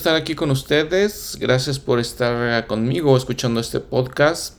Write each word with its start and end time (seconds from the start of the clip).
Estar 0.00 0.16
aquí 0.16 0.34
con 0.34 0.50
ustedes. 0.50 1.36
Gracias 1.38 1.78
por 1.78 2.00
estar 2.00 2.66
conmigo 2.66 3.18
escuchando 3.18 3.60
este 3.60 3.80
podcast. 3.80 4.58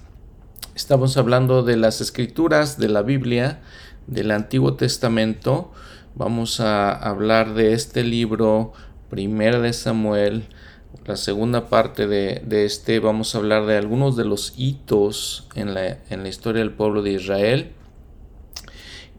Estamos 0.76 1.18
hablando 1.18 1.64
de 1.64 1.78
las 1.78 2.00
escrituras 2.00 2.78
de 2.78 2.90
la 2.90 3.02
Biblia, 3.02 3.60
del 4.06 4.30
Antiguo 4.30 4.76
Testamento. 4.76 5.72
Vamos 6.14 6.60
a 6.60 6.92
hablar 6.92 7.56
de 7.56 7.74
este 7.74 8.04
libro, 8.04 8.74
Primera 9.10 9.60
de 9.60 9.74
Samuel. 9.74 10.48
La 11.08 11.18
segunda 11.18 11.70
parte 11.70 12.06
de, 12.06 12.44
este 12.64 13.00
vamos 13.00 13.34
a 13.34 13.40
hablar 13.40 13.66
de 13.66 13.78
algunos 13.78 14.16
de 14.16 14.26
los 14.26 14.54
hitos 14.58 15.48
en 15.56 15.74
la, 15.74 15.98
en 16.12 16.22
la 16.22 16.30
historia 16.30 16.62
del 16.62 16.72
pueblo 16.72 17.02
de 17.02 17.14
Israel 17.14 17.72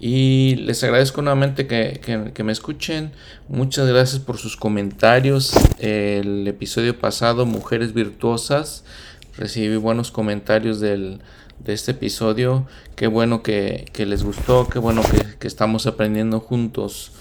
y 0.05 0.56
les 0.56 0.83
agradezco 0.83 1.23
nuevamente 1.23 1.69
que, 1.69 2.42
me 2.42 2.51
escuchen. 2.51 3.12
Muchas 3.48 3.87
gracias 3.87 4.20
por 4.20 4.37
sus 4.37 4.56
comentarios. 4.56 5.52
El 5.78 6.48
episodio 6.48 6.98
pasado, 6.98 7.47
Mujeres 7.47 7.95
Virtuosas, 7.95 8.83
recibí 9.37 9.77
buenos 9.77 10.11
comentarios 10.11 10.80
de 10.80 11.20
este 11.66 11.92
episodio. 11.92 12.66
Qué 12.97 13.06
bueno 13.06 13.45
que, 13.45 13.87
les 13.97 14.25
gustó, 14.25 14.69
qué 14.69 14.80
bueno 14.80 15.02
que, 15.38 15.47
estamos 15.47 15.87
aprendiendo 15.87 16.41
juntos 16.41 17.12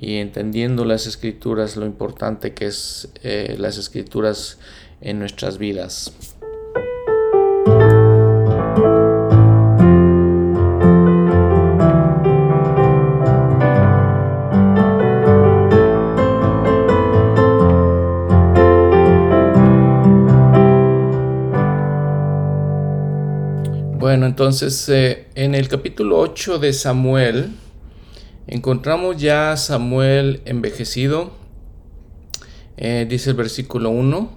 y 0.00 0.14
entendiendo 0.14 0.86
las 0.86 1.06
escrituras, 1.06 1.76
lo 1.76 1.84
importante 1.84 2.54
que 2.54 2.64
es 2.64 3.10
eh, 3.22 3.56
las 3.58 3.76
escrituras 3.76 4.58
en 5.02 5.18
nuestras 5.18 5.58
vidas. 5.58 6.14
Entonces 24.26 24.88
eh, 24.88 25.28
en 25.34 25.54
el 25.54 25.68
capítulo 25.68 26.18
8 26.18 26.58
de 26.58 26.72
Samuel 26.72 27.50
encontramos 28.46 29.16
ya 29.16 29.52
a 29.52 29.56
Samuel 29.56 30.42
envejecido, 30.44 31.32
eh, 32.76 33.06
dice 33.08 33.30
el 33.30 33.36
versículo 33.36 33.90
1, 33.90 34.30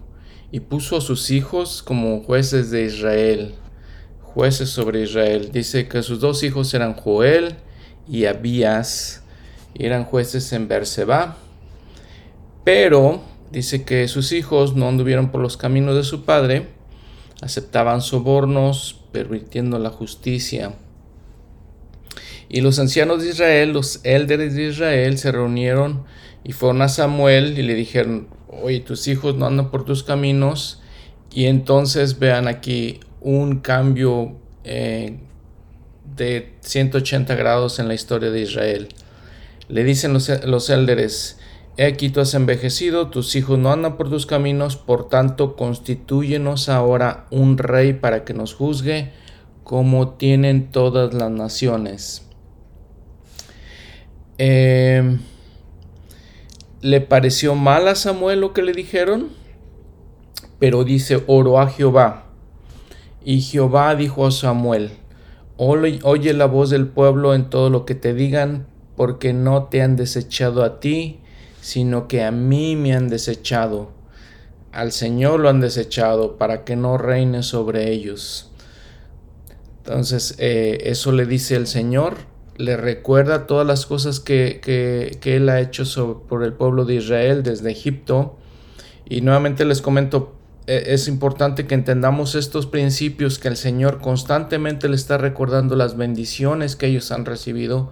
y 0.51 0.59
puso 0.61 0.97
a 0.97 1.01
sus 1.01 1.31
hijos 1.31 1.83
como 1.83 2.21
jueces 2.23 2.71
de 2.71 2.85
Israel, 2.85 3.55
jueces 4.21 4.69
sobre 4.69 5.03
Israel. 5.03 5.51
Dice 5.51 5.87
que 5.87 6.03
sus 6.03 6.19
dos 6.19 6.43
hijos 6.43 6.73
eran 6.73 6.93
Joel 6.93 7.55
y 8.07 8.25
Abías, 8.25 9.23
y 9.73 9.85
eran 9.85 10.05
jueces 10.05 10.53
en 10.53 10.67
Berseba, 10.67 11.37
pero 12.63 13.21
dice 13.51 13.83
que 13.83 14.07
sus 14.07 14.31
hijos 14.31 14.75
no 14.75 14.87
anduvieron 14.87 15.31
por 15.31 15.41
los 15.41 15.57
caminos 15.57 15.95
de 15.95 16.03
su 16.03 16.23
padre, 16.23 16.67
aceptaban 17.41 18.01
sobornos, 18.01 19.01
permitiendo 19.15 19.79
la 19.79 19.89
justicia. 19.89 20.73
Y 22.49 22.59
los 22.59 22.79
ancianos 22.79 23.23
de 23.23 23.29
Israel, 23.29 23.71
los 23.71 24.01
élderes 24.03 24.55
de 24.55 24.65
Israel, 24.67 25.17
se 25.17 25.31
reunieron 25.31 26.03
y 26.43 26.51
fueron 26.51 26.81
a 26.81 26.89
Samuel 26.89 27.57
y 27.57 27.61
le 27.61 27.75
dijeron, 27.75 28.27
oye, 28.49 28.81
tus 28.81 29.07
hijos 29.07 29.35
no 29.35 29.45
andan 29.45 29.71
por 29.71 29.85
tus 29.85 30.03
caminos. 30.03 30.81
Y 31.31 31.45
entonces 31.45 32.19
vean 32.19 32.49
aquí 32.49 32.99
un 33.21 33.61
cambio 33.61 34.35
eh, 34.65 35.17
de 36.17 36.53
180 36.59 37.35
grados 37.35 37.79
en 37.79 37.87
la 37.87 37.93
historia 37.93 38.31
de 38.31 38.41
Israel. 38.41 38.89
Le 39.69 39.85
dicen 39.85 40.11
los, 40.11 40.29
los 40.45 40.69
élderes, 40.69 41.39
He 41.77 41.85
aquí 41.85 42.09
tú 42.09 42.21
has 42.21 42.33
envejecido, 42.33 43.09
tus 43.09 43.35
hijos 43.35 43.59
no 43.59 43.71
andan 43.71 43.97
por 43.97 44.09
tus 44.09 44.25
caminos, 44.25 44.77
por 44.77 45.09
tanto 45.09 45.57
constitúyenos 45.57 46.69
ahora 46.69 47.25
un 47.31 47.57
rey 47.57 47.91
para 47.93 48.23
que 48.23 48.33
nos 48.33 48.53
juzgue 48.53 49.11
como 49.65 50.11
tienen 50.11 50.71
todas 50.71 51.13
las 51.13 51.31
naciones. 51.31 52.25
Em, 54.37 55.19
le 56.81 57.01
pareció 57.01 57.55
mal 57.55 57.87
a 57.87 57.95
Samuel 57.95 58.39
lo 58.39 58.53
que 58.53 58.61
le 58.61 58.71
dijeron, 58.71 59.29
pero 60.59 60.85
dice, 60.85 61.23
oro 61.27 61.59
a 61.59 61.67
Jehová. 61.67 62.27
Y 63.25 63.41
Jehová 63.41 63.95
dijo 63.95 64.27
a 64.27 64.31
Samuel, 64.31 64.91
oye 65.57 66.33
la 66.33 66.45
voz 66.45 66.69
del 66.69 66.87
pueblo 66.87 67.33
en 67.33 67.49
todo 67.49 67.69
lo 67.69 67.85
que 67.85 67.95
te 67.95 68.13
digan, 68.13 68.67
porque 68.95 69.33
no 69.33 69.65
te 69.65 69.81
han 69.81 69.95
desechado 69.95 70.63
a 70.63 70.79
ti, 70.79 71.19
sino 71.65 72.07
que 72.07 72.23
a 72.23 72.29
mí 72.29 72.75
me 72.75 72.93
han 72.93 73.09
desechado. 73.09 73.89
Al 74.71 74.91
Señor 74.91 75.39
lo 75.39 75.49
han 75.49 75.61
desechado 75.61 76.37
para 76.37 76.63
que 76.63 76.75
no 76.75 76.99
reine 76.99 77.41
sobre 77.41 77.91
ellos. 77.91 78.51
Entonces, 79.79 80.35
eh, 80.37 80.77
eso 80.83 81.11
le 81.11 81.25
dice 81.25 81.55
el 81.55 81.65
Señor, 81.65 82.17
le 82.57 82.77
recuerda 82.77 83.47
todas 83.47 83.65
las 83.65 83.87
cosas 83.87 84.19
que, 84.19 84.61
que, 84.61 85.35
Él 85.35 85.49
ha 85.49 85.59
hecho 85.59 86.21
por 86.29 86.43
el 86.43 86.53
pueblo 86.53 86.85
de 86.85 86.95
Israel 86.97 87.41
desde 87.41 87.71
Egipto. 87.71 88.37
Y 89.09 89.21
nuevamente 89.21 89.65
les 89.65 89.81
comento, 89.81 90.35
e, 90.67 90.93
es 90.93 91.07
importante 91.07 91.65
que 91.65 91.73
entendamos 91.73 92.35
estos 92.35 92.67
principios 92.67 93.39
que 93.39 93.47
el 93.47 93.57
Señor 93.57 94.01
constantemente 94.01 94.87
le 94.87 94.97
está 94.97 95.17
recordando 95.17 95.75
las 95.75 95.97
bendiciones 95.97 96.75
que 96.75 96.85
ellos 96.85 97.11
han 97.11 97.25
recibido 97.25 97.91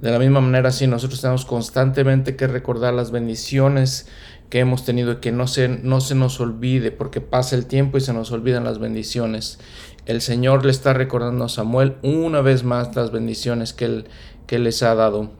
de 0.00 0.10
la 0.10 0.18
misma 0.18 0.40
manera, 0.40 0.70
sí, 0.70 0.86
nosotros 0.86 1.20
tenemos 1.20 1.44
constantemente 1.44 2.36
que 2.36 2.46
recordar 2.46 2.94
las 2.94 3.10
bendiciones 3.10 4.06
que 4.48 4.60
hemos 4.60 4.84
tenido 4.84 5.12
y 5.12 5.16
que 5.16 5.32
no 5.32 5.46
se, 5.46 5.68
no 5.68 6.00
se 6.00 6.14
nos 6.14 6.40
olvide, 6.40 6.90
porque 6.90 7.20
pasa 7.20 7.56
el 7.56 7.66
tiempo 7.66 7.98
y 7.98 8.00
se 8.00 8.12
nos 8.12 8.30
olvidan 8.30 8.64
las 8.64 8.78
bendiciones. 8.78 9.58
El 10.06 10.20
Señor 10.20 10.64
le 10.64 10.70
está 10.70 10.94
recordando 10.94 11.44
a 11.44 11.48
Samuel 11.48 11.96
una 12.02 12.40
vez 12.40 12.64
más 12.64 12.94
las 12.96 13.10
bendiciones 13.10 13.72
que 13.72 13.84
Él, 13.86 14.04
que 14.46 14.58
les 14.58 14.82
ha 14.82 14.94
dado. 14.94 15.30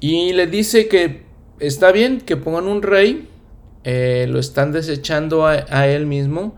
Y 0.00 0.32
le 0.32 0.46
dice 0.46 0.88
que 0.88 1.22
está 1.60 1.92
bien 1.92 2.20
que 2.20 2.36
pongan 2.36 2.66
un 2.66 2.82
rey, 2.82 3.28
eh, 3.84 4.26
lo 4.28 4.38
están 4.38 4.72
desechando 4.72 5.46
a 5.46 5.86
él 5.88 6.06
mismo, 6.06 6.56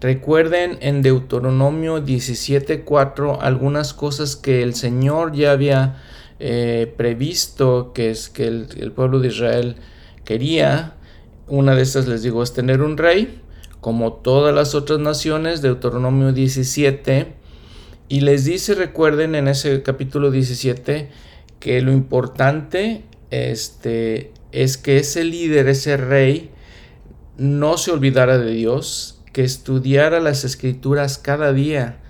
Recuerden 0.00 0.78
en 0.80 1.02
Deuteronomio 1.02 1.98
17:4 2.04 3.38
algunas 3.40 3.94
cosas 3.94 4.36
que 4.36 4.62
el 4.62 4.74
Señor 4.74 5.32
ya 5.34 5.50
había 5.50 5.96
eh, 6.38 6.94
previsto 6.96 7.92
que 7.92 8.10
es 8.10 8.28
que 8.28 8.46
el, 8.46 8.92
pueblo 8.94 9.18
de 9.18 9.28
Israel 9.28 9.76
quería. 10.24 10.94
Una 11.48 11.74
de 11.74 11.82
estas 11.82 12.06
les 12.06 12.22
digo 12.22 12.44
es 12.44 12.52
tener 12.52 12.80
un 12.80 12.96
rey, 12.96 13.40
como 13.80 14.12
todas 14.12 14.54
las 14.54 14.76
otras 14.76 15.00
naciones, 15.00 15.62
Deuteronomio 15.62 16.32
17. 16.32 17.34
Y 18.08 18.20
les 18.20 18.44
dice, 18.44 18.74
recuerden 18.74 19.34
en 19.34 19.48
ese 19.48 19.82
capítulo 19.82 20.30
17, 20.30 21.08
que 21.58 21.80
lo 21.82 21.90
importante 21.90 23.02
este, 23.30 24.32
es 24.52 24.78
que 24.78 24.98
ese 24.98 25.24
líder, 25.24 25.68
ese 25.68 25.96
rey, 25.96 26.50
no 27.36 27.78
se 27.78 27.90
olvidara 27.90 28.38
de 28.38 28.52
Dios, 28.52 29.17
que 29.38 29.44
estudiara 29.44 30.18
las 30.18 30.42
escrituras 30.42 31.16
cada 31.16 31.52
día. 31.52 32.00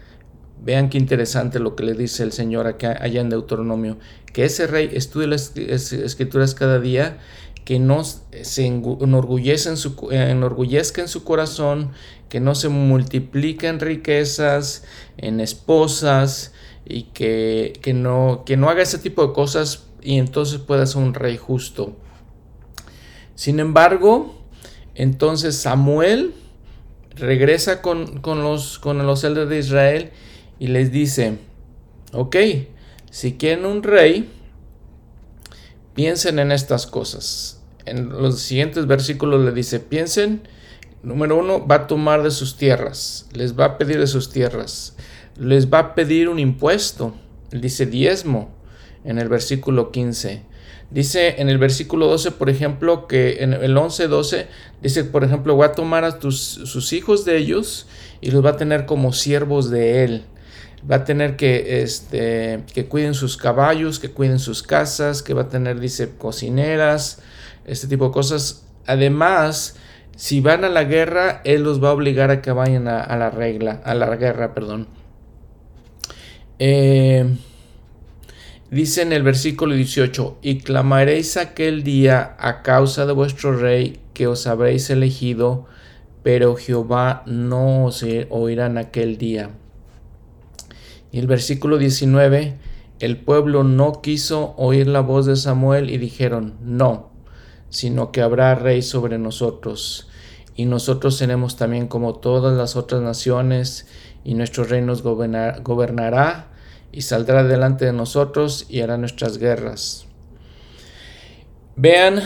Vean 0.65 0.89
qué 0.89 0.97
interesante 0.97 1.59
lo 1.59 1.77
que 1.77 1.84
le 1.84 1.93
dice 1.93 2.22
el 2.22 2.33
Señor 2.33 2.66
acá, 2.66 2.97
allá 3.03 3.21
en 3.21 3.28
Deuteronomio, 3.28 3.99
que 4.33 4.47
ese 4.47 4.66
rey 4.66 4.89
estudie 4.94 5.27
las 5.27 5.55
escrituras 5.55 6.54
cada 6.54 6.80
día, 6.80 7.19
que 7.66 7.80
no 7.80 8.03
se 8.03 8.65
enorgullezca 8.65 9.69
en 9.69 9.77
su, 9.77 10.09
enorgullezca 10.10 11.03
en 11.03 11.09
su 11.09 11.22
corazón, 11.22 11.91
que 12.30 12.41
no 12.41 12.54
se 12.54 12.71
multipliquen 12.71 13.78
riquezas, 13.78 14.84
en 15.19 15.41
esposas, 15.41 16.54
y 16.86 17.03
que, 17.13 17.78
que, 17.83 17.92
no, 17.92 18.45
que 18.47 18.57
no 18.57 18.71
haga 18.71 18.83
ese 18.83 18.97
tipo 18.97 19.27
de 19.27 19.34
cosas 19.34 19.84
y 20.01 20.16
entonces 20.16 20.60
pueda 20.60 20.86
ser 20.86 21.03
un 21.03 21.13
rey 21.13 21.36
justo. 21.36 21.95
Sin 23.34 23.60
embargo, 23.60 24.34
entonces 24.95 25.57
Samuel 25.57 26.33
regresa 27.18 27.82
con, 27.82 28.20
los, 28.24 28.78
con 28.78 29.06
los 29.06 29.22
de 29.22 29.59
Israel 29.59 30.10
y 30.59 30.68
les 30.68 30.91
dice, 30.92 31.38
ok, 32.12 32.36
si 33.10 33.34
quieren 33.34 33.66
un 33.66 33.82
rey, 33.82 34.28
piensen 35.94 36.38
en 36.38 36.53
estas 36.53 36.86
cosas. 36.86 37.62
En 37.84 38.09
los 38.09 38.41
siguientes 38.41 38.86
versículos 38.86 39.44
le 39.44 39.53
dice, 39.53 39.80
piensen, 39.80 40.42
número 41.03 41.38
uno, 41.38 41.66
va 41.66 41.76
a 41.76 41.86
tomar 41.86 42.22
de 42.22 42.30
sus 42.30 42.56
tierras, 42.56 43.28
les 43.32 43.59
va 43.59 43.64
a 43.64 43.78
pedir 43.78 43.98
de 43.98 44.06
sus 44.06 44.30
tierras, 44.30 44.97
les 45.36 45.72
va 45.72 45.78
a 45.78 45.94
pedir 45.94 46.28
un 46.28 46.38
impuesto, 46.38 47.14
dice 47.50 47.86
diezmo 47.86 48.50
en 49.04 49.18
el 49.18 49.28
versículo 49.28 49.91
15. 49.91 50.47
Dice 50.90 51.34
en 51.38 51.50
el 51.50 51.58
versículo 51.58 52.06
12, 52.06 52.30
por 52.30 52.48
ejemplo, 52.48 53.06
que 53.06 53.42
en 53.42 53.52
el 53.52 53.76
11, 53.76 54.08
12, 54.08 54.46
dice, 54.80 55.04
por 55.04 55.22
ejemplo, 55.22 55.56
va 55.56 55.66
a 55.66 55.72
tomar 55.72 56.04
a 56.04 56.18
sus 56.20 56.92
hijos 56.94 57.26
de 57.26 57.36
ellos 57.36 57.86
y 58.22 58.30
los 58.30 58.44
va 58.44 58.50
a 58.50 58.56
tener 58.56 58.86
como 58.86 59.12
siervos 59.12 59.70
de 59.70 60.04
él. 60.04 60.24
Va 60.90 60.96
a 60.96 61.04
tener 61.04 61.36
que, 61.36 61.82
este, 61.82 62.62
que 62.72 62.86
cuiden 62.86 63.12
sus 63.12 63.36
caballos, 63.36 63.98
que 63.98 64.10
cuiden 64.10 64.38
sus 64.38 64.62
casas, 64.62 65.22
que 65.22 65.34
va 65.34 65.42
a 65.42 65.48
tener, 65.48 65.78
dice, 65.78 66.16
cocineras, 66.16 67.20
este 67.66 67.86
tipo 67.86 68.06
de 68.06 68.12
cosas. 68.12 68.64
Además, 68.86 69.76
si 70.16 70.40
van 70.40 70.64
a 70.64 70.70
la 70.70 70.84
guerra, 70.84 71.42
Él 71.44 71.64
los 71.64 71.84
va 71.84 71.90
a 71.90 71.92
obligar 71.92 72.30
a 72.30 72.40
que 72.40 72.52
vayan 72.52 72.88
a, 72.88 73.14
la 73.16 73.28
regla, 73.28 73.82
a 73.84 73.94
la 73.94 74.16
guerra, 74.16 74.54
perdón. 74.54 74.88
Eh, 76.58 77.36
dice 78.70 79.03
en 79.03 79.12
el 79.12 79.22
versículo 79.22 79.74
18, 79.74 80.38
y 80.42 80.59
clamaréis 80.59 81.36
aquel 81.36 81.82
día 81.82 82.36
a 82.38 82.62
causa 82.62 83.06
de 83.06 83.12
vuestro 83.12 83.56
rey 83.56 84.00
que 84.15 84.26
os 84.26 84.47
habréis 84.47 84.91
elegido, 84.91 85.66
pero 86.22 86.56
Jehová 86.56 87.22
no 87.26 87.86
os 87.86 88.04
oirá 88.30 88.66
en 88.66 88.78
aquel 88.78 89.16
día. 89.16 89.50
Y 91.10 91.18
el 91.18 91.26
versículo 91.26 91.78
19, 91.78 92.59
el 93.00 93.16
pueblo 93.16 93.65
no 93.65 94.03
quiso 94.03 94.54
oír 94.56 94.86
la 94.88 95.00
voz 95.00 95.24
de 95.26 95.36
Samuel 95.36 95.88
y 95.88 95.98
dijeron, 95.98 96.54
no, 96.62 97.10
sino 97.71 98.12
que 98.12 98.21
habrá 98.21 98.54
rey 98.54 98.82
sobre 98.82 99.18
nosotros. 99.18 100.09
Y 100.56 100.66
nosotros 100.66 101.16
seremos 101.16 101.56
también 101.56 101.86
como 101.86 102.16
todas 102.16 102.56
las 102.56 102.76
otras 102.76 103.00
naciones, 103.00 103.86
y 104.24 104.34
nuestro 104.34 104.64
rey 104.64 104.82
nos 104.82 105.03
gobernará 105.03 106.48
y 106.92 107.02
saldrá 107.02 107.44
delante 107.44 107.84
de 107.84 107.92
nosotros 107.92 108.66
y 108.68 108.80
hará 108.80 108.96
nuestras 108.96 109.38
guerras. 109.38 110.06
Vean 111.76 112.20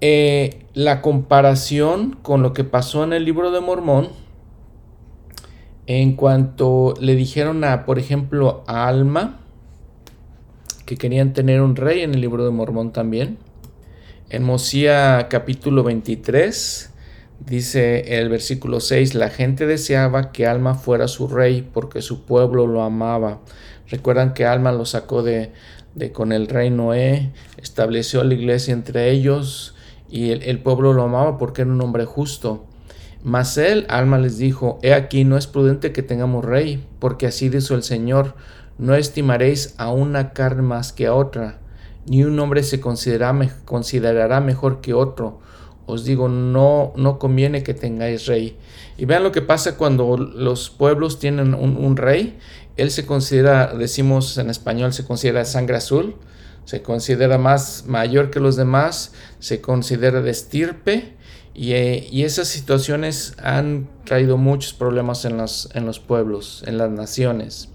eh, 0.00 0.66
la 0.74 1.02
comparación 1.02 2.18
con 2.22 2.42
lo 2.42 2.52
que 2.52 2.64
pasó 2.64 3.04
en 3.04 3.12
el 3.12 3.24
libro 3.24 3.50
de 3.50 3.60
Mormón 3.60 4.24
en 5.86 6.16
cuanto 6.16 6.94
le 7.00 7.14
dijeron 7.14 7.64
a, 7.64 7.84
por 7.84 7.98
ejemplo, 7.98 8.64
a 8.66 8.88
Alma, 8.88 9.40
que 10.86 10.96
querían 10.96 11.32
tener 11.32 11.60
un 11.60 11.76
rey 11.76 12.00
en 12.00 12.14
el 12.14 12.20
libro 12.20 12.44
de 12.44 12.50
Mormón 12.50 12.92
también. 12.92 13.38
En 14.30 14.42
Mosía 14.42 15.26
capítulo 15.28 15.82
23 15.82 16.90
dice 17.46 18.18
el 18.18 18.28
versículo 18.28 18.80
6, 18.80 19.14
la 19.14 19.28
gente 19.28 19.66
deseaba 19.66 20.32
que 20.32 20.46
Alma 20.46 20.74
fuera 20.74 21.08
su 21.08 21.28
rey 21.28 21.68
porque 21.72 22.00
su 22.00 22.24
pueblo 22.24 22.66
lo 22.66 22.82
amaba. 22.82 23.40
Recuerdan 23.88 24.34
que 24.34 24.46
Alma 24.46 24.72
lo 24.72 24.86
sacó 24.86 25.22
de, 25.22 25.52
de 25.94 26.12
con 26.12 26.32
el 26.32 26.48
rey 26.48 26.70
Noé, 26.70 27.32
estableció 27.58 28.24
la 28.24 28.34
iglesia 28.34 28.72
entre 28.72 29.10
ellos 29.10 29.74
y 30.08 30.30
el, 30.30 30.42
el 30.42 30.60
pueblo 30.60 30.92
lo 30.92 31.04
amaba 31.04 31.38
porque 31.38 31.62
era 31.62 31.70
un 31.70 31.80
hombre 31.80 32.04
justo. 32.04 32.66
Mas 33.24 33.56
él, 33.56 33.86
Alma, 33.88 34.18
les 34.18 34.36
dijo, 34.36 34.78
He 34.82 34.92
aquí, 34.92 35.24
no 35.24 35.38
es 35.38 35.46
prudente 35.46 35.92
que 35.92 36.02
tengamos 36.02 36.44
rey, 36.44 36.86
porque 36.98 37.26
así 37.26 37.48
dijo 37.48 37.74
el 37.74 37.82
Señor, 37.82 38.34
no 38.76 38.94
estimaréis 38.94 39.74
a 39.78 39.90
una 39.90 40.34
carne 40.34 40.62
más 40.62 40.92
que 40.92 41.06
a 41.06 41.14
otra, 41.14 41.58
ni 42.06 42.22
un 42.22 42.38
hombre 42.38 42.62
se 42.62 42.80
considerará 42.80 44.40
mejor 44.40 44.80
que 44.82 44.92
otro. 44.92 45.40
Os 45.86 46.04
digo, 46.04 46.28
no, 46.28 46.92
no 46.96 47.18
conviene 47.18 47.62
que 47.62 47.74
tengáis 47.74 48.26
rey. 48.26 48.56
Y 48.96 49.04
vean 49.04 49.22
lo 49.22 49.32
que 49.32 49.42
pasa 49.42 49.76
cuando 49.76 50.16
los 50.16 50.70
pueblos 50.70 51.18
tienen 51.18 51.54
un, 51.54 51.96
rey. 51.96 52.38
Él 52.76 52.90
se 52.90 53.06
considera, 53.06 53.74
decimos 53.74 54.36
en 54.38 54.50
español, 54.50 54.92
se 54.92 55.04
considera 55.04 55.44
sangre 55.44 55.76
azul, 55.76 56.16
se 56.64 56.82
considera 56.82 57.38
más 57.38 57.84
mayor 57.86 58.30
que 58.30 58.40
los 58.40 58.56
demás, 58.56 59.12
se 59.38 59.60
considera 59.60 60.22
de 60.22 60.30
estirpe. 60.30 61.14
Y, 61.54 61.72
eh, 61.72 62.08
y, 62.10 62.24
esas 62.24 62.48
situaciones 62.48 63.34
han 63.40 63.88
traído 64.04 64.36
muchos 64.36 64.72
problemas 64.72 65.24
en 65.24 65.36
los, 65.36 65.68
en 65.74 65.86
los 65.86 66.00
pueblos, 66.00 66.64
en 66.66 66.78
las 66.78 66.90
naciones. 66.90 67.68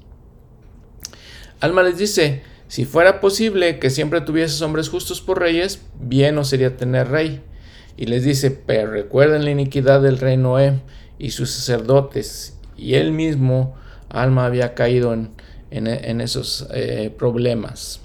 Alma 1.61 1.83
les 1.83 1.97
dice, 1.97 2.43
si 2.67 2.85
fuera 2.85 3.19
posible 3.19 3.79
que 3.79 3.89
siempre 3.89 4.21
tuvieses 4.21 4.61
hombres 4.61 4.89
justos 4.89 5.21
por 5.21 5.39
reyes, 5.39 5.81
bien 5.99 6.35
no 6.35 6.43
sería 6.43 6.77
tener 6.77 7.07
rey. 7.07 7.41
Y 7.97 8.05
les 8.05 8.23
dice, 8.23 8.51
pero 8.51 8.91
recuerden 8.91 9.43
la 9.43 9.51
iniquidad 9.51 10.01
del 10.01 10.19
rey 10.19 10.37
Noé 10.37 10.79
y 11.17 11.31
sus 11.31 11.49
sacerdotes. 11.49 12.57
Y 12.77 12.93
él 12.93 13.11
mismo, 13.11 13.75
Alma, 14.09 14.45
había 14.45 14.73
caído 14.73 15.13
en, 15.13 16.21
esos 16.21 16.67
eh, 16.73 17.13
problemas. 17.17 18.01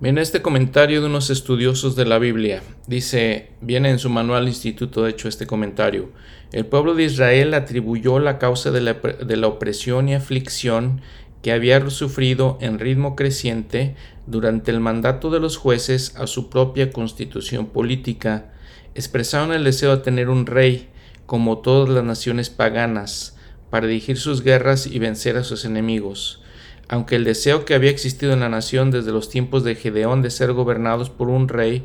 Miren 0.00 0.18
este 0.18 0.42
comentario 0.42 1.00
de 1.00 1.06
unos 1.06 1.30
estudiosos 1.30 1.96
de 1.96 2.04
la 2.04 2.18
Biblia. 2.18 2.62
Dice, 2.86 3.50
viene 3.60 3.90
en 3.90 3.98
su 3.98 4.10
manual 4.10 4.48
instituto, 4.48 5.04
de 5.04 5.10
hecho, 5.10 5.28
este 5.28 5.46
comentario. 5.46 6.10
El 6.52 6.66
pueblo 6.66 6.94
de 6.94 7.04
Israel 7.04 7.54
atribuyó 7.54 8.18
la 8.18 8.38
causa 8.38 8.70
de 8.70 8.80
la, 8.80 8.94
de 8.94 9.36
la 9.36 9.46
opresión 9.46 10.08
y 10.08 10.14
aflicción 10.14 11.00
que 11.42 11.52
había 11.52 11.88
sufrido 11.90 12.58
en 12.60 12.78
ritmo 12.78 13.16
creciente 13.16 13.96
durante 14.26 14.70
el 14.70 14.80
mandato 14.80 15.30
de 15.30 15.40
los 15.40 15.58
jueces 15.58 16.16
a 16.16 16.26
su 16.26 16.48
propia 16.48 16.90
constitución 16.90 17.66
política, 17.66 18.52
expresaron 18.94 19.52
el 19.52 19.64
deseo 19.64 19.96
de 19.96 20.02
tener 20.02 20.30
un 20.30 20.46
rey, 20.46 20.88
como 21.26 21.58
todas 21.58 21.88
las 21.90 22.04
naciones 22.04 22.50
paganas, 22.50 23.33
para 23.70 23.86
dirigir 23.86 24.16
sus 24.16 24.42
guerras 24.42 24.86
y 24.86 24.98
vencer 24.98 25.36
a 25.36 25.44
sus 25.44 25.64
enemigos. 25.64 26.42
Aunque 26.88 27.16
el 27.16 27.24
deseo 27.24 27.64
que 27.64 27.74
había 27.74 27.90
existido 27.90 28.32
en 28.32 28.40
la 28.40 28.48
nación 28.48 28.90
desde 28.90 29.12
los 29.12 29.28
tiempos 29.28 29.64
de 29.64 29.74
Gedeón 29.74 30.22
de 30.22 30.30
ser 30.30 30.52
gobernados 30.52 31.10
por 31.10 31.28
un 31.28 31.48
rey, 31.48 31.84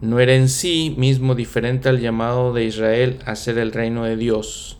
no 0.00 0.20
era 0.20 0.34
en 0.34 0.48
sí 0.48 0.94
mismo 0.98 1.34
diferente 1.34 1.88
al 1.88 2.00
llamado 2.00 2.52
de 2.52 2.64
Israel 2.64 3.18
a 3.24 3.36
ser 3.36 3.58
el 3.58 3.72
reino 3.72 4.04
de 4.04 4.16
Dios. 4.16 4.78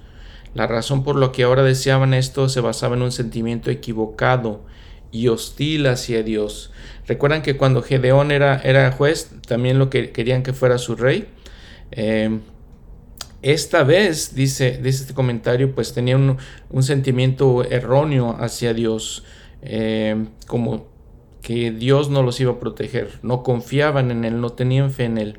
La 0.54 0.66
razón 0.66 1.04
por 1.04 1.16
la 1.16 1.32
que 1.32 1.44
ahora 1.44 1.62
deseaban 1.62 2.12
esto 2.14 2.48
se 2.48 2.60
basaba 2.60 2.96
en 2.96 3.02
un 3.02 3.12
sentimiento 3.12 3.70
equivocado 3.70 4.64
y 5.10 5.28
hostil 5.28 5.86
hacia 5.86 6.22
Dios. 6.22 6.72
Recuerdan 7.06 7.42
que 7.42 7.56
cuando 7.56 7.82
Gedeón 7.82 8.30
era, 8.30 8.60
era 8.62 8.90
juez, 8.92 9.30
también 9.46 9.78
lo 9.78 9.90
que 9.90 10.10
querían 10.10 10.42
que 10.42 10.52
fuera 10.52 10.78
su 10.78 10.96
rey. 10.96 11.28
Eh, 11.90 12.40
esta 13.42 13.82
vez, 13.82 14.34
dice, 14.34 14.78
dice, 14.82 15.02
este 15.02 15.14
comentario, 15.14 15.74
pues 15.74 15.92
tenía 15.92 16.16
un, 16.16 16.38
sentimiento 16.82 17.64
erróneo 17.64 18.36
hacia 18.38 18.72
Dios, 18.72 19.24
eh, 19.62 20.26
como 20.46 20.86
que 21.42 21.72
Dios 21.72 22.08
no 22.08 22.22
los 22.22 22.40
iba 22.40 22.52
a 22.52 22.60
proteger, 22.60 23.18
no 23.22 23.42
confiaban 23.42 24.12
en 24.12 24.24
Él, 24.24 24.40
no 24.40 24.50
tenían 24.50 24.92
fe 24.92 25.04
en 25.04 25.18
Él. 25.18 25.38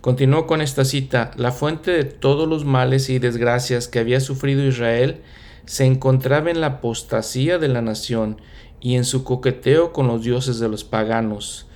Continuó 0.00 0.46
con 0.46 0.60
esta 0.60 0.84
cita, 0.84 1.30
la 1.36 1.52
fuente 1.52 1.90
de 1.90 2.04
todos 2.04 2.48
los 2.48 2.64
males 2.64 3.08
y 3.10 3.18
desgracias 3.18 3.88
que 3.88 3.98
había 3.98 4.20
sufrido 4.20 4.66
Israel 4.66 5.20
se 5.66 5.84
encontraba 5.86 6.50
en 6.50 6.60
la 6.60 6.66
apostasía 6.66 7.58
de 7.58 7.68
la 7.68 7.80
nación 7.80 8.40
y 8.80 8.96
en 8.96 9.04
su 9.04 9.24
coqueteo 9.24 9.92
con 9.92 10.06
los 10.06 10.22
dioses 10.22 10.58
de 10.60 10.68
los 10.68 10.84
paganos. 10.84 11.66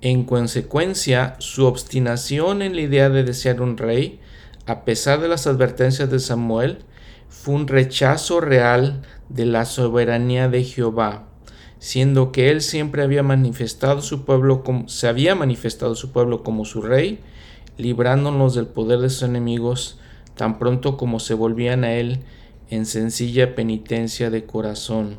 En 0.00 0.24
consecuencia, 0.24 1.36
su 1.38 1.66
obstinación 1.66 2.62
en 2.62 2.74
la 2.74 2.82
idea 2.82 3.10
de 3.10 3.22
desear 3.22 3.60
un 3.60 3.76
rey, 3.76 4.20
a 4.66 4.84
pesar 4.84 5.20
de 5.20 5.28
las 5.28 5.46
advertencias 5.46 6.10
de 6.10 6.18
Samuel, 6.18 6.78
fue 7.28 7.54
un 7.54 7.68
rechazo 7.68 8.40
real 8.40 9.02
de 9.28 9.46
la 9.46 9.64
soberanía 9.64 10.48
de 10.48 10.64
Jehová, 10.64 11.24
siendo 11.78 12.32
que 12.32 12.50
él 12.50 12.60
siempre 12.60 13.02
había 13.02 13.22
manifestado 13.22 14.00
su 14.00 14.24
pueblo 14.24 14.62
como, 14.62 14.88
se 14.88 15.08
había 15.08 15.34
manifestado 15.34 15.94
su 15.94 16.12
pueblo 16.12 16.42
como 16.42 16.64
su 16.64 16.80
rey, 16.80 17.20
librándonos 17.76 18.54
del 18.54 18.66
poder 18.66 19.00
de 19.00 19.10
sus 19.10 19.24
enemigos 19.24 19.98
tan 20.36 20.58
pronto 20.58 20.96
como 20.96 21.20
se 21.20 21.34
volvían 21.34 21.84
a 21.84 21.94
Él 21.94 22.20
en 22.70 22.86
sencilla 22.86 23.54
penitencia 23.54 24.30
de 24.30 24.44
corazón. 24.44 25.16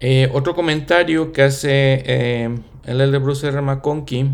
Eh, 0.00 0.30
otro 0.32 0.54
comentario 0.54 1.32
que 1.32 1.42
hace 1.42 2.02
eh, 2.06 2.58
el 2.84 3.12
de 3.12 3.18
Bruce 3.18 3.48
R. 3.48 3.60
McConkie 3.60 4.30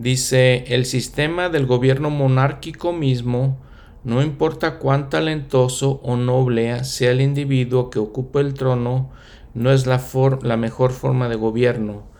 dice, 0.00 0.64
el 0.68 0.86
sistema 0.86 1.48
del 1.48 1.66
gobierno 1.66 2.10
monárquico 2.10 2.92
mismo, 2.92 3.58
no 4.04 4.22
importa 4.22 4.78
cuán 4.78 5.10
talentoso 5.10 6.00
o 6.02 6.16
noble 6.16 6.84
sea 6.84 7.10
el 7.10 7.20
individuo 7.20 7.90
que 7.90 7.98
ocupa 7.98 8.40
el 8.40 8.54
trono, 8.54 9.10
no 9.54 9.72
es 9.72 9.86
la, 9.86 10.00
la 10.42 10.56
mejor 10.56 10.92
forma 10.92 11.28
de 11.28 11.36
gobierno 11.36 12.10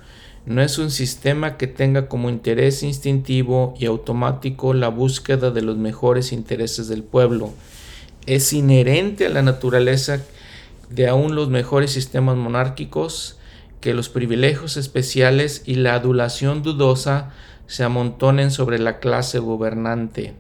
no 0.46 0.62
es 0.62 0.78
un 0.78 0.90
sistema 0.90 1.56
que 1.56 1.66
tenga 1.66 2.08
como 2.08 2.30
interés 2.30 2.82
instintivo 2.82 3.75
y 3.78 3.87
automático 3.87 4.72
la 4.72 4.88
búsqueda 4.88 5.50
de 5.50 5.62
los 5.62 5.76
mejores 5.76 6.32
intereses 6.32 6.88
del 6.88 7.02
pueblo. 7.02 7.52
Es 8.26 8.52
inherente 8.52 9.26
a 9.26 9.30
la 9.30 9.42
naturaleza 9.42 10.22
de 10.88 11.08
aún 11.08 11.34
los 11.34 11.50
mejores 11.50 11.92
sistemas 11.92 12.37
monárquicos 12.37 13.38
que 13.80 13.94
los 13.94 14.08
privilegios 14.08 14.76
especiales 14.76 15.62
y 15.66 15.76
la 15.76 15.94
adulación 15.94 16.62
dudosa 16.62 17.30
se 17.70 17.84
amontonen 17.84 18.50
sobre 18.50 18.80
la 18.80 18.98
clase 18.98 19.38
gobernante. 19.38 20.34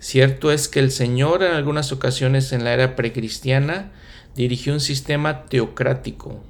Cierto 0.00 0.50
es 0.50 0.68
que 0.68 0.80
el 0.80 0.90
Señor 0.90 1.44
en 1.44 1.52
algunas 1.52 1.92
ocasiones 1.92 2.52
en 2.52 2.64
la 2.64 2.72
era 2.72 2.96
precristiana 2.96 3.92
dirigió 4.34 4.72
un 4.72 4.80
sistema 4.80 5.44
teocrático, 5.44 6.42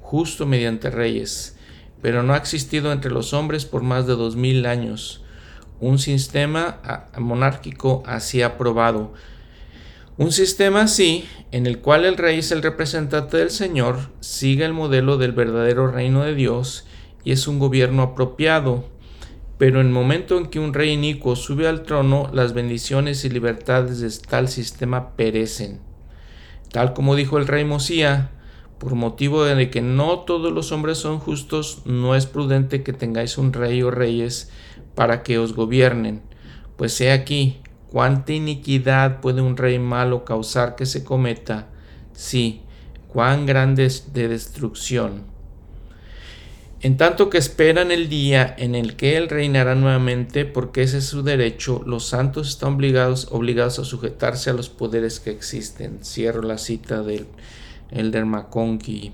justo 0.00 0.46
mediante 0.46 0.88
reyes, 0.90 1.56
pero 2.00 2.22
no 2.22 2.34
ha 2.34 2.36
existido 2.36 2.92
entre 2.92 3.10
los 3.10 3.32
hombres 3.32 3.64
por 3.64 3.82
más 3.82 4.06
de 4.06 4.14
dos 4.14 4.36
mil 4.36 4.66
años 4.66 5.24
un 5.80 5.98
sistema 5.98 7.08
monárquico 7.18 8.02
así 8.06 8.42
aprobado. 8.42 9.14
Un 10.16 10.30
sistema 10.30 10.82
así, 10.82 11.24
en 11.50 11.66
el 11.66 11.78
cual 11.78 12.04
el 12.04 12.18
rey 12.18 12.38
es 12.38 12.52
el 12.52 12.62
representante 12.62 13.38
del 13.38 13.50
Señor, 13.50 13.98
sigue 14.20 14.64
el 14.64 14.74
modelo 14.74 15.16
del 15.16 15.32
verdadero 15.32 15.90
reino 15.90 16.22
de 16.22 16.34
Dios 16.34 16.86
y 17.24 17.32
es 17.32 17.48
un 17.48 17.58
gobierno 17.58 18.02
apropiado. 18.02 18.84
Pero 19.60 19.82
en 19.82 19.88
el 19.88 19.92
momento 19.92 20.38
en 20.38 20.46
que 20.46 20.58
un 20.58 20.72
rey 20.72 20.92
inicuo 20.92 21.36
sube 21.36 21.68
al 21.68 21.82
trono, 21.82 22.30
las 22.32 22.54
bendiciones 22.54 23.26
y 23.26 23.28
libertades 23.28 24.00
de 24.00 24.10
tal 24.26 24.48
sistema 24.48 25.14
perecen. 25.16 25.80
Tal 26.72 26.94
como 26.94 27.14
dijo 27.14 27.36
el 27.36 27.46
rey 27.46 27.66
Mosía, 27.66 28.30
por 28.78 28.94
motivo 28.94 29.44
de 29.44 29.68
que 29.68 29.82
no 29.82 30.20
todos 30.20 30.50
los 30.50 30.72
hombres 30.72 30.96
son 30.96 31.18
justos, 31.18 31.82
no 31.84 32.14
es 32.14 32.24
prudente 32.24 32.82
que 32.82 32.94
tengáis 32.94 33.36
un 33.36 33.52
rey 33.52 33.82
o 33.82 33.90
reyes 33.90 34.50
para 34.94 35.22
que 35.22 35.38
os 35.38 35.54
gobiernen. 35.54 36.22
Pues 36.78 36.98
he 37.02 37.12
aquí, 37.12 37.60
cuánta 37.90 38.32
iniquidad 38.32 39.20
puede 39.20 39.42
un 39.42 39.58
rey 39.58 39.78
malo 39.78 40.24
causar 40.24 40.74
que 40.74 40.86
se 40.86 41.04
cometa. 41.04 41.68
Sí, 42.14 42.62
cuán 43.08 43.44
grande 43.44 43.84
es 43.84 44.14
de 44.14 44.26
destrucción. 44.26 45.29
En 46.82 46.96
tanto 46.96 47.28
que 47.28 47.36
esperan 47.36 47.90
el 47.90 48.08
día 48.08 48.54
en 48.56 48.74
el 48.74 48.96
que 48.96 49.18
Él 49.18 49.28
reinará 49.28 49.74
nuevamente, 49.74 50.46
porque 50.46 50.82
ese 50.82 50.98
es 50.98 51.04
su 51.04 51.22
derecho, 51.22 51.82
los 51.84 52.06
santos 52.06 52.48
están 52.48 52.74
obligados, 52.74 53.28
obligados 53.30 53.78
a 53.78 53.84
sujetarse 53.84 54.48
a 54.48 54.54
los 54.54 54.70
poderes 54.70 55.20
que 55.20 55.30
existen. 55.30 56.02
Cierro 56.02 56.40
la 56.40 56.56
cita 56.56 57.02
del 57.02 57.26
Elder 57.90 58.24
McConkie. 58.24 59.12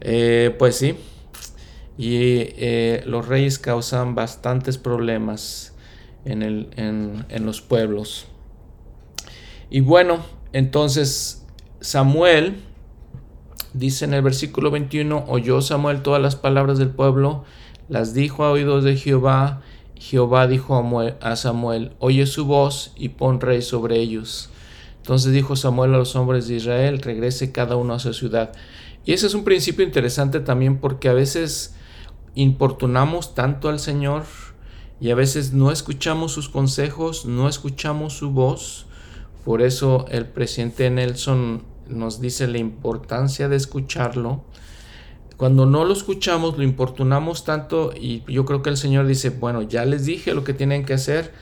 Eh, 0.00 0.56
pues 0.58 0.76
sí, 0.76 0.94
y 1.98 2.48
eh, 2.56 3.02
los 3.04 3.28
reyes 3.28 3.58
causan 3.58 4.14
bastantes 4.14 4.78
problemas 4.78 5.74
en, 6.24 6.42
el, 6.42 6.70
en, 6.76 7.26
en 7.28 7.44
los 7.44 7.60
pueblos. 7.60 8.24
Y 9.68 9.80
bueno, 9.80 10.24
entonces 10.54 11.44
Samuel 11.82 12.62
Dice 13.72 14.04
en 14.04 14.14
el 14.14 14.22
versículo 14.22 14.70
21, 14.70 15.26
oyó 15.28 15.62
Samuel 15.62 16.02
todas 16.02 16.20
las 16.20 16.34
palabras 16.34 16.78
del 16.78 16.90
pueblo, 16.90 17.44
las 17.88 18.14
dijo 18.14 18.44
a 18.44 18.50
oídos 18.50 18.82
de 18.82 18.96
Jehová. 18.96 19.62
Jehová 19.94 20.48
dijo 20.48 20.82
a 21.20 21.36
Samuel, 21.36 21.92
oye 21.98 22.26
su 22.26 22.46
voz 22.46 22.92
y 22.96 23.10
pon 23.10 23.40
rey 23.40 23.62
sobre 23.62 23.98
ellos. 23.98 24.50
Entonces 24.96 25.32
dijo 25.32 25.56
Samuel 25.56 25.94
a 25.94 25.98
los 25.98 26.16
hombres 26.16 26.48
de 26.48 26.56
Israel, 26.56 27.00
regrese 27.00 27.52
cada 27.52 27.76
uno 27.76 27.94
a 27.94 27.98
su 27.98 28.12
ciudad. 28.12 28.52
Y 29.04 29.12
ese 29.12 29.26
es 29.26 29.34
un 29.34 29.44
principio 29.44 29.84
interesante 29.84 30.40
también 30.40 30.78
porque 30.78 31.08
a 31.08 31.14
veces 31.14 31.74
importunamos 32.34 33.34
tanto 33.34 33.68
al 33.68 33.78
Señor 33.78 34.24
y 35.00 35.10
a 35.10 35.14
veces 35.14 35.52
no 35.52 35.70
escuchamos 35.70 36.32
sus 36.32 36.48
consejos, 36.48 37.24
no 37.24 37.48
escuchamos 37.48 38.14
su 38.14 38.30
voz. 38.30 38.86
Por 39.44 39.62
eso 39.62 40.06
el 40.10 40.26
presidente 40.26 40.90
Nelson 40.90 41.62
nos 41.90 42.20
dice 42.20 42.46
la 42.46 42.58
importancia 42.58 43.48
de 43.48 43.56
escucharlo. 43.56 44.44
Cuando 45.36 45.66
no 45.66 45.84
lo 45.84 45.92
escuchamos, 45.92 46.58
lo 46.58 46.64
importunamos 46.64 47.44
tanto 47.44 47.92
y 47.98 48.22
yo 48.30 48.44
creo 48.44 48.62
que 48.62 48.70
el 48.70 48.76
Señor 48.76 49.06
dice, 49.06 49.30
bueno, 49.30 49.62
ya 49.62 49.84
les 49.84 50.04
dije 50.04 50.34
lo 50.34 50.44
que 50.44 50.52
tienen 50.52 50.84
que 50.84 50.94
hacer, 50.94 51.32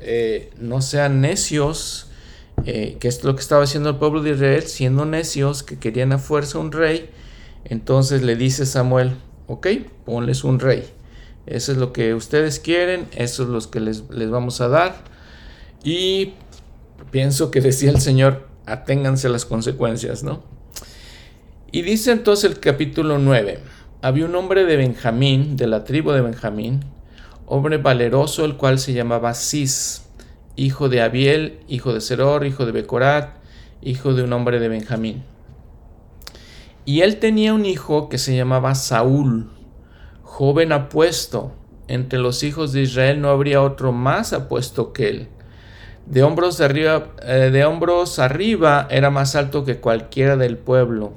eh, 0.00 0.50
no 0.58 0.80
sean 0.80 1.20
necios, 1.20 2.08
eh, 2.64 2.96
que 2.98 3.08
es 3.08 3.22
lo 3.24 3.34
que 3.34 3.42
estaba 3.42 3.64
haciendo 3.64 3.90
el 3.90 3.96
pueblo 3.96 4.22
de 4.22 4.30
Israel, 4.30 4.62
siendo 4.62 5.04
necios, 5.04 5.62
que 5.62 5.78
querían 5.78 6.12
a 6.12 6.18
fuerza 6.18 6.58
un 6.58 6.72
rey. 6.72 7.10
Entonces 7.64 8.22
le 8.22 8.36
dice 8.36 8.66
Samuel, 8.66 9.12
ok, 9.46 9.66
ponles 10.04 10.44
un 10.44 10.58
rey. 10.58 10.84
Eso 11.46 11.72
es 11.72 11.78
lo 11.78 11.92
que 11.92 12.14
ustedes 12.14 12.58
quieren, 12.58 13.06
eso 13.12 13.42
es 13.42 13.48
lo 13.48 13.70
que 13.70 13.80
les, 13.80 14.08
les 14.10 14.30
vamos 14.30 14.60
a 14.60 14.68
dar. 14.68 14.94
Y 15.84 16.34
pienso 17.10 17.50
que 17.50 17.60
decía 17.60 17.90
el 17.90 18.00
Señor, 18.00 18.51
aténganse 18.66 19.28
las 19.28 19.44
consecuencias, 19.44 20.22
¿no? 20.22 20.42
Y 21.70 21.82
dice 21.82 22.12
entonces 22.12 22.50
el 22.50 22.60
capítulo 22.60 23.18
9, 23.18 23.58
había 24.02 24.26
un 24.26 24.34
hombre 24.34 24.64
de 24.64 24.76
Benjamín, 24.76 25.56
de 25.56 25.66
la 25.66 25.84
tribu 25.84 26.12
de 26.12 26.20
Benjamín, 26.20 26.84
hombre 27.46 27.78
valeroso, 27.78 28.44
el 28.44 28.56
cual 28.56 28.78
se 28.78 28.92
llamaba 28.92 29.34
Cis, 29.34 30.04
hijo 30.56 30.88
de 30.88 31.00
Abiel, 31.00 31.60
hijo 31.68 31.94
de 31.94 32.00
Seror, 32.00 32.44
hijo 32.46 32.66
de 32.66 32.72
Becorat, 32.72 33.36
hijo 33.80 34.14
de 34.14 34.22
un 34.22 34.32
hombre 34.32 34.60
de 34.60 34.68
Benjamín. 34.68 35.22
Y 36.84 37.00
él 37.02 37.18
tenía 37.18 37.54
un 37.54 37.64
hijo 37.64 38.08
que 38.08 38.18
se 38.18 38.36
llamaba 38.36 38.74
Saúl, 38.74 39.50
joven 40.22 40.72
apuesto. 40.72 41.52
Entre 41.88 42.18
los 42.18 42.42
hijos 42.42 42.72
de 42.72 42.82
Israel 42.82 43.20
no 43.20 43.28
habría 43.28 43.62
otro 43.62 43.92
más 43.92 44.32
apuesto 44.32 44.92
que 44.92 45.08
él 45.08 45.28
de 46.06 46.22
hombros, 46.22 46.60
arriba, 46.60 47.08
eh, 47.22 47.50
de 47.52 47.64
hombros 47.64 48.18
arriba 48.18 48.86
era 48.90 49.10
más 49.10 49.36
alto 49.36 49.64
que 49.64 49.78
cualquiera 49.78 50.36
del 50.36 50.58
pueblo. 50.58 51.14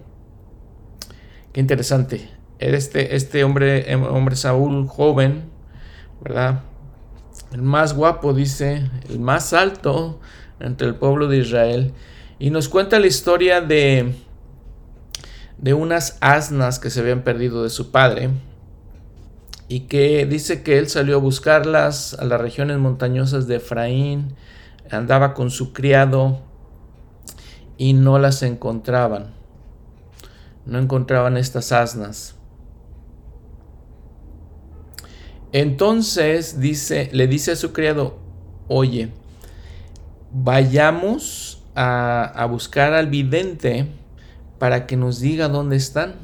Qué 1.54 1.60
interesante. 1.60 2.30
Este, 2.60 3.15
este 3.15 3.44
hombre, 3.44 3.92
em, 3.92 4.04
hombre 4.04 4.36
Saúl 4.36 4.88
joven, 4.88 5.50
¿verdad? 6.22 6.62
El 7.51 7.62
más 7.62 7.94
guapo, 7.94 8.34
dice, 8.34 8.89
el 9.10 9.20
más 9.20 9.54
alto 9.54 10.20
entre 10.60 10.88
el 10.88 10.96
pueblo 10.96 11.27
de 11.27 11.38
Israel. 11.38 11.94
Y 12.39 12.50
nos 12.50 12.70
cuenta 12.70 13.00
la 13.00 13.08
historia 13.08 13.62
de, 13.62 14.13
de 15.58 15.74
unas 15.74 16.18
asnas 16.22 16.80
que 16.80 16.89
se 16.89 17.00
habían 17.00 17.24
perdido 17.24 17.63
de 17.63 17.70
su 17.70 17.92
padre. 17.92 18.30
Y 19.68 19.82
que 19.82 20.25
dice 20.25 20.62
que 20.62 20.77
él 20.77 20.89
salió 20.89 21.15
a 21.15 21.20
buscarlas 21.20 22.13
a 22.13 22.25
las 22.25 22.39
regiones 22.39 22.77
montañosas 22.77 23.48
de 23.48 23.56
Efraín 23.56 24.36
andaba 24.92 25.34
con 25.34 25.50
su 25.51 25.74
criado 25.74 26.42
y 27.77 27.94
no 27.94 28.20
las 28.20 28.44
encontraban. 28.44 29.34
No 30.65 30.80
encontraban 30.80 31.38
estas 31.38 31.72
asnas. 31.72 32.36
Entonces 35.51 36.60
dice, 36.60 37.10
le 37.13 37.27
dice 37.27 37.51
a 37.51 37.56
su 37.56 37.72
criado, 37.72 38.18
oye, 38.68 39.10
vayamos 40.34 41.63
a, 41.75 42.24
a, 42.24 42.46
buscar 42.46 42.94
al 42.94 43.08
vidente 43.08 43.88
para 44.60 44.86
que 44.86 44.98
nos 44.98 45.20
diga 45.20 45.48
dónde 45.48 45.75
están. 45.75 46.15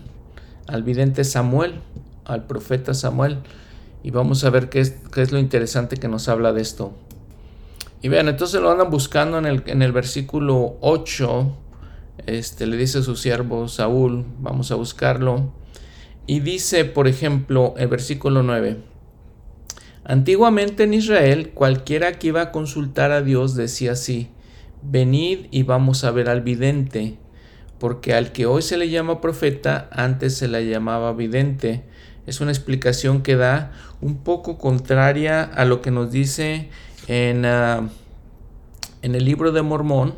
Al 0.68 0.84
vidente 0.84 1.24
Samuel, 1.24 1.82
al 2.26 2.46
profeta 2.46 2.94
Samuel. 2.94 3.40
Y 4.04 4.12
vamos 4.12 4.44
a 4.44 4.50
ver 4.50 4.70
qué 4.70 4.80
es, 4.80 4.96
qué 5.14 5.22
es 5.22 5.32
lo 5.32 5.40
interesante 5.40 5.98
que 5.98 6.08
nos 6.08 6.28
habla 6.28 6.54
de 6.54 6.62
esto. 6.62 6.94
Y 8.02 8.10
vean, 8.10 8.28
entonces 8.28 8.62
lo 8.62 8.72
andan 8.72 8.90
buscando 8.90 9.38
en 9.38 9.46
el, 9.46 9.64
en 9.68 9.82
el 9.82 9.92
versículo 9.92 10.78
8. 10.82 11.58
Este, 12.26 12.66
le 12.66 12.78
dice 12.78 13.00
a 13.00 13.04
su 13.04 13.16
siervo 13.16 13.68
Saúl, 13.68 14.26
vamos 14.40 14.72
a 14.72 14.76
buscarlo. 14.76 15.54
Y 16.26 16.40
dice, 16.40 16.86
por 16.86 17.08
ejemplo, 17.08 17.76
el 17.78 17.88
versículo 17.88 18.42
9. 18.42 18.78
Antiguamente 20.04 20.84
en 20.84 20.96
Israel, 20.96 21.52
cualquiera 21.54 22.14
que 22.14 22.28
iba 22.28 22.42
a 22.42 22.52
consultar 22.52 23.12
a 23.12 23.22
Dios 23.22 23.56
decía 23.56 23.92
así, 23.92 24.30
venid 24.82 25.46
y 25.52 25.62
vamos 25.64 26.04
a 26.04 26.12
ver 26.12 26.28
al 26.28 26.42
vidente, 26.42 27.18
porque 27.80 28.16
al 28.16 28.32
que 28.32 28.48
hoy 28.48 28.64
se 28.64 28.78
le 28.78 28.90
llama 28.90 29.22
profeta, 29.22 29.90
antes 29.92 30.36
se 30.36 30.48
le 30.48 30.68
llamaba 30.68 31.14
vidente. 31.14 31.84
Es 32.26 32.42
una 32.42 32.52
explicación 32.52 33.22
que 33.22 33.36
da 33.36 33.72
un 34.00 34.18
poco 34.18 34.58
contraria 34.58 35.44
a 35.44 35.66
lo 35.66 35.82
que 35.82 35.92
nos 35.92 36.12
dice 36.12 36.70
en, 37.08 37.46
en 37.46 37.90
el 39.16 39.26
libro 39.26 39.52
de 39.52 39.62
Mormón, 39.62 40.16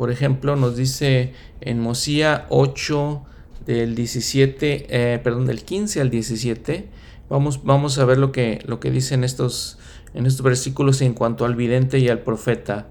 por 0.00 0.10
ejemplo, 0.10 0.56
nos 0.56 0.76
dice 0.76 1.34
en 1.60 1.78
Mosía 1.78 2.46
8 2.48 3.22
del 3.66 3.94
17, 3.94 4.86
eh, 4.88 5.18
perdón, 5.18 5.44
del 5.44 5.62
15 5.62 6.00
al 6.00 6.08
17, 6.08 6.88
vamos, 7.28 7.62
vamos 7.64 7.98
a 7.98 8.06
ver 8.06 8.16
lo 8.16 8.32
que, 8.32 8.60
lo 8.64 8.80
que 8.80 8.90
dicen 8.90 9.24
estos, 9.24 9.78
en 10.14 10.24
estos 10.24 10.42
versículos 10.42 11.02
en 11.02 11.12
cuanto 11.12 11.44
al 11.44 11.54
vidente 11.54 11.98
y 11.98 12.08
al 12.08 12.20
profeta. 12.20 12.88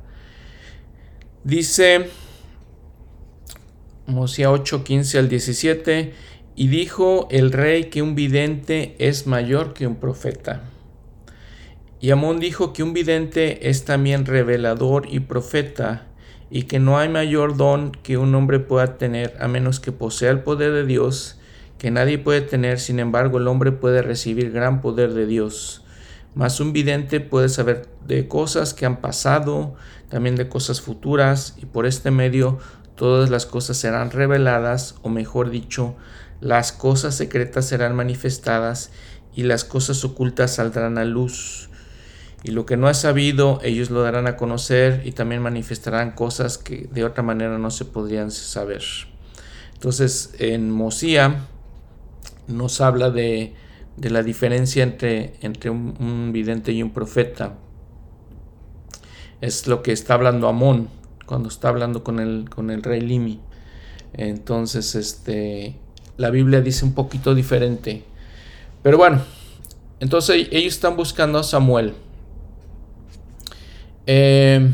Dice 1.43 2.09
Mosía 4.05 4.51
8, 4.51 4.83
15 4.83 5.17
al 5.17 5.29
17, 5.29 6.13
y 6.55 6.67
dijo 6.67 7.27
el 7.31 7.51
rey 7.51 7.85
que 7.85 8.01
un 8.01 8.15
vidente 8.15 8.95
es 8.99 9.25
mayor 9.25 9.73
que 9.73 9.87
un 9.87 9.95
profeta. 9.95 10.61
Y 12.01 12.11
Amón 12.11 12.39
dijo 12.39 12.71
que 12.71 12.81
un 12.81 12.93
vidente 12.93 13.69
es 13.69 13.83
también 13.83 14.25
revelador 14.25 15.05
y 15.09 15.19
profeta, 15.19 16.07
y 16.49 16.63
que 16.63 16.79
no 16.79 16.97
hay 16.97 17.09
mayor 17.09 17.57
don 17.57 17.91
que 17.91 18.17
un 18.17 18.33
hombre 18.35 18.59
pueda 18.59 18.97
tener 18.97 19.35
a 19.41 19.49
menos 19.49 19.81
que 19.81 19.91
posea 19.91 20.31
el 20.31 20.39
poder 20.39 20.71
de 20.71 20.85
Dios, 20.85 21.39
que 21.77 21.91
nadie 21.91 22.17
puede 22.17 22.39
tener, 22.39 22.79
sin 22.79 22.99
embargo 22.99 23.37
el 23.37 23.47
hombre 23.49 23.73
puede 23.73 24.01
recibir 24.01 24.51
gran 24.51 24.79
poder 24.81 25.13
de 25.13 25.25
Dios. 25.25 25.83
Mas 26.35 26.61
un 26.61 26.71
vidente 26.71 27.19
puede 27.19 27.49
saber 27.49 27.89
de 28.07 28.29
cosas 28.29 28.73
que 28.73 28.85
han 28.85 29.01
pasado, 29.01 29.75
también 30.07 30.37
de 30.37 30.47
cosas 30.47 30.79
futuras, 30.79 31.55
y 31.57 31.65
por 31.65 31.85
este 31.85 32.11
medio 32.11 32.59
todas 32.95 33.29
las 33.29 33.45
cosas 33.45 33.75
serán 33.75 34.11
reveladas, 34.11 34.95
o 35.01 35.09
mejor 35.09 35.49
dicho, 35.49 35.97
las 36.39 36.71
cosas 36.71 37.15
secretas 37.15 37.65
serán 37.65 37.93
manifestadas, 37.93 38.91
y 39.35 39.43
las 39.43 39.65
cosas 39.65 40.03
ocultas 40.05 40.55
saldrán 40.55 40.97
a 40.97 41.05
luz 41.05 41.68
y 42.43 42.51
lo 42.51 42.65
que 42.65 42.77
no 42.77 42.87
ha 42.87 42.93
sabido 42.93 43.59
ellos 43.63 43.89
lo 43.89 44.01
darán 44.01 44.27
a 44.27 44.37
conocer 44.37 45.01
y 45.05 45.11
también 45.11 45.41
manifestarán 45.41 46.11
cosas 46.11 46.57
que 46.57 46.87
de 46.91 47.03
otra 47.03 47.23
manera 47.23 47.57
no 47.57 47.71
se 47.71 47.85
podrían 47.85 48.31
saber. 48.31 48.83
Entonces 49.73 50.35
en 50.39 50.71
Mosía 50.71 51.45
nos 52.47 52.81
habla 52.81 53.09
de, 53.09 53.53
de 53.99 54.09
la 54.09 54.23
diferencia 54.23 54.83
entre, 54.83 55.33
entre 55.41 55.69
un, 55.69 56.31
vidente 56.31 56.71
y 56.71 56.81
un 56.81 56.91
profeta. 56.91 57.57
Es 59.41 59.67
lo 59.67 59.83
que 59.83 59.91
está 59.91 60.13
hablando 60.13 60.47
Amón 60.47 60.89
cuando 61.25 61.49
está 61.49 61.69
hablando 61.69 62.03
con 62.03 62.19
el, 62.19 62.49
con 62.49 62.71
el 62.71 62.81
rey 62.81 63.01
Limi. 63.01 63.39
Entonces, 64.13 64.95
este, 64.95 65.75
la 66.17 66.31
Biblia 66.31 66.61
dice 66.61 66.85
un 66.85 66.93
poquito 66.93 67.35
diferente. 67.35 68.03
Pero 68.81 68.97
bueno, 68.97 69.21
entonces 69.99 70.47
ellos 70.51 70.73
están 70.73 70.95
buscando 70.95 71.37
a 71.39 71.43
Samuel. 71.43 71.93
Eh, 74.11 74.73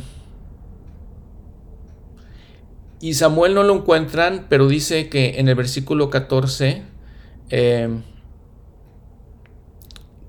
y 3.01 3.15
Samuel 3.15 3.53
no 3.53 3.63
lo 3.63 3.75
encuentran, 3.75 4.45
pero 4.47 4.69
dice 4.69 5.09
que 5.09 5.41
en 5.41 5.49
el 5.49 5.55
versículo 5.55 6.09
14 6.09 6.83
eh, 7.49 7.89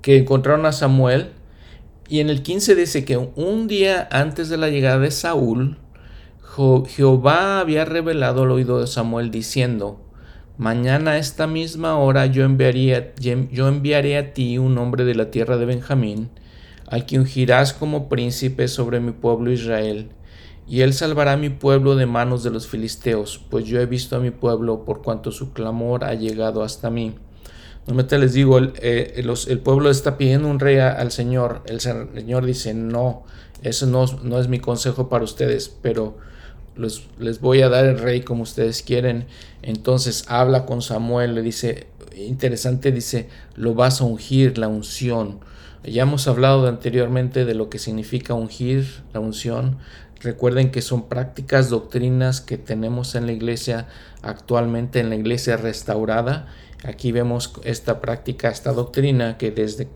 que 0.01 0.17
encontraron 0.17 0.65
a 0.65 0.73
Samuel. 0.73 1.29
Y 2.09 2.19
en 2.19 2.29
el 2.29 2.43
15 2.43 2.75
dice 2.75 3.05
que 3.05 3.15
un 3.15 3.69
día 3.69 4.09
antes 4.11 4.49
de 4.49 4.57
la 4.57 4.67
llegada 4.67 4.99
de 4.99 5.11
Saúl, 5.11 5.77
Jehová 6.89 7.61
había 7.61 7.85
revelado 7.85 8.43
al 8.43 8.51
oído 8.51 8.81
de 8.81 8.87
Samuel 8.87 9.31
diciendo, 9.31 10.01
Mañana 10.57 11.11
a 11.11 11.17
esta 11.17 11.47
misma 11.47 11.97
hora 11.97 12.25
yo 12.25 12.43
enviaré, 12.43 13.13
yo 13.21 13.67
enviaré 13.69 14.17
a 14.17 14.33
ti 14.33 14.57
un 14.57 14.77
hombre 14.77 15.05
de 15.05 15.15
la 15.15 15.31
tierra 15.31 15.55
de 15.55 15.65
Benjamín, 15.65 16.29
al 16.87 17.05
que 17.05 17.19
ungirás 17.19 17.73
como 17.73 18.09
príncipe 18.09 18.67
sobre 18.67 18.99
mi 18.99 19.11
pueblo 19.11 19.51
Israel, 19.51 20.09
y 20.67 20.81
él 20.81 20.93
salvará 20.93 21.33
a 21.33 21.37
mi 21.37 21.49
pueblo 21.49 21.95
de 21.95 22.05
manos 22.05 22.43
de 22.43 22.49
los 22.49 22.67
filisteos, 22.67 23.39
pues 23.49 23.65
yo 23.65 23.79
he 23.79 23.85
visto 23.85 24.15
a 24.15 24.19
mi 24.19 24.31
pueblo 24.31 24.83
por 24.83 25.01
cuanto 25.01 25.31
su 25.31 25.53
clamor 25.53 26.03
ha 26.03 26.13
llegado 26.13 26.63
hasta 26.63 26.89
mí. 26.89 27.15
Normalmente 27.85 28.17
les 28.17 28.33
digo, 28.33 28.57
el, 28.57 28.73
eh, 28.81 29.23
el 29.47 29.59
pueblo 29.59 29.89
está 29.89 30.17
pidiendo 30.17 30.49
un 30.49 30.59
rey 30.59 30.77
al 30.77 31.11
Señor, 31.11 31.61
el 31.67 31.79
Señor 31.79 32.45
dice, 32.45 32.73
no, 32.73 33.23
eso 33.63 33.85
no, 33.85 34.05
no 34.23 34.39
es 34.39 34.49
mi 34.49 34.59
consejo 34.59 35.07
para 35.07 35.23
ustedes, 35.23 35.69
pero 35.81 36.17
les, 36.77 37.41
voy 37.41 37.61
a 37.61 37.69
dar 37.69 37.85
el 37.85 37.97
rey 37.97 38.21
como 38.21 38.43
ustedes 38.43 38.81
quieren. 38.81 39.25
Entonces 39.61 40.25
habla 40.27 40.65
con 40.65 40.81
Samuel, 40.81 41.35
le 41.35 41.41
dice, 41.41 41.87
interesante, 42.15 42.91
dice, 42.91 43.29
lo 43.55 43.73
vas 43.73 44.01
a 44.01 44.05
ungir, 44.05 44.57
la 44.57 44.67
unción. 44.67 45.39
Ya 45.87 46.01
hemos 46.03 46.27
hablado 46.27 46.67
anteriormente 46.67 47.45
de 47.45 47.55
lo 47.55 47.69
que 47.69 47.79
significa 47.79 48.33
ungir, 48.33 49.03
la 49.13 49.21
unción. 49.21 49.77
Recuerden 50.19 50.69
que 50.69 50.81
son 50.81 51.07
prácticas, 51.07 51.69
doctrinas 51.69 52.41
que 52.41 52.57
tenemos 52.57 53.15
en 53.15 53.25
la 53.25 53.31
iglesia 53.31 53.87
actualmente, 54.21 54.99
en 54.99 55.09
la 55.09 55.15
iglesia 55.15 55.55
restaurada. 55.55 56.47
Aquí 56.83 57.13
vemos 57.13 57.53
esta 57.63 58.01
práctica, 58.01 58.49
esta 58.49 58.73
doctrina 58.73 59.37
que 59.37 59.51
desde 59.51 59.87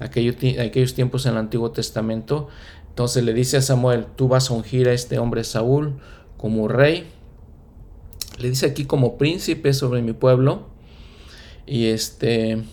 aquellos 0.00 0.94
tiempos 0.94 1.24
en 1.24 1.32
el 1.32 1.38
Antiguo 1.38 1.70
Testamento. 1.70 2.48
Entonces 2.90 3.24
le 3.24 3.32
dice 3.32 3.56
a 3.56 3.62
Samuel, 3.62 4.04
tú 4.16 4.28
vas 4.28 4.50
a 4.50 4.54
ungir 4.54 4.88
a 4.88 4.92
este 4.92 5.18
hombre 5.18 5.44
Saúl, 5.44 5.98
como 6.36 6.68
rey. 6.68 7.08
Le 8.38 8.50
dice 8.50 8.66
aquí 8.66 8.84
como 8.84 9.16
príncipe 9.16 9.72
sobre 9.72 10.02
mi 10.02 10.12
pueblo. 10.12 10.68
Y 11.66 11.86
este 11.86 12.64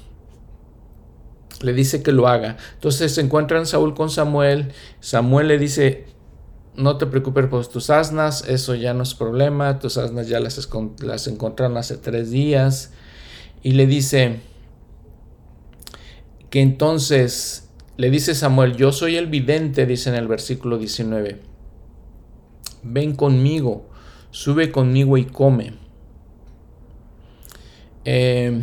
le 1.66 1.74
dice 1.74 2.04
que 2.04 2.12
lo 2.12 2.28
haga. 2.28 2.58
Entonces 2.76 3.14
se 3.14 3.22
encuentran 3.22 3.66
Saúl 3.66 3.94
con 3.94 4.10
Samuel. 4.10 4.72
Samuel 5.00 5.50
le 5.50 5.58
dice, 5.58 6.06
no 6.76 6.98
te 6.98 7.06
preocupes 7.06 7.48
por 7.48 7.66
tus 7.68 7.90
asnas, 7.90 8.48
eso 8.48 8.76
ya 8.76 8.94
no 8.94 9.04
es 9.04 9.14
problema. 9.14 9.80
Tus 9.80 9.98
asnas 9.98 10.28
ya 10.28 10.40
las, 10.40 10.70
las 11.02 11.28
encontraron 11.28 11.78
hace 11.78 11.98
tres 11.98 12.32
días. 12.32 12.94
Y 13.64 13.72
le 13.72 13.88
dice 13.88 14.40
que 16.50 16.62
entonces, 16.62 17.70
le 17.98 18.10
dice 18.10 18.36
Samuel, 18.36 18.78
yo 18.78 18.92
soy 18.92 19.18
el 19.18 19.28
vidente, 19.28 19.86
dice 19.86 20.10
en 20.10 20.16
el 20.16 20.28
versículo 20.28 20.78
19 20.78 21.56
ven 22.86 23.16
conmigo, 23.16 23.90
sube 24.32 24.72
conmigo 24.72 25.18
y 25.18 25.26
come. 25.26 25.74
Eh, 28.06 28.62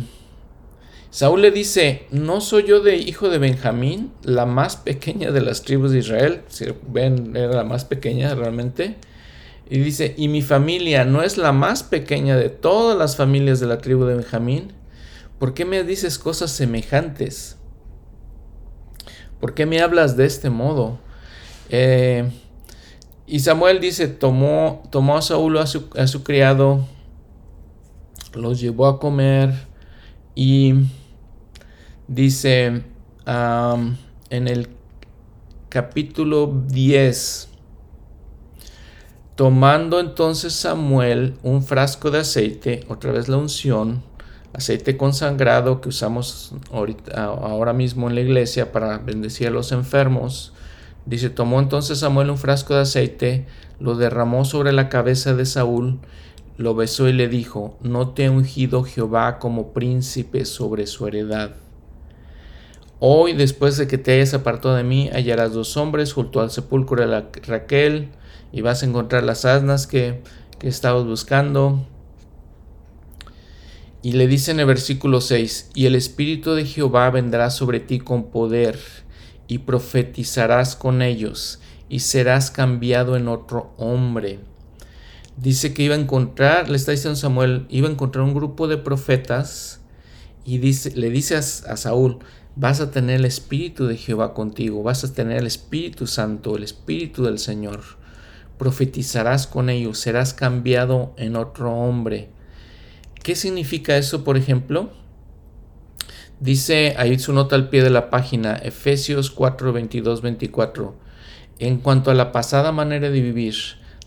Saúl 1.13 1.43
le 1.43 1.51
dice, 1.51 2.07
¿no 2.09 2.41
soy 2.41 2.63
yo 2.63 2.79
de 2.79 2.97
hijo 2.97 3.29
de 3.29 3.37
Benjamín, 3.37 4.11
la 4.23 4.47
más 4.47 4.77
pequeña 4.77 5.29
de 5.29 5.41
las 5.41 5.61
tribus 5.61 5.91
de 5.91 5.99
Israel? 5.99 6.41
Si 6.47 6.65
ven, 6.87 7.35
era 7.35 7.53
la 7.53 7.63
más 7.63 7.85
pequeña 7.85 8.33
realmente. 8.33 8.95
Y 9.69 9.77
dice, 9.77 10.15
¿y 10.17 10.27
mi 10.27 10.41
familia 10.41 11.05
no 11.05 11.21
es 11.21 11.37
la 11.37 11.51
más 11.51 11.83
pequeña 11.83 12.35
de 12.35 12.49
todas 12.49 12.97
las 12.97 13.15
familias 13.15 13.59
de 13.59 13.67
la 13.67 13.77
tribu 13.77 14.05
de 14.05 14.15
Benjamín? 14.15 14.73
¿Por 15.37 15.53
qué 15.53 15.65
me 15.65 15.83
dices 15.83 16.17
cosas 16.17 16.49
semejantes? 16.49 17.57
¿Por 19.39 19.53
qué 19.53 19.67
me 19.67 19.81
hablas 19.81 20.17
de 20.17 20.25
este 20.25 20.49
modo? 20.49 20.97
Eh, 21.69 22.27
y 23.27 23.41
Samuel 23.41 23.79
dice, 23.79 24.07
tomó, 24.07 24.81
tomó 24.89 25.15
a 25.15 25.21
Saúl 25.21 25.59
a 25.59 25.67
su, 25.67 25.89
a 25.95 26.07
su 26.07 26.23
criado, 26.23 26.87
los 28.33 28.59
llevó 28.59 28.87
a 28.87 28.99
comer 28.99 29.53
y 30.33 30.73
dice 32.07 32.83
en 33.25 34.47
el 34.47 34.69
capítulo 35.69 36.63
10, 36.67 37.49
tomando 39.35 39.99
entonces 39.99 40.53
Samuel 40.53 41.35
un 41.43 41.63
frasco 41.63 42.11
de 42.11 42.19
aceite, 42.19 42.85
otra 42.89 43.11
vez 43.11 43.27
la 43.27 43.37
unción, 43.37 44.03
aceite 44.53 44.97
consagrado 44.97 45.81
que 45.81 45.89
usamos 45.89 46.53
ahora 47.15 47.73
mismo 47.73 48.09
en 48.09 48.15
la 48.15 48.21
iglesia 48.21 48.71
para 48.71 48.97
bendecir 48.97 49.47
a 49.47 49.51
los 49.51 49.71
enfermos, 49.71 50.53
Dice, 51.05 51.29
tomó 51.29 51.59
entonces 51.59 51.99
Samuel 51.99 52.29
un 52.29 52.37
frasco 52.37 52.75
de 52.75 52.81
aceite, 52.81 53.45
lo 53.79 53.95
derramó 53.95 54.45
sobre 54.45 54.71
la 54.71 54.87
cabeza 54.87 55.33
de 55.33 55.45
Saúl, 55.45 55.99
lo 56.57 56.75
besó 56.75 57.09
y 57.09 57.13
le 57.13 57.27
dijo, 57.27 57.77
no 57.81 58.09
te 58.09 58.25
ha 58.25 58.31
ungido 58.31 58.83
Jehová 58.83 59.37
como 59.39 59.73
príncipe 59.73 60.45
sobre 60.45 60.87
su 60.87 61.07
heredad. 61.07 61.55
Hoy, 63.05 63.33
después 63.33 63.75
de 63.75 63.85
que 63.85 63.97
te 63.97 64.13
hayas 64.13 64.33
apartado 64.33 64.75
de 64.75 64.85
mí, 64.85 65.09
hallarás 65.11 65.51
dos 65.51 65.75
hombres 65.75 66.13
junto 66.13 66.39
al 66.39 66.51
sepulcro 66.51 67.05
de 67.05 67.25
Raquel, 67.45 68.07
y 68.53 68.61
vas 68.61 68.81
a 68.81 68.85
encontrar 68.85 69.23
las 69.23 69.43
asnas 69.43 69.87
que, 69.87 70.21
que 70.57 70.69
estabas 70.69 71.03
buscando. 71.03 71.85
Y 74.01 74.13
le 74.13 74.25
dice 74.25 74.51
en 74.51 74.61
el 74.61 74.67
versículo 74.67 75.19
6, 75.19 75.71
y 75.75 75.85
el 75.85 75.95
Espíritu 75.95 76.53
de 76.53 76.63
Jehová 76.63 77.09
vendrá 77.09 77.49
sobre 77.49 77.81
ti 77.81 77.99
con 77.99 78.31
poder 78.31 78.79
y 79.49 79.57
profetizarás 79.57 80.77
con 80.77 81.01
ellos 81.01 81.59
y 81.89 81.99
serás 81.99 82.51
cambiado 82.51 83.17
en 83.17 83.27
otro 83.27 83.73
hombre. 83.75 84.39
Dice 85.35 85.73
que 85.73 85.83
iba 85.83 85.95
a 85.95 85.99
encontrar, 85.99 86.69
le 86.69 86.77
está 86.77 86.93
diciendo 86.93 87.17
Samuel, 87.17 87.65
iba 87.67 87.89
a 87.89 87.91
encontrar 87.91 88.23
un 88.23 88.33
grupo 88.33 88.69
de 88.69 88.77
profetas 88.77 89.81
y 90.45 90.59
dice, 90.59 90.95
le 90.95 91.09
dice 91.09 91.35
a, 91.35 91.39
a 91.39 91.75
Saúl, 91.75 92.19
vas 92.55 92.81
a 92.81 92.91
tener 92.91 93.17
el 93.17 93.25
Espíritu 93.25 93.85
de 93.85 93.97
Jehová 93.97 94.33
contigo, 94.33 94.83
vas 94.83 95.03
a 95.03 95.13
tener 95.13 95.37
el 95.37 95.47
Espíritu 95.47 96.07
Santo, 96.07 96.55
el 96.55 96.63
Espíritu 96.63 97.23
del 97.23 97.39
Señor. 97.39 97.81
Profetizarás 98.57 99.47
con 99.47 99.69
ellos, 99.69 99.99
serás 99.99 100.33
cambiado 100.33 101.13
en 101.17 101.35
otro 101.35 101.73
hombre. 101.73 102.29
¿Qué 103.23 103.35
significa 103.35 103.97
eso, 103.97 104.23
por 104.23 104.37
ejemplo? 104.37 104.91
Dice 106.39 106.95
ahí 106.97 107.17
su 107.19 107.33
nota 107.33 107.55
al 107.55 107.69
pie 107.69 107.83
de 107.83 107.89
la 107.89 108.09
página, 108.09 108.55
Efesios 108.55 109.31
4, 109.31 109.73
22, 109.73 110.21
24. 110.21 110.95
En 111.59 111.77
cuanto 111.77 112.11
a 112.11 112.13
la 112.13 112.31
pasada 112.31 112.71
manera 112.71 113.09
de 113.09 113.21
vivir, 113.21 113.55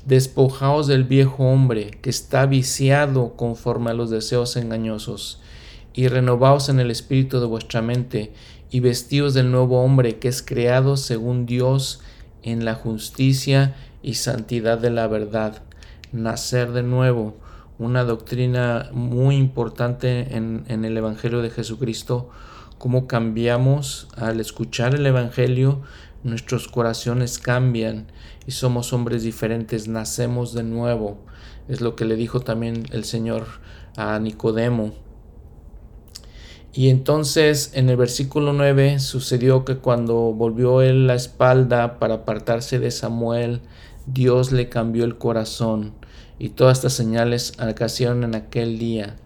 despojaos 0.04 0.86
del 0.86 1.04
viejo 1.04 1.44
hombre 1.44 1.92
que 2.02 2.10
está 2.10 2.46
viciado 2.46 3.34
conforme 3.36 3.90
a 3.90 3.94
los 3.94 4.10
deseos 4.10 4.56
engañosos, 4.56 5.40
y 5.96 6.08
renovaos 6.08 6.68
en 6.68 6.78
el 6.78 6.90
espíritu 6.90 7.40
de 7.40 7.46
vuestra 7.46 7.82
mente, 7.82 8.32
y 8.70 8.80
vestíos 8.80 9.32
del 9.34 9.50
nuevo 9.50 9.82
hombre 9.82 10.18
que 10.18 10.28
es 10.28 10.42
creado 10.42 10.96
según 10.96 11.46
Dios 11.46 12.00
en 12.42 12.64
la 12.64 12.74
justicia 12.74 13.74
y 14.02 14.14
santidad 14.14 14.78
de 14.78 14.90
la 14.90 15.08
verdad. 15.08 15.62
Nacer 16.12 16.72
de 16.72 16.82
nuevo 16.82 17.38
una 17.78 18.04
doctrina 18.04 18.90
muy 18.92 19.36
importante 19.36 20.36
en, 20.36 20.64
el 20.68 20.96
Evangelio 20.96 21.42
de 21.42 21.50
Jesucristo, 21.50 22.30
cómo 22.78 23.06
cambiamos 23.06 24.08
al 24.16 24.40
escuchar 24.40 24.94
el 24.94 25.06
Evangelio, 25.06 25.82
nuestros 26.24 26.68
corazones 26.68 27.38
cambian 27.38 28.06
y 28.46 28.52
somos 28.52 28.92
hombres 28.92 29.22
diferentes, 29.22 29.88
nacemos 29.88 30.52
de 30.52 30.62
nuevo. 30.62 31.18
Es 31.68 31.80
lo 31.80 31.96
que 31.96 32.04
le 32.04 32.16
dijo 32.16 32.40
también 32.40 32.84
el 32.92 33.04
Señor 33.04 33.46
a 33.96 34.18
Nicodemo. 34.18 35.05
Y 36.76 36.90
entonces 36.90 37.70
en 37.72 37.88
el 37.88 37.96
versículo 37.96 38.52
9 38.52 38.98
sucedió 38.98 39.64
que 39.64 39.78
cuando 39.78 40.14
volvió 40.34 40.82
él 40.82 41.06
la 41.06 41.14
espalda 41.14 41.98
para 41.98 42.16
apartarse 42.16 42.78
de 42.78 42.90
Samuel, 42.90 43.62
Dios 44.04 44.52
le 44.52 44.68
cambió 44.68 45.06
el 45.06 45.16
corazón 45.16 45.94
y 46.38 46.50
todas 46.50 46.76
estas 46.76 46.92
señales 46.92 47.54
ocasionan 47.58 48.24
en 48.24 48.34
aquel 48.34 48.78
día. 48.78 49.16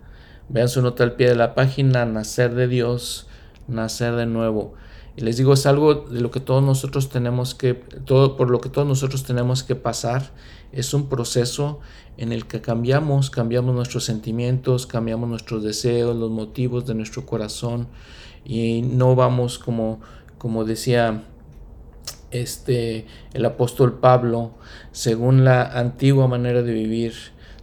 Vean 0.49 0.69
su 0.69 0.81
nota 0.81 1.03
al 1.03 1.15
pie 1.15 1.29
de 1.29 1.35
la 1.35 1.57
página, 1.57 2.05
nacer 2.05 2.55
de 2.55 2.69
Dios, 2.69 3.27
nacer 3.67 4.15
de 4.15 4.27
nuevo. 4.27 4.75
Y 5.17 5.23
les 5.23 5.37
digo, 5.37 5.53
es 5.53 5.67
algo 5.67 5.95
de 5.95 6.21
lo 6.21 6.31
que 6.31 6.39
todos 6.39 6.63
nosotros 6.63 7.09
tenemos 7.09 7.57
que, 7.57 7.75
todo, 7.75 8.37
por 8.37 8.49
lo 8.49 8.61
que 8.61 8.69
todos 8.69 8.87
nosotros 8.87 9.25
tenemos 9.25 9.65
que 9.65 9.75
pasar. 9.75 10.31
Es 10.73 10.95
un 10.95 11.09
proceso 11.09 11.81
en 12.17 12.33
el 12.33 12.47
que 12.47 12.61
cambiamos, 12.61 13.31
cambiamos 13.31 13.75
nuestros 13.75 14.05
sentimientos, 14.05 14.87
cambiamos 14.87 15.29
nuestros 15.29 15.63
deseos, 15.63 16.17
los 16.17 16.31
motivos 16.31 16.87
de 16.87 16.95
nuestro 16.95 17.27
corazón 17.27 17.89
y 18.45 18.83
no 18.83 19.17
vamos 19.17 19.59
como, 19.59 20.01
como 20.39 20.65
decía 20.65 21.25
este, 22.31 23.07
el 23.33 23.45
apóstol 23.45 23.99
Pablo, 23.99 24.53
según 24.93 25.45
la 25.45 25.63
antigua 25.79 26.29
manera 26.29 26.63
de 26.63 26.73
vivir, 26.73 27.15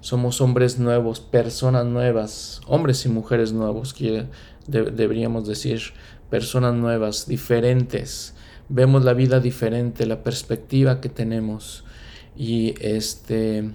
somos 0.02 0.42
hombres 0.42 0.80
nuevos, 0.80 1.20
personas 1.20 1.86
nuevas, 1.86 2.62
hombres 2.68 3.06
y 3.06 3.10
mujeres 3.10 3.54
nuevos, 3.54 3.94
que 3.94 4.26
deberíamos 4.68 5.48
decir, 5.48 5.82
personas 6.30 6.76
nuevas, 6.76 7.28
diferentes. 7.28 8.34
Vemos 8.70 9.04
la 9.04 9.14
vida 9.14 9.40
diferente, 9.40 10.06
la 10.06 10.24
perspectiva 10.24 11.00
que 11.00 11.10
tenemos 11.10 11.84
y 12.38 12.76
este 12.80 13.74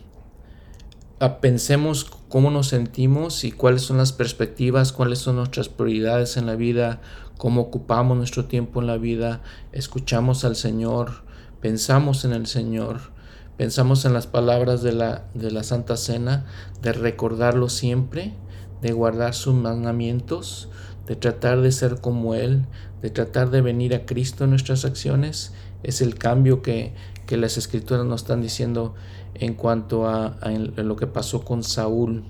pensemos 1.40 2.04
cómo 2.28 2.50
nos 2.50 2.68
sentimos 2.68 3.44
y 3.44 3.52
cuáles 3.52 3.82
son 3.82 3.98
las 3.98 4.12
perspectivas, 4.12 4.92
cuáles 4.92 5.20
son 5.20 5.36
nuestras 5.36 5.68
prioridades 5.68 6.36
en 6.36 6.46
la 6.46 6.56
vida, 6.56 7.00
cómo 7.38 7.60
ocupamos 7.60 8.16
nuestro 8.16 8.46
tiempo 8.46 8.80
en 8.80 8.88
la 8.88 8.96
vida, 8.96 9.40
escuchamos 9.70 10.44
al 10.44 10.56
Señor, 10.56 11.22
pensamos 11.60 12.24
en 12.24 12.32
el 12.32 12.46
Señor, 12.46 13.12
pensamos 13.56 14.04
en 14.04 14.14
las 14.14 14.26
palabras 14.26 14.82
de 14.82 14.92
la, 14.92 15.24
de 15.34 15.52
la 15.52 15.62
Santa 15.62 15.96
Cena, 15.96 16.46
de 16.80 16.92
recordarlo 16.92 17.68
siempre, 17.68 18.34
de 18.80 18.92
guardar 18.92 19.34
sus 19.34 19.54
mandamientos, 19.54 20.68
de 21.06 21.14
tratar 21.14 21.60
de 21.60 21.70
ser 21.70 22.00
como 22.00 22.34
Él, 22.34 22.66
de 23.00 23.10
tratar 23.10 23.50
de 23.50 23.60
venir 23.60 23.94
a 23.94 24.06
Cristo 24.06 24.44
en 24.44 24.50
nuestras 24.50 24.84
acciones, 24.84 25.52
es 25.82 26.00
el 26.00 26.16
cambio 26.16 26.62
que, 26.62 26.94
que 27.32 27.38
las 27.38 27.56
escrituras 27.56 28.04
nos 28.04 28.20
están 28.20 28.42
diciendo 28.42 28.94
en 29.32 29.54
cuanto 29.54 30.06
a, 30.06 30.36
a 30.42 30.50
lo 30.50 30.96
que 30.96 31.06
pasó 31.06 31.40
con 31.40 31.64
Saúl. 31.64 32.24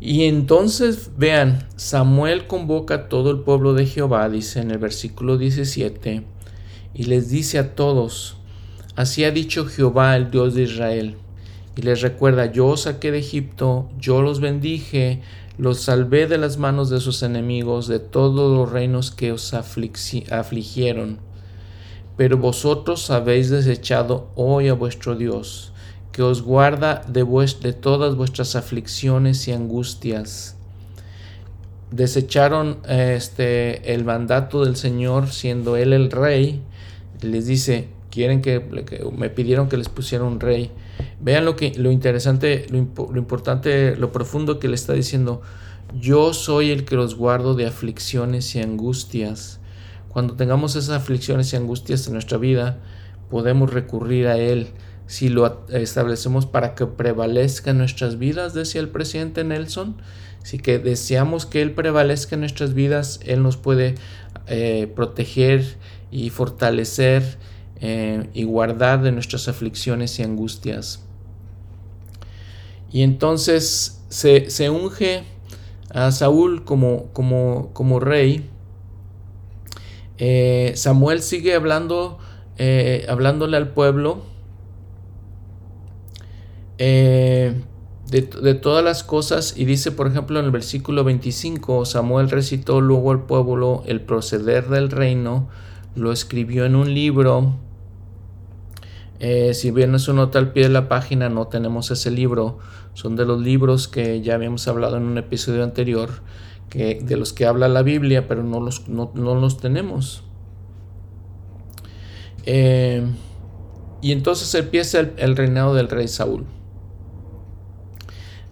Y 0.00 0.22
entonces, 0.22 1.10
vean, 1.18 1.68
Samuel 1.76 2.46
convoca 2.46 2.94
a 2.94 3.08
todo 3.10 3.30
el 3.32 3.40
pueblo 3.40 3.74
de 3.74 3.84
Jehová, 3.84 4.30
dice 4.30 4.62
en 4.62 4.70
el 4.70 4.78
versículo 4.78 5.36
17, 5.36 6.24
y 6.94 7.02
les 7.02 7.28
dice 7.28 7.58
a 7.58 7.74
todos, 7.74 8.38
así 8.96 9.24
ha 9.24 9.30
dicho 9.30 9.66
Jehová, 9.66 10.16
el 10.16 10.30
Dios 10.30 10.54
de 10.54 10.62
Israel, 10.62 11.16
y 11.76 11.82
les 11.82 12.00
recuerda, 12.00 12.50
yo 12.50 12.68
os 12.68 12.84
saqué 12.84 13.10
de 13.10 13.18
Egipto, 13.18 13.90
yo 14.00 14.22
los 14.22 14.40
bendije, 14.40 15.20
los 15.58 15.82
salvé 15.82 16.26
de 16.28 16.38
las 16.38 16.56
manos 16.56 16.88
de 16.88 17.00
sus 17.00 17.22
enemigos, 17.22 17.88
de 17.88 17.98
todos 17.98 18.56
los 18.56 18.72
reinos 18.72 19.10
que 19.10 19.32
os 19.32 19.52
afligieron. 19.52 21.33
Pero 22.16 22.38
vosotros 22.38 23.10
habéis 23.10 23.50
desechado 23.50 24.28
hoy 24.36 24.68
a 24.68 24.74
vuestro 24.74 25.16
Dios 25.16 25.72
que 26.14 26.22
os 26.22 26.42
guarda 26.42 27.02
de, 27.08 27.24
todas 27.72 28.14
vuestras 28.14 28.54
aflicciones 28.54 29.48
y 29.48 29.52
angustias. 29.52 30.54
Desecharon 31.90 32.78
este, 32.88 33.92
el 33.92 34.04
mandato 34.04 34.64
del 34.64 34.76
Señor 34.76 35.32
siendo 35.32 35.76
Él 35.76 35.92
el 35.92 36.12
rey. 36.12 36.62
Les 37.20 37.46
dice, 37.46 37.88
quieren 38.12 38.42
que, 38.42 38.60
me 39.18 39.28
pidieron 39.28 39.68
que 39.68 39.76
les 39.76 39.88
pusiera 39.88 40.22
un 40.22 40.38
rey. 40.38 40.70
Vean 41.20 41.44
lo 41.44 41.56
que 41.56 41.72
lo 41.76 41.90
interesante, 41.90 42.66
lo, 42.70 43.08
lo, 43.10 43.18
importante, 43.18 43.96
lo 43.96 44.12
profundo 44.12 44.60
que 44.60 44.68
le 44.68 44.76
está 44.76 44.92
diciendo. 44.92 45.42
Yo 45.98 46.32
soy 46.32 46.70
el 46.70 46.84
que 46.84 46.94
los 46.94 47.16
guardo 47.16 47.56
de 47.56 47.66
aflicciones 47.66 48.54
y 48.54 48.60
angustias. 48.60 49.58
Cuando 50.14 50.34
tengamos 50.34 50.76
esas 50.76 50.96
aflicciones 50.96 51.52
y 51.52 51.56
angustias 51.56 52.06
en 52.06 52.12
nuestra 52.12 52.38
vida, 52.38 52.78
podemos 53.30 53.72
recurrir 53.72 54.28
a 54.28 54.38
Él 54.38 54.68
si 55.08 55.28
lo 55.28 55.66
establecemos 55.70 56.46
para 56.46 56.76
que 56.76 56.86
prevalezca 56.86 57.72
en 57.72 57.78
nuestras 57.78 58.16
vidas, 58.16 58.54
decía 58.54 58.80
el 58.80 58.90
presidente 58.90 59.42
Nelson. 59.42 59.96
Si 60.44 60.58
que 60.60 60.78
deseamos 60.78 61.46
que 61.46 61.62
Él 61.62 61.72
prevalezca 61.72 62.36
en 62.36 62.42
nuestras 62.42 62.74
vidas, 62.74 63.18
Él 63.24 63.42
nos 63.42 63.56
puede 63.56 63.96
eh, 64.46 64.86
proteger 64.94 65.78
y 66.12 66.30
fortalecer 66.30 67.36
eh, 67.80 68.28
y 68.34 68.44
guardar 68.44 69.02
de 69.02 69.10
nuestras 69.10 69.48
aflicciones 69.48 70.16
y 70.20 70.22
angustias. 70.22 71.00
Y 72.92 73.02
entonces 73.02 74.00
se, 74.10 74.70
unge 74.70 75.24
a 75.90 76.12
Saúl 76.12 76.62
como, 76.64 77.06
como, 77.12 77.70
como 77.72 77.98
rey. 77.98 78.48
Eh, 80.18 80.72
Samuel 80.76 81.22
sigue 81.22 81.54
hablando, 81.54 82.18
hablándole 83.08 83.56
al 83.56 83.68
pueblo 83.68 84.34
eh, 86.78 87.54
de, 88.10 88.54
todas 88.54 88.84
las 88.84 89.02
cosas 89.02 89.54
y 89.56 89.64
dice 89.64 89.90
por 89.90 90.06
ejemplo 90.06 90.38
en 90.38 90.44
el 90.44 90.50
versículo 90.50 91.02
25 91.02 91.84
Samuel 91.84 92.30
recitó 92.30 92.80
luego 92.80 93.10
al 93.10 93.24
pueblo 93.24 93.82
el 93.86 94.00
proceder 94.00 94.68
del 94.68 94.90
reino 94.90 95.48
lo 95.96 96.12
escribió 96.12 96.64
en 96.64 96.76
un 96.76 96.92
libro 96.94 97.54
eh, 99.18 99.54
si 99.54 99.70
bien 99.70 99.98
su 99.98 100.12
nota 100.14 100.38
al 100.38 100.52
pie 100.52 100.64
de 100.64 100.68
la 100.68 100.88
página 100.88 101.28
no 101.28 101.48
tenemos 101.48 101.90
ese 101.90 102.10
libro 102.10 102.58
son 102.92 103.16
de 103.16 103.24
los 103.24 103.40
libros 103.40 103.88
que 103.88 104.20
ya 104.20 104.34
habíamos 104.34 104.68
hablado 104.68 104.96
en 104.96 105.04
un 105.04 105.18
episodio 105.18 105.64
anterior 105.64 106.10
que, 106.70 107.00
de 107.02 107.16
los 107.16 107.32
que 107.32 107.46
habla 107.46 107.68
la 107.68 107.82
Biblia 107.82 108.26
pero 108.28 108.42
no 108.42 108.60
los, 108.60 108.88
no, 108.88 109.10
los 109.14 109.58
tenemos 109.58 110.24
eh, 112.46 113.02
y 114.02 114.12
entonces 114.12 114.54
empieza 114.54 115.00
el 115.00 115.36
reinado 115.36 115.74
del 115.74 115.88
rey 115.88 116.08
Saúl 116.08 116.46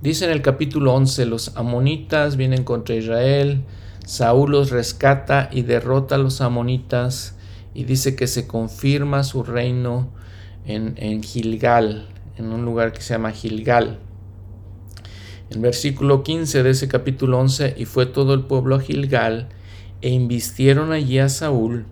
Dice 0.02 0.24
en 0.24 0.32
el 0.32 0.42
capítulo 0.42 0.94
11, 0.94 1.26
los 1.26 1.56
amonitas 1.56 2.36
vienen 2.36 2.64
contra 2.64 2.96
Israel, 2.96 3.62
Saúl 4.04 4.50
los 4.50 4.70
rescata 4.70 5.48
y 5.52 5.62
derrota 5.62 6.16
a 6.16 6.18
los 6.18 6.40
amonitas 6.40 7.36
y 7.72 7.84
dice 7.84 8.16
que 8.16 8.26
se 8.26 8.48
confirma 8.48 9.22
su 9.22 9.44
reino 9.44 10.08
en, 10.66 10.94
en 10.96 11.22
Gilgal, 11.22 12.08
en 12.36 12.52
un 12.52 12.64
lugar 12.64 12.92
que 12.92 13.00
se 13.00 13.14
llama 13.14 13.30
Gilgal. 13.30 14.00
En 15.52 15.60
versículo 15.60 16.22
15 16.22 16.62
de 16.62 16.70
ese 16.70 16.88
capítulo 16.88 17.38
11, 17.38 17.74
y 17.76 17.84
fue 17.84 18.06
todo 18.06 18.32
el 18.32 18.40
pueblo 18.40 18.76
a 18.76 18.80
Gilgal, 18.80 19.50
e 20.00 20.08
invistieron 20.08 20.92
allí 20.92 21.18
a 21.18 21.28
Saúl 21.28 21.84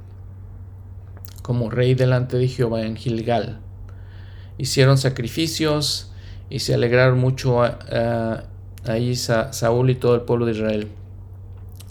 como 1.43 1.69
rey 1.69 1.95
delante 1.95 2.39
de 2.39 2.49
Jehová 2.49 2.87
en 2.87 2.97
Gilgal. 2.97 3.61
Hicieron 4.57 4.97
sacrificios, 4.97 6.11
y 6.49 6.61
se 6.61 6.73
alegraron 6.73 7.19
mucho 7.19 7.61
ahí 8.87 9.15
Saúl 9.15 9.91
y 9.91 9.95
todo 9.95 10.15
el 10.15 10.23
pueblo 10.23 10.47
de 10.47 10.53
Israel. 10.53 10.89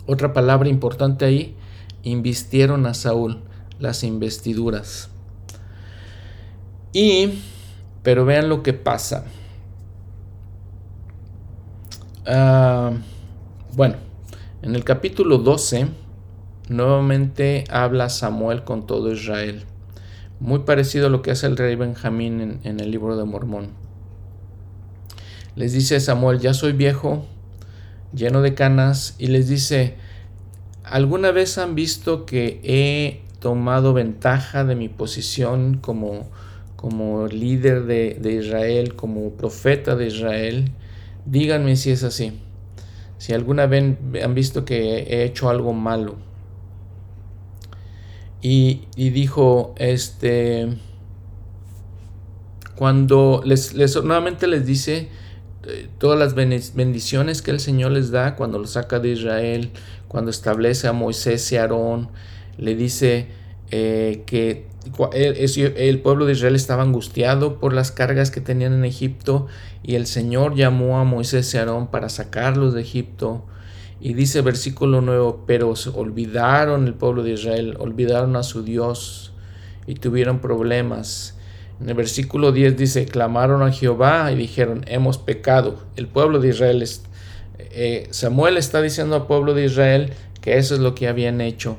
Otra 0.07 0.33
palabra 0.33 0.69
importante 0.69 1.25
ahí, 1.25 1.55
invistieron 2.01 2.87
a 2.87 2.95
Saúl 2.95 3.43
las 3.77 4.03
investiduras. 4.03 5.09
Y, 6.93 7.43
pero 8.01 8.25
vean 8.25 8.49
lo 8.49 8.63
que 8.63 8.73
pasa. 8.73 9.25
Ah, 12.31 12.91
bueno, 13.75 13.95
en 14.61 14.75
el 14.75 14.83
capítulo 14.83 15.39
12, 15.39 15.87
nuevamente 16.67 17.63
habla 17.71 18.07
Samuel 18.09 18.63
con 18.63 18.85
todo 18.85 19.11
Israel. 19.11 19.63
Muy 20.39 20.59
parecido 20.59 21.07
a 21.07 21.09
lo 21.09 21.23
que 21.23 21.31
hace 21.31 21.47
el 21.47 21.57
rey 21.57 21.73
Benjamín 21.73 22.59
en, 22.63 22.79
el 22.79 22.91
libro 22.91 23.17
de 23.17 23.25
Mormón. 23.25 23.69
Les 25.55 25.73
dice 25.73 25.99
Samuel, 25.99 26.37
ya 26.39 26.53
soy 26.53 26.73
viejo, 26.73 27.25
lleno 28.13 28.43
de 28.43 28.53
canas, 28.53 29.15
y 29.17 29.25
les 29.25 29.47
dice, 29.47 29.95
¿alguna 30.83 31.31
vez 31.31 31.57
han 31.57 31.73
visto 31.73 32.27
que 32.27 32.61
he 32.63 33.23
tomado 33.39 33.93
ventaja 33.93 34.65
de 34.65 34.75
mi 34.75 34.87
posición 34.87 35.79
como, 35.81 36.29
como 36.75 37.25
líder 37.25 37.85
de, 37.85 38.19
de 38.21 38.33
Israel, 38.33 38.95
como 38.95 39.31
profeta 39.31 39.95
de 39.95 40.05
Israel? 40.05 40.71
Díganme 41.29 41.75
si 41.75 41.91
es 41.91 42.03
así. 42.03 42.39
Si 43.19 43.33
alguna 43.33 43.67
vez 43.67 43.97
han 44.23 44.33
visto 44.33 44.65
que 44.65 45.03
he 45.03 45.23
hecho 45.23 45.49
algo 45.49 45.73
malo. 45.73 46.15
Y, 48.41 48.87
y 48.95 49.09
dijo, 49.09 49.75
este, 49.77 50.69
cuando 52.75 53.41
les, 53.45 53.73
les, 53.73 54.01
nuevamente 54.01 54.47
les 54.47 54.65
dice, 54.65 55.09
eh, 55.67 55.89
todas 55.97 56.17
las 56.17 56.33
bendiciones 56.33 57.41
que 57.41 57.51
el 57.51 57.59
Señor 57.59 57.91
les 57.91 58.09
da 58.09 58.35
cuando 58.35 58.57
los 58.57 58.71
saca 58.71 58.99
de 58.99 59.09
Israel, 59.09 59.71
cuando 60.07 60.31
establece 60.31 60.87
a 60.87 60.93
Moisés 60.93 61.51
y 61.51 61.57
Aarón, 61.57 62.09
le 62.57 62.75
dice 62.75 63.27
eh, 63.69 64.23
que 64.25 64.68
el, 65.13 66.01
pueblo 66.01 66.25
de 66.25 66.33
Israel 66.33 66.55
estaba 66.55 66.83
angustiado 66.83 67.59
por 67.59 67.73
las 67.73 67.91
cargas 67.91 68.31
que 68.31 68.41
tenían 68.41 68.73
en 68.73 68.85
Egipto 68.85 69.47
y 69.83 69.95
el 69.95 70.07
Señor 70.07 70.55
llamó 70.55 70.99
a 70.99 71.03
Moisés 71.03 71.53
y 71.53 71.57
Aarón 71.57 71.87
para 71.87 72.09
sacarlos 72.09 72.73
de 72.73 72.81
Egipto 72.81 73.45
Y 73.99 74.13
dice 74.13 74.41
versículo 74.41 75.01
9, 75.01 75.39
pero 75.45 75.73
olvidaron 75.93 76.87
el 76.87 76.93
pueblo 76.93 77.23
de 77.23 77.31
Israel, 77.33 77.75
olvidaron 77.79 78.35
a 78.35 78.43
su 78.43 78.63
Dios 78.63 79.33
y 79.85 79.95
tuvieron 79.95 80.39
problemas. 80.39 81.35
En 81.81 81.89
el 81.89 81.95
versículo 81.95 82.51
10 82.51 82.77
dice, 82.77 83.05
clamaron 83.05 83.61
a 83.61 83.71
Jehová 83.71 84.31
y 84.31 84.35
dijeron, 84.35 84.83
hemos 84.87 85.17
pecado. 85.17 85.79
El 85.95 86.07
pueblo 86.07 86.39
de 86.39 86.49
Israel, 86.49 86.85
eh, 87.59 88.07
Samuel 88.11 88.57
está 88.57 88.81
diciendo 88.81 89.15
al 89.15 89.27
pueblo 89.27 89.53
de 89.53 89.65
Israel 89.65 90.13
que 90.41 90.57
eso 90.57 90.75
es 90.75 90.81
lo 90.81 90.95
que 90.95 91.07
habían 91.07 91.41
hecho. 91.41 91.77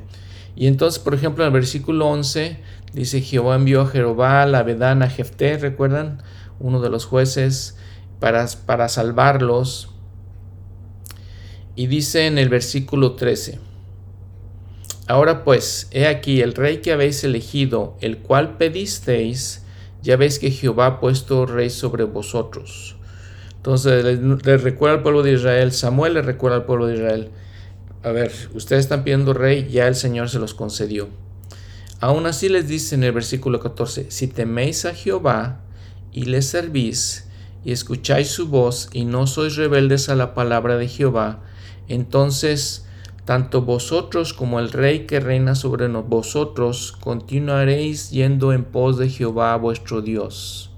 Y 0.55 0.67
entonces, 0.67 0.99
por 0.99 1.13
ejemplo, 1.13 1.43
en 1.43 1.47
el 1.47 1.53
versículo 1.53 2.07
11 2.07 2.57
dice, 2.93 3.21
Jehová 3.21 3.55
envió 3.55 3.81
a 3.81 3.87
Jehová, 3.87 4.45
la 4.45 4.63
Vedán, 4.63 5.03
a 5.03 5.09
Jefté, 5.09 5.57
¿recuerdan? 5.57 6.21
Uno 6.59 6.81
de 6.81 6.89
los 6.89 7.05
jueces, 7.05 7.77
para, 8.19 8.45
para 8.65 8.89
salvarlos. 8.89 9.89
Y 11.75 11.87
dice 11.87 12.27
en 12.27 12.37
el 12.37 12.49
versículo 12.49 13.13
13, 13.13 13.59
Ahora 15.07 15.43
pues, 15.43 15.89
he 15.91 16.07
aquí 16.07 16.41
el 16.41 16.53
rey 16.53 16.77
que 16.77 16.93
habéis 16.93 17.23
elegido, 17.25 17.97
el 17.99 18.19
cual 18.19 18.57
pedisteis, 18.57 19.63
ya 20.01 20.15
veis 20.15 20.39
que 20.39 20.51
Jehová 20.51 20.85
ha 20.85 20.99
puesto 21.01 21.45
rey 21.45 21.69
sobre 21.69 22.05
vosotros. 22.05 22.95
Entonces 23.57 24.03
le, 24.03 24.57
recuerda 24.57 24.95
al 24.95 25.03
pueblo 25.03 25.21
de 25.21 25.33
Israel, 25.33 25.71
Samuel 25.71 26.13
le 26.13 26.21
recuerda 26.21 26.57
al 26.57 26.65
pueblo 26.65 26.87
de 26.87 26.95
Israel, 26.95 27.29
a 28.03 28.11
ver, 28.11 28.31
ustedes 28.53 28.85
están 28.85 29.03
pidiendo 29.03 29.33
rey, 29.33 29.67
ya 29.69 29.87
el 29.87 29.95
Señor 29.95 30.29
se 30.29 30.39
los 30.39 30.53
concedió. 30.53 31.09
Aún 32.01 32.25
así 32.25 32.49
les 32.49 32.67
dice 32.67 32.95
en 32.95 33.03
el 33.03 33.11
versículo 33.11 33.59
14, 33.59 34.09
si 34.09 34.27
teméis 34.27 34.85
a 34.85 34.95
Jehová 34.95 35.61
y 36.11 36.25
le 36.25 36.41
servís 36.41 37.27
y 37.63 37.71
escucháis 37.71 38.27
su 38.29 38.47
voz 38.47 38.89
y 38.91 39.05
no 39.05 39.27
sois 39.27 39.55
rebeldes 39.55 40.09
a 40.09 40.15
la 40.15 40.33
palabra 40.33 40.77
de 40.77 40.87
Jehová, 40.87 41.43
entonces 41.87 42.87
tanto 43.23 43.61
vosotros 43.61 44.33
como 44.33 44.59
el 44.59 44.71
rey 44.71 45.05
que 45.05 45.19
reina 45.19 45.53
sobre 45.53 45.87
vosotros 45.89 46.91
continuaréis 46.91 48.09
yendo 48.09 48.51
en 48.51 48.63
pos 48.63 48.97
de 48.97 49.07
Jehová 49.07 49.55
vuestro 49.57 50.01
Dios. 50.01 50.71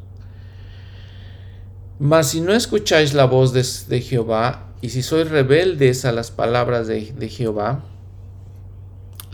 Mas 2.00 2.32
si 2.32 2.42
no 2.42 2.52
escucháis 2.52 3.14
la 3.14 3.28
voz 3.28 3.54
de, 3.54 4.02
Jehová, 4.02 4.74
y 4.82 4.90
si 4.90 5.02
sois 5.02 5.30
rebeldes 5.30 6.04
a 6.04 6.12
las 6.12 6.32
palabras 6.32 6.88
de, 6.88 7.14
de 7.14 7.30
Jehová, 7.30 7.86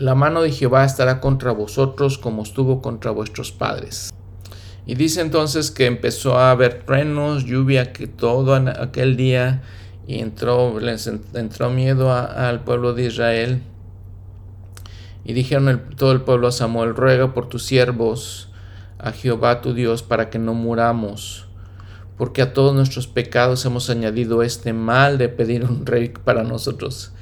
la 0.00 0.14
mano 0.14 0.40
de 0.40 0.50
Jehová 0.50 0.84
estará 0.84 1.20
contra 1.20 1.52
vosotros 1.52 2.16
como 2.16 2.42
estuvo 2.42 2.80
contra 2.80 3.10
vuestros 3.10 3.52
padres. 3.52 4.12
Y 4.86 4.94
dice 4.94 5.20
entonces 5.20 5.70
que 5.70 5.86
empezó 5.86 6.38
a 6.38 6.50
haber 6.50 6.84
truenos, 6.84 7.44
lluvia, 7.44 7.92
que 7.92 8.06
todo 8.06 8.54
aquel 8.54 9.16
día 9.16 9.62
y 10.06 10.20
entró, 10.20 10.80
les 10.80 11.06
entró 11.06 11.70
miedo 11.70 12.12
al 12.12 12.64
pueblo 12.64 12.94
de 12.94 13.04
Israel. 13.04 13.62
Y 15.22 15.34
dijeron 15.34 15.82
todo 15.96 16.12
el 16.12 16.22
pueblo 16.22 16.48
a 16.48 16.52
Samuel, 16.52 16.96
ruega 16.96 17.34
por 17.34 17.48
tus 17.48 17.64
siervos 17.64 18.48
a 18.98 19.12
Jehová 19.12 19.60
tu 19.60 19.74
Dios 19.74 20.02
para 20.02 20.30
que 20.30 20.38
no 20.38 20.54
muramos, 20.54 21.46
porque 22.16 22.42
a 22.42 22.52
todos 22.52 22.74
nuestros 22.74 23.06
pecados 23.06 23.64
hemos 23.66 23.90
añadido 23.90 24.42
este 24.42 24.72
mal 24.72 25.18
de 25.18 25.28
pedir 25.28 25.64
un 25.64 25.84
rey 25.84 26.08
para 26.08 26.42
nosotros. 26.42 27.12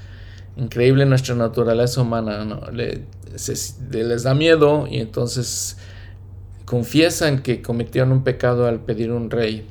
Increíble 0.58 1.06
nuestra 1.06 1.34
naturaleza 1.34 2.02
humana, 2.02 2.44
¿no? 2.44 2.60
les 2.72 4.22
da 4.24 4.34
miedo 4.34 4.86
y 4.90 4.98
entonces 4.98 5.78
confiesan 6.64 7.42
que 7.42 7.62
cometieron 7.62 8.12
un 8.12 8.24
pecado 8.24 8.66
al 8.66 8.80
pedir 8.80 9.10
un 9.10 9.30
rey. 9.30 9.66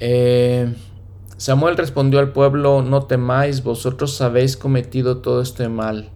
Eh, 0.00 0.72
Samuel 1.36 1.76
respondió 1.76 2.20
al 2.20 2.32
pueblo, 2.32 2.82
no 2.82 3.04
temáis, 3.04 3.62
vosotros 3.62 4.20
habéis 4.20 4.56
cometido 4.56 5.18
todo 5.18 5.42
este 5.42 5.68
mal. 5.68 6.08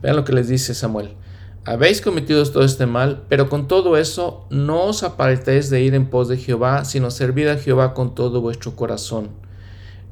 Vean 0.00 0.16
lo 0.16 0.24
que 0.24 0.32
les 0.32 0.48
dice 0.48 0.74
Samuel. 0.74 1.14
Habéis 1.64 2.00
cometido 2.00 2.44
todo 2.44 2.64
este 2.64 2.86
mal, 2.86 3.22
pero 3.28 3.48
con 3.48 3.68
todo 3.68 3.96
eso 3.96 4.46
no 4.50 4.84
os 4.84 5.04
apartéis 5.04 5.70
de 5.70 5.80
ir 5.82 5.94
en 5.94 6.10
pos 6.10 6.28
de 6.28 6.36
Jehová, 6.36 6.84
sino 6.84 7.10
servid 7.10 7.48
a 7.48 7.56
Jehová 7.56 7.94
con 7.94 8.14
todo 8.14 8.40
vuestro 8.40 8.76
corazón. 8.76 9.30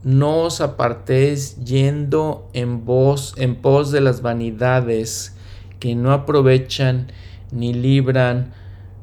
No 0.02 0.44
os 0.44 0.62
apartéis 0.62 1.62
yendo 1.62 2.48
en 2.54 2.86
vos 2.86 3.34
en 3.36 3.56
pos 3.56 3.92
de 3.92 4.00
las 4.00 4.22
vanidades 4.22 5.36
que 5.78 5.94
no 5.94 6.12
aprovechan 6.12 7.12
ni 7.52 7.74
libran, 7.74 8.54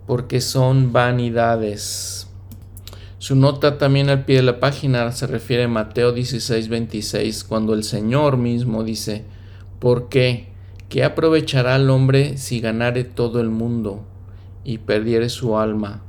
porque 0.08 0.42
son 0.42 0.94
vanidades. 0.94 2.28
Su 3.20 3.36
nota 3.36 3.78
también 3.78 4.10
al 4.10 4.26
pie 4.26 4.38
de 4.38 4.44
la 4.44 4.60
página 4.60 5.12
se 5.12 5.28
refiere 5.28 5.66
a 5.66 5.68
Mateo 5.68 6.14
16, 6.14 6.70
26, 6.70 7.44
cuando 7.44 7.76
el 7.76 7.84
Señor 7.84 8.38
mismo 8.38 8.84
dice, 8.84 9.26
¿por 9.80 10.10
qué? 10.10 10.48
¿Qué 10.90 11.04
aprovechará 11.04 11.76
el 11.76 11.90
hombre 11.92 12.38
si 12.38 12.60
ganare 12.60 13.04
todo 13.04 13.40
el 13.42 13.50
mundo 13.50 14.04
y 14.64 14.80
perdiere 14.80 15.30
su 15.30 15.58
alma? 15.58 16.02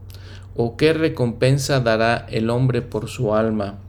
¿O 0.57 0.77
qué 0.77 0.93
recompensa 0.95 1.81
dará 1.81 2.27
el 2.31 2.49
hombre 2.49 2.81
por 2.81 3.09
su 3.09 3.35
alma? 3.35 3.81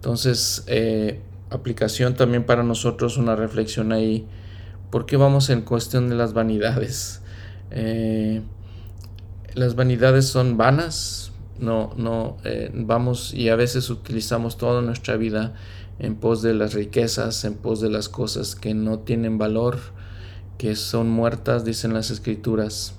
Entonces, 0.00 0.64
eh, 0.66 1.20
aplicación 1.50 2.14
también 2.14 2.44
para 2.44 2.62
nosotros, 2.62 3.18
una 3.18 3.36
reflexión 3.36 3.92
ahí. 3.92 4.26
¿Por 4.90 5.04
qué 5.04 5.18
vamos 5.18 5.50
en 5.50 5.60
cuestión 5.60 6.08
de 6.08 6.14
las 6.14 6.32
vanidades? 6.32 7.20
Eh, 7.70 8.40
las 9.52 9.74
vanidades 9.74 10.26
son 10.26 10.56
vanas, 10.56 11.32
no, 11.58 11.92
no 11.98 12.38
eh, 12.44 12.70
vamos 12.72 13.34
y 13.34 13.50
a 13.50 13.56
veces 13.56 13.90
utilizamos 13.90 14.56
toda 14.56 14.80
nuestra 14.80 15.18
vida 15.18 15.52
en 15.98 16.16
pos 16.16 16.40
de 16.40 16.54
las 16.54 16.72
riquezas, 16.72 17.44
en 17.44 17.56
pos 17.56 17.82
de 17.82 17.90
las 17.90 18.08
cosas 18.08 18.56
que 18.56 18.72
no 18.72 19.00
tienen 19.00 19.36
valor, 19.36 19.80
que 20.56 20.76
son 20.76 21.10
muertas, 21.10 21.62
dicen 21.62 21.92
las 21.92 22.10
escrituras. 22.10 22.94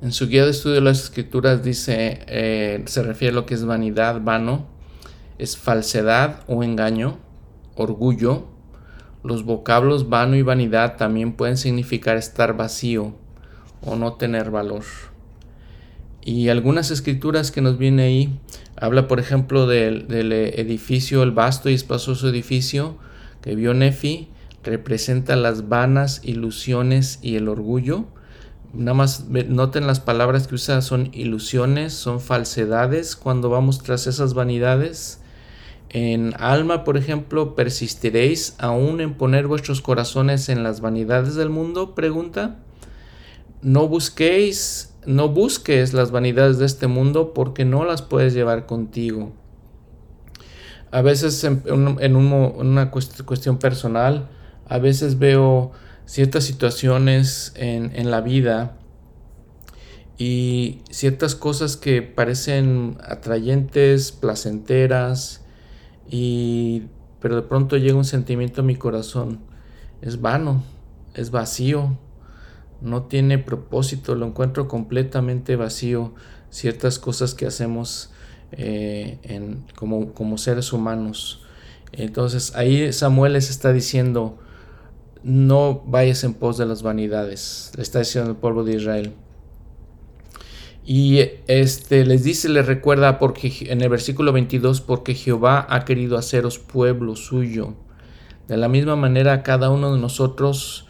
En 0.00 0.12
su 0.12 0.28
guía 0.28 0.44
de 0.44 0.52
estudio 0.52 0.76
de 0.76 0.82
las 0.82 1.02
escrituras 1.02 1.64
dice, 1.64 2.84
se 2.86 3.02
refiere 3.02 3.32
a 3.32 3.34
lo 3.34 3.46
que 3.46 3.54
es 3.54 3.64
vanidad, 3.64 4.20
vano, 4.22 4.75
es 5.38 5.56
falsedad 5.56 6.40
o 6.46 6.62
engaño, 6.62 7.18
orgullo. 7.74 8.46
Los 9.22 9.44
vocablos 9.44 10.08
vano 10.08 10.36
y 10.36 10.42
vanidad 10.42 10.96
también 10.96 11.32
pueden 11.32 11.56
significar 11.56 12.16
estar 12.16 12.56
vacío 12.56 13.14
o 13.82 13.96
no 13.96 14.14
tener 14.14 14.50
valor. 14.50 14.84
Y 16.26 16.48
algunas 16.48 16.90
escrituras 16.90 17.52
que 17.52 17.60
nos 17.60 17.78
viene 17.78 18.02
ahí, 18.02 18.40
habla 18.76 19.06
por 19.06 19.20
ejemplo 19.20 19.66
del, 19.66 20.06
edificio, 20.32 21.22
el 21.22 21.30
vasto 21.30 21.70
y 21.70 21.74
espacioso 21.74 22.28
edificio 22.28 22.98
que 23.42 23.54
vio 23.54 23.74
Nefi, 23.74 24.28
representa 24.64 25.36
las 25.36 25.68
vanas 25.68 26.20
ilusiones 26.24 27.20
y 27.22 27.36
el 27.36 27.48
orgullo. 27.48 28.06
Nada 28.74 28.94
más 28.94 29.28
noten 29.28 29.86
las 29.86 30.00
palabras 30.00 30.48
que 30.48 30.56
usa, 30.56 30.82
son 30.82 31.10
ilusiones, 31.12 31.92
son 31.92 32.20
falsedades 32.20 33.14
cuando 33.14 33.48
vamos 33.48 33.84
tras 33.84 34.08
esas 34.08 34.34
vanidades. 34.34 35.20
En 35.88 36.34
alma, 36.38 36.84
por 36.84 36.96
ejemplo, 36.96 37.54
¿persistiréis 37.54 38.54
aún 38.58 39.00
en 39.00 39.14
poner 39.14 39.46
vuestros 39.46 39.80
corazones 39.80 40.48
en 40.48 40.62
las 40.62 40.80
vanidades 40.80 41.34
del 41.36 41.50
mundo? 41.50 41.94
Pregunta. 41.94 42.56
No 43.62 43.88
busquéis 43.88 44.96
no 45.06 45.28
busques 45.28 45.94
las 45.94 46.10
vanidades 46.10 46.58
de 46.58 46.66
este 46.66 46.88
mundo 46.88 47.32
porque 47.32 47.64
no 47.64 47.84
las 47.84 48.02
puedes 48.02 48.34
llevar 48.34 48.66
contigo. 48.66 49.32
A 50.90 51.00
veces 51.00 51.42
en, 51.44 52.16
una 52.16 52.90
cuestión 52.90 53.58
personal, 53.58 54.28
a 54.68 54.78
veces 54.78 55.18
veo 55.18 55.72
ciertas 56.04 56.44
situaciones 56.44 57.52
en, 57.56 58.10
la 58.10 58.20
vida 58.20 58.76
y 60.18 60.80
ciertas 60.90 61.34
cosas 61.34 61.76
que 61.76 62.02
parecen 62.02 62.96
atrayentes, 63.02 64.12
placenteras, 64.12 65.44
y, 66.10 66.84
pero 67.20 67.36
de 67.36 67.42
pronto 67.42 67.76
llega 67.76 67.96
un 67.96 68.04
sentimiento 68.04 68.60
a 68.60 68.64
mi 68.64 68.76
corazón. 68.76 69.40
Es 70.02 70.20
vano, 70.20 70.62
es 71.14 71.30
vacío, 71.30 71.98
no 72.80 73.04
tiene 73.04 73.38
propósito, 73.38 74.14
lo 74.14 74.26
encuentro 74.26 74.68
completamente 74.68 75.56
vacío, 75.56 76.14
ciertas 76.50 76.98
cosas 76.98 77.34
que 77.34 77.46
hacemos 77.46 78.10
eh, 78.52 79.18
en, 79.22 79.64
como, 79.74 80.12
como 80.12 80.38
seres 80.38 80.72
humanos. 80.72 81.42
Entonces 81.92 82.54
ahí 82.54 82.92
Samuel 82.92 83.32
les 83.34 83.50
está 83.50 83.72
diciendo, 83.72 84.38
no 85.22 85.82
vayas 85.86 86.22
en 86.24 86.34
pos 86.34 86.58
de 86.58 86.66
las 86.66 86.82
vanidades, 86.82 87.72
le 87.76 87.82
está 87.82 88.00
diciendo 88.00 88.30
el 88.30 88.36
pueblo 88.36 88.64
de 88.64 88.76
Israel. 88.76 89.12
Y 90.88 91.18
este 91.48 92.06
les 92.06 92.22
dice, 92.22 92.48
les 92.48 92.64
recuerda 92.64 93.18
porque 93.18 93.52
en 93.68 93.80
el 93.80 93.88
versículo 93.88 94.32
22, 94.32 94.80
porque 94.80 95.14
Jehová 95.14 95.66
ha 95.68 95.84
querido 95.84 96.16
haceros 96.16 96.60
pueblo 96.60 97.16
suyo. 97.16 97.74
De 98.46 98.56
la 98.56 98.68
misma 98.68 98.94
manera, 98.94 99.42
cada 99.42 99.68
uno 99.70 99.92
de 99.92 100.00
nosotros 100.00 100.86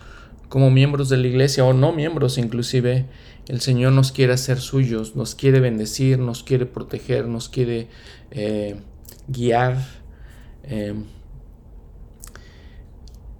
como 0.50 0.70
miembros 0.70 1.08
de 1.08 1.16
la 1.16 1.26
iglesia 1.26 1.64
o 1.64 1.72
no 1.72 1.92
miembros 1.92 2.36
inclusive, 2.36 3.06
el 3.48 3.62
Señor 3.62 3.94
nos 3.94 4.12
quiere 4.12 4.34
hacer 4.34 4.60
suyos, 4.60 5.16
nos 5.16 5.34
quiere 5.34 5.60
bendecir, 5.60 6.18
nos 6.18 6.42
quiere 6.42 6.66
proteger, 6.66 7.26
nos 7.26 7.48
quiere 7.48 7.88
eh, 8.32 8.76
guiar. 9.28 9.78
Eh, 10.64 10.92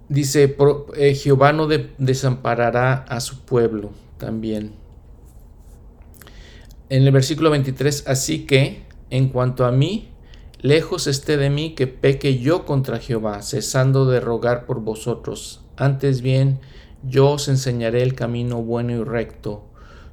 dice, 0.09 0.55
eh, 0.95 1.13
Jehová 1.13 1.53
no 1.53 1.67
desamparará 1.67 2.93
a 2.93 3.19
su 3.19 3.41
pueblo 3.41 3.91
también. 4.17 4.86
En 6.89 7.03
el 7.03 7.11
versículo 7.11 7.49
23, 7.49 8.05
así 8.07 8.45
que, 8.45 8.85
en 9.09 9.27
cuanto 9.27 9.65
a 9.65 9.71
mí, 9.73 10.09
lejos 10.61 11.07
esté 11.07 11.35
de 11.35 11.49
mí 11.49 11.75
que 11.75 11.85
peque 11.85 12.39
yo 12.39 12.65
contra 12.65 12.99
Jehová, 12.99 13.41
cesando 13.41 14.05
de 14.05 14.21
rogar 14.21 14.65
por 14.65 14.79
vosotros. 14.79 15.65
Antes 15.75 16.21
bien, 16.21 16.61
yo 17.03 17.31
os 17.31 17.49
enseñaré 17.49 18.03
el 18.03 18.15
camino 18.15 18.61
bueno 18.61 18.93
y 18.93 19.03
recto. 19.03 19.65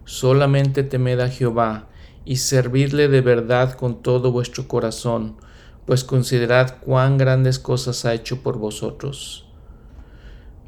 Solamente 0.04 0.82
temed 0.82 1.20
a 1.20 1.28
Jehová 1.28 1.86
y 2.24 2.36
servidle 2.36 3.06
de 3.06 3.20
verdad 3.20 3.74
con 3.74 4.02
todo 4.02 4.32
vuestro 4.32 4.66
corazón, 4.66 5.36
pues 5.86 6.02
considerad 6.02 6.78
cuán 6.80 7.18
grandes 7.18 7.60
cosas 7.60 8.04
ha 8.04 8.14
hecho 8.14 8.42
por 8.42 8.58
vosotros. 8.58 9.46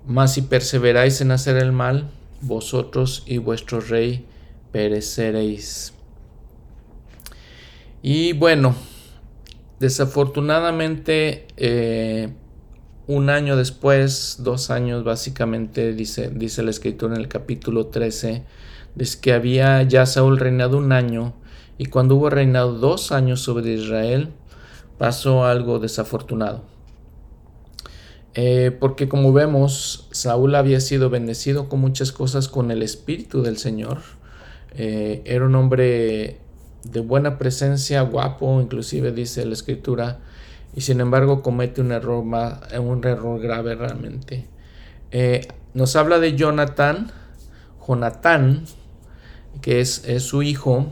Mas 0.06 0.34
si 0.34 0.42
perseveráis 0.42 1.20
en 1.20 1.32
hacer 1.32 1.56
el 1.56 1.72
mal, 1.72 2.10
vosotros 2.42 3.24
y 3.26 3.38
vuestro 3.38 3.80
rey 3.80 4.24
pereceréis. 4.70 5.95
Y 8.08 8.34
bueno, 8.34 8.76
desafortunadamente 9.80 11.48
eh, 11.56 12.28
un 13.08 13.30
año 13.30 13.56
después, 13.56 14.36
dos 14.44 14.70
años 14.70 15.02
básicamente, 15.02 15.92
dice, 15.92 16.30
dice 16.32 16.62
la 16.62 16.70
escritura 16.70 17.16
en 17.16 17.20
el 17.20 17.26
capítulo 17.26 17.88
13, 17.88 18.44
es 18.96 19.16
que 19.16 19.32
había 19.32 19.82
ya 19.82 20.06
Saúl 20.06 20.38
reinado 20.38 20.78
un 20.78 20.92
año 20.92 21.34
y 21.78 21.86
cuando 21.86 22.14
hubo 22.14 22.30
reinado 22.30 22.74
dos 22.74 23.10
años 23.10 23.40
sobre 23.40 23.74
Israel, 23.74 24.28
pasó 24.98 25.44
algo 25.44 25.80
desafortunado. 25.80 26.62
Eh, 28.34 28.70
porque 28.78 29.08
como 29.08 29.32
vemos, 29.32 30.06
Saúl 30.12 30.54
había 30.54 30.78
sido 30.78 31.10
bendecido 31.10 31.68
con 31.68 31.80
muchas 31.80 32.12
cosas 32.12 32.46
con 32.46 32.70
el 32.70 32.84
Espíritu 32.84 33.42
del 33.42 33.56
Señor. 33.56 33.98
Eh, 34.76 35.22
era 35.24 35.44
un 35.44 35.56
hombre 35.56 36.45
de 36.90 37.00
buena 37.00 37.38
presencia, 37.38 38.02
guapo, 38.02 38.60
inclusive 38.60 39.12
dice 39.12 39.44
la 39.44 39.54
Escritura, 39.54 40.20
y 40.74 40.82
sin 40.82 41.00
embargo 41.00 41.42
comete 41.42 41.80
un 41.80 41.92
error, 41.92 42.22
un 42.22 43.04
error 43.04 43.40
grave 43.40 43.74
realmente. 43.74 44.46
Eh, 45.10 45.46
nos 45.74 45.96
habla 45.96 46.18
de 46.18 46.36
Jonathan, 46.36 47.10
Jonatán, 47.86 48.64
que 49.60 49.80
es, 49.80 50.06
es 50.06 50.22
su 50.22 50.42
hijo, 50.42 50.86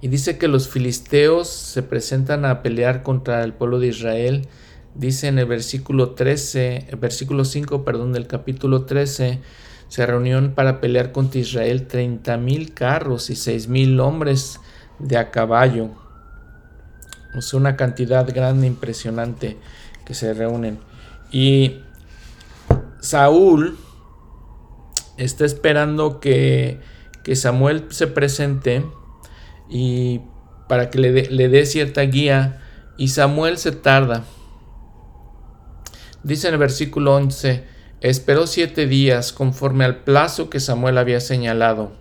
y 0.00 0.08
dice 0.08 0.38
que 0.38 0.48
los 0.48 0.68
filisteos 0.68 1.48
se 1.48 1.82
presentan 1.82 2.44
a 2.44 2.62
pelear 2.62 3.02
contra 3.02 3.42
el 3.42 3.54
pueblo 3.54 3.78
de 3.78 3.88
Israel. 3.88 4.48
Dice 4.94 5.28
en 5.28 5.38
el 5.38 5.46
versículo 5.46 6.10
13, 6.10 6.86
el 6.90 6.96
versículo 6.96 7.44
5, 7.44 7.84
perdón, 7.84 8.12
del 8.12 8.26
capítulo 8.26 8.84
13, 8.84 9.40
se 9.88 10.04
reunieron 10.04 10.52
para 10.52 10.80
pelear 10.80 11.12
contra 11.12 11.40
Israel 11.40 11.86
30 11.86 12.36
mil 12.38 12.74
carros 12.74 13.30
y 13.30 13.36
6 13.36 13.68
mil 13.68 14.00
hombres 14.00 14.60
de 14.98 15.16
a 15.16 15.30
caballo. 15.30 15.90
O 17.36 17.42
sea, 17.42 17.58
una 17.58 17.76
cantidad 17.76 18.26
grande, 18.32 18.66
impresionante 18.66 19.56
que 20.04 20.14
se 20.14 20.32
reúnen. 20.32 20.78
Y 21.30 21.82
Saúl 23.00 23.78
está 25.16 25.44
esperando 25.44 26.18
que, 26.20 26.80
que 27.22 27.36
Samuel 27.36 27.86
se 27.90 28.06
presente 28.06 28.84
y 29.68 30.20
para 30.68 30.90
que 30.90 30.98
le 30.98 31.48
dé 31.48 31.66
cierta 31.66 32.02
guía. 32.02 32.62
Y 32.96 33.08
Samuel 33.08 33.58
se 33.58 33.72
tarda. 33.72 34.24
Dice 36.22 36.48
en 36.48 36.54
el 36.54 36.60
versículo 36.60 37.14
11, 37.14 37.75
esperó 38.08 38.46
siete 38.46 38.86
días 38.86 39.32
conforme 39.32 39.84
al 39.84 40.02
plazo 40.04 40.50
que 40.50 40.60
Samuel 40.60 40.98
había 40.98 41.20
señalado. 41.20 41.92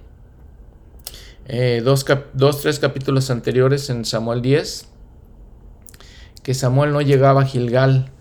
Eh, 1.48 1.82
dos, 1.84 2.06
dos, 2.34 2.62
tres 2.62 2.80
capítulos 2.80 3.30
anteriores 3.30 3.89
en 3.89 4.04
Samuel 4.04 4.41
10, 4.41 4.88
que 6.44 6.54
Samuel 6.54 6.91
no 6.91 7.02
llegaba 7.02 7.41
a 7.41 7.46
Gilgal 7.46 8.12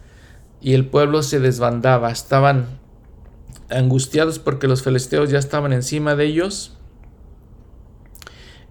y 0.61 0.75
el 0.75 0.87
pueblo 0.87 1.23
se 1.23 1.41
desbandaba, 1.41 2.11
estaban 2.11 2.79
angustiados 3.71 4.39
porque 4.39 4.69
los 4.69 4.83
filisteos 4.83 5.31
ya 5.31 5.39
estaban 5.39 5.73
encima 5.73 6.15
de 6.17 6.27
ellos 6.27 6.75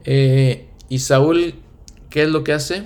eh, 0.05 0.67
y 0.89 0.99
Saúl, 0.99 1.55
¿qué 2.09 2.23
es 2.23 2.29
lo 2.29 2.43
que 2.43 2.53
hace? 2.53 2.83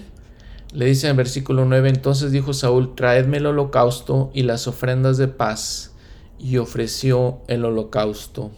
Le 0.74 0.86
dice 0.86 1.08
en 1.08 1.12
el 1.12 1.18
versículo 1.18 1.66
9, 1.66 1.90
entonces 1.90 2.32
dijo 2.32 2.54
Saúl, 2.54 2.96
traedme 2.96 3.38
el 3.38 3.48
holocausto 3.48 4.32
y 4.34 4.44
las 4.44 4.68
ofrendas 4.68 5.18
de 5.18 5.28
paz, 5.28 5.96
y 6.40 6.58
ofreció 6.58 7.42
el 7.48 7.66
holocausto. 7.66 8.52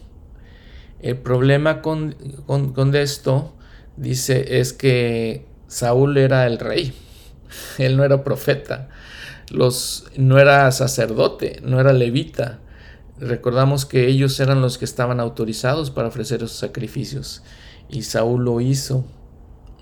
El 1.01 1.17
problema 1.17 1.81
con, 1.81 2.15
con, 2.45 2.95
esto, 2.95 3.53
dice, 3.95 4.59
es 4.59 4.73
que 4.73 5.45
Saúl 5.67 6.17
era 6.17 6.45
el 6.45 6.59
rey, 6.59 6.93
él 7.77 7.95
no 7.95 8.03
era 8.03 8.23
profeta, 8.23 8.89
los, 9.49 10.05
no 10.17 10.39
era 10.39 10.71
sacerdote, 10.71 11.59
no 11.63 11.79
era 11.79 11.93
levita. 11.93 12.59
Recordamos 13.19 13.85
que 13.85 14.07
ellos 14.07 14.39
eran 14.39 14.61
los 14.61 14.77
que 14.77 14.85
estaban 14.85 15.19
autorizados 15.19 15.91
para 15.91 16.07
ofrecer 16.07 16.37
esos 16.37 16.57
sacrificios 16.57 17.43
y 17.89 18.03
Saúl 18.03 18.45
lo 18.45 18.61
hizo. 18.61 19.05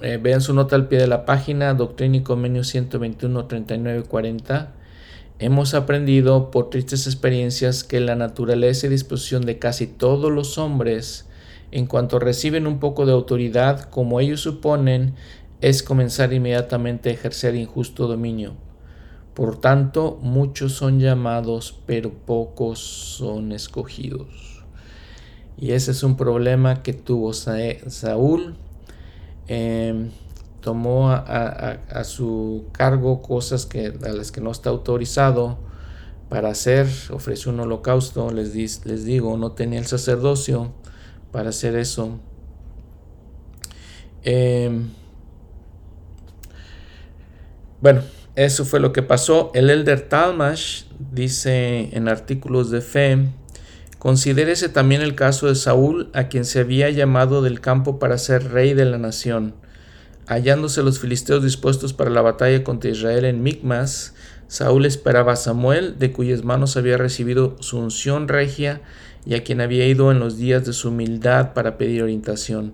Eh, 0.01 0.19
vean 0.21 0.41
su 0.41 0.53
nota 0.53 0.75
al 0.75 0.87
pie 0.87 0.99
de 0.99 1.07
la 1.07 1.25
página, 1.25 1.73
Doctrina 1.73 2.17
y 2.17 2.23
Convenio 2.23 2.63
121, 2.63 3.45
39 3.45 4.03
40. 4.03 4.73
Hemos 5.39 5.75
aprendido 5.75 6.49
por 6.49 6.71
tristes 6.71 7.05
experiencias 7.05 7.83
que 7.83 7.99
la 7.99 8.15
naturaleza 8.15 8.87
y 8.87 8.89
disposición 8.89 9.45
de 9.45 9.59
casi 9.59 9.85
todos 9.85 10.31
los 10.31 10.57
hombres, 10.57 11.27
en 11.71 11.85
cuanto 11.85 12.17
reciben 12.17 12.65
un 12.65 12.79
poco 12.79 13.05
de 13.05 13.13
autoridad, 13.13 13.81
como 13.91 14.19
ellos 14.19 14.41
suponen, 14.41 15.13
es 15.61 15.83
comenzar 15.83 16.33
inmediatamente 16.33 17.09
a 17.09 17.13
ejercer 17.13 17.53
injusto 17.53 18.07
dominio. 18.07 18.55
Por 19.35 19.61
tanto, 19.61 20.17
muchos 20.23 20.73
son 20.73 20.99
llamados, 20.99 21.79
pero 21.85 22.11
pocos 22.11 22.79
son 22.79 23.51
escogidos. 23.51 24.65
Y 25.55 25.73
ese 25.73 25.91
es 25.91 26.01
un 26.01 26.17
problema 26.17 26.81
que 26.81 26.93
tuvo 26.93 27.33
Saúl. 27.33 28.55
Em, 29.47 30.09
tomó 30.61 31.11
a, 31.11 32.03
su 32.03 32.65
cargo 32.71 33.21
cosas 33.21 33.65
que, 33.65 33.93
a 34.05 34.09
las 34.09 34.31
que 34.31 34.41
no 34.41 34.51
está 34.51 34.69
autorizado 34.69 35.59
para 36.29 36.49
hacer. 36.49 36.87
Ofreció 37.11 37.51
un 37.51 37.59
holocausto. 37.59 38.31
Les, 38.31 38.85
les 38.85 39.05
digo, 39.05 39.37
no 39.37 39.51
tenía 39.53 39.79
el 39.79 39.85
sacerdocio 39.85 40.73
para 41.31 41.49
hacer 41.49 41.75
eso. 41.75 42.19
Em, 44.23 44.89
bueno, 47.81 48.01
eso 48.35 48.65
fue 48.65 48.79
lo 48.79 48.93
que 48.93 49.03
pasó. 49.03 49.51
El 49.53 49.69
Elder 49.69 50.09
Talmash 50.09 50.83
dice 51.13 51.89
en 51.95 52.07
artículos 52.07 52.71
de 52.71 52.81
fe 52.81 53.27
Considérese 53.99 54.69
también 54.69 55.01
el 55.01 55.15
caso 55.15 55.47
de 55.47 55.55
Saúl, 55.55 56.09
a 56.13 56.27
quien 56.27 56.45
se 56.45 56.59
había 56.59 56.89
llamado 56.91 57.41
del 57.41 57.59
campo 57.59 57.97
para 57.97 58.17
ser 58.17 58.51
rey 58.51 58.73
de 58.73 58.85
la 58.85 58.99
nación. 58.99 59.55
Hallándose 60.27 60.83
los 60.83 60.99
filisteos 60.99 61.41
dispuestos 61.41 61.93
para 61.93 62.09
la 62.09 62.21
batalla 62.21 62.61
contra 62.65 62.89
Israel 62.89 63.23
en 63.23 63.43
Micmas, 63.43 64.13
Saúl 64.49 64.85
esperaba 64.85 65.31
a 65.31 65.37
Samuel, 65.37 65.99
de 65.99 66.11
cuyas 66.11 66.43
manos 66.43 66.75
había 66.75 66.97
recibido 66.97 67.55
su 67.61 67.77
unción 67.77 68.27
regia 68.27 68.81
y 69.25 69.35
a 69.35 69.43
quien 69.45 69.61
había 69.61 69.87
ido 69.87 70.11
en 70.11 70.19
los 70.19 70.37
días 70.37 70.65
de 70.65 70.73
su 70.73 70.89
humildad 70.89 71.53
para 71.53 71.77
pedir 71.77 72.03
orientación. 72.03 72.73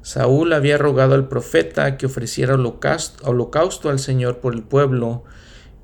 Saúl 0.00 0.54
había 0.54 0.78
rogado 0.78 1.14
al 1.14 1.28
profeta 1.28 1.98
que 1.98 2.06
ofreciera 2.06 2.54
holocausto, 2.54 3.28
holocausto 3.28 3.90
al 3.90 3.98
Señor 3.98 4.38
por 4.38 4.54
el 4.54 4.62
pueblo, 4.62 5.24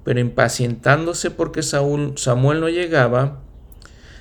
pero 0.04 0.18
impacientándose 0.18 1.30
porque 1.30 1.62
Saúl, 1.62 2.14
Samuel 2.16 2.60
no 2.60 2.70
llegaba, 2.70 3.40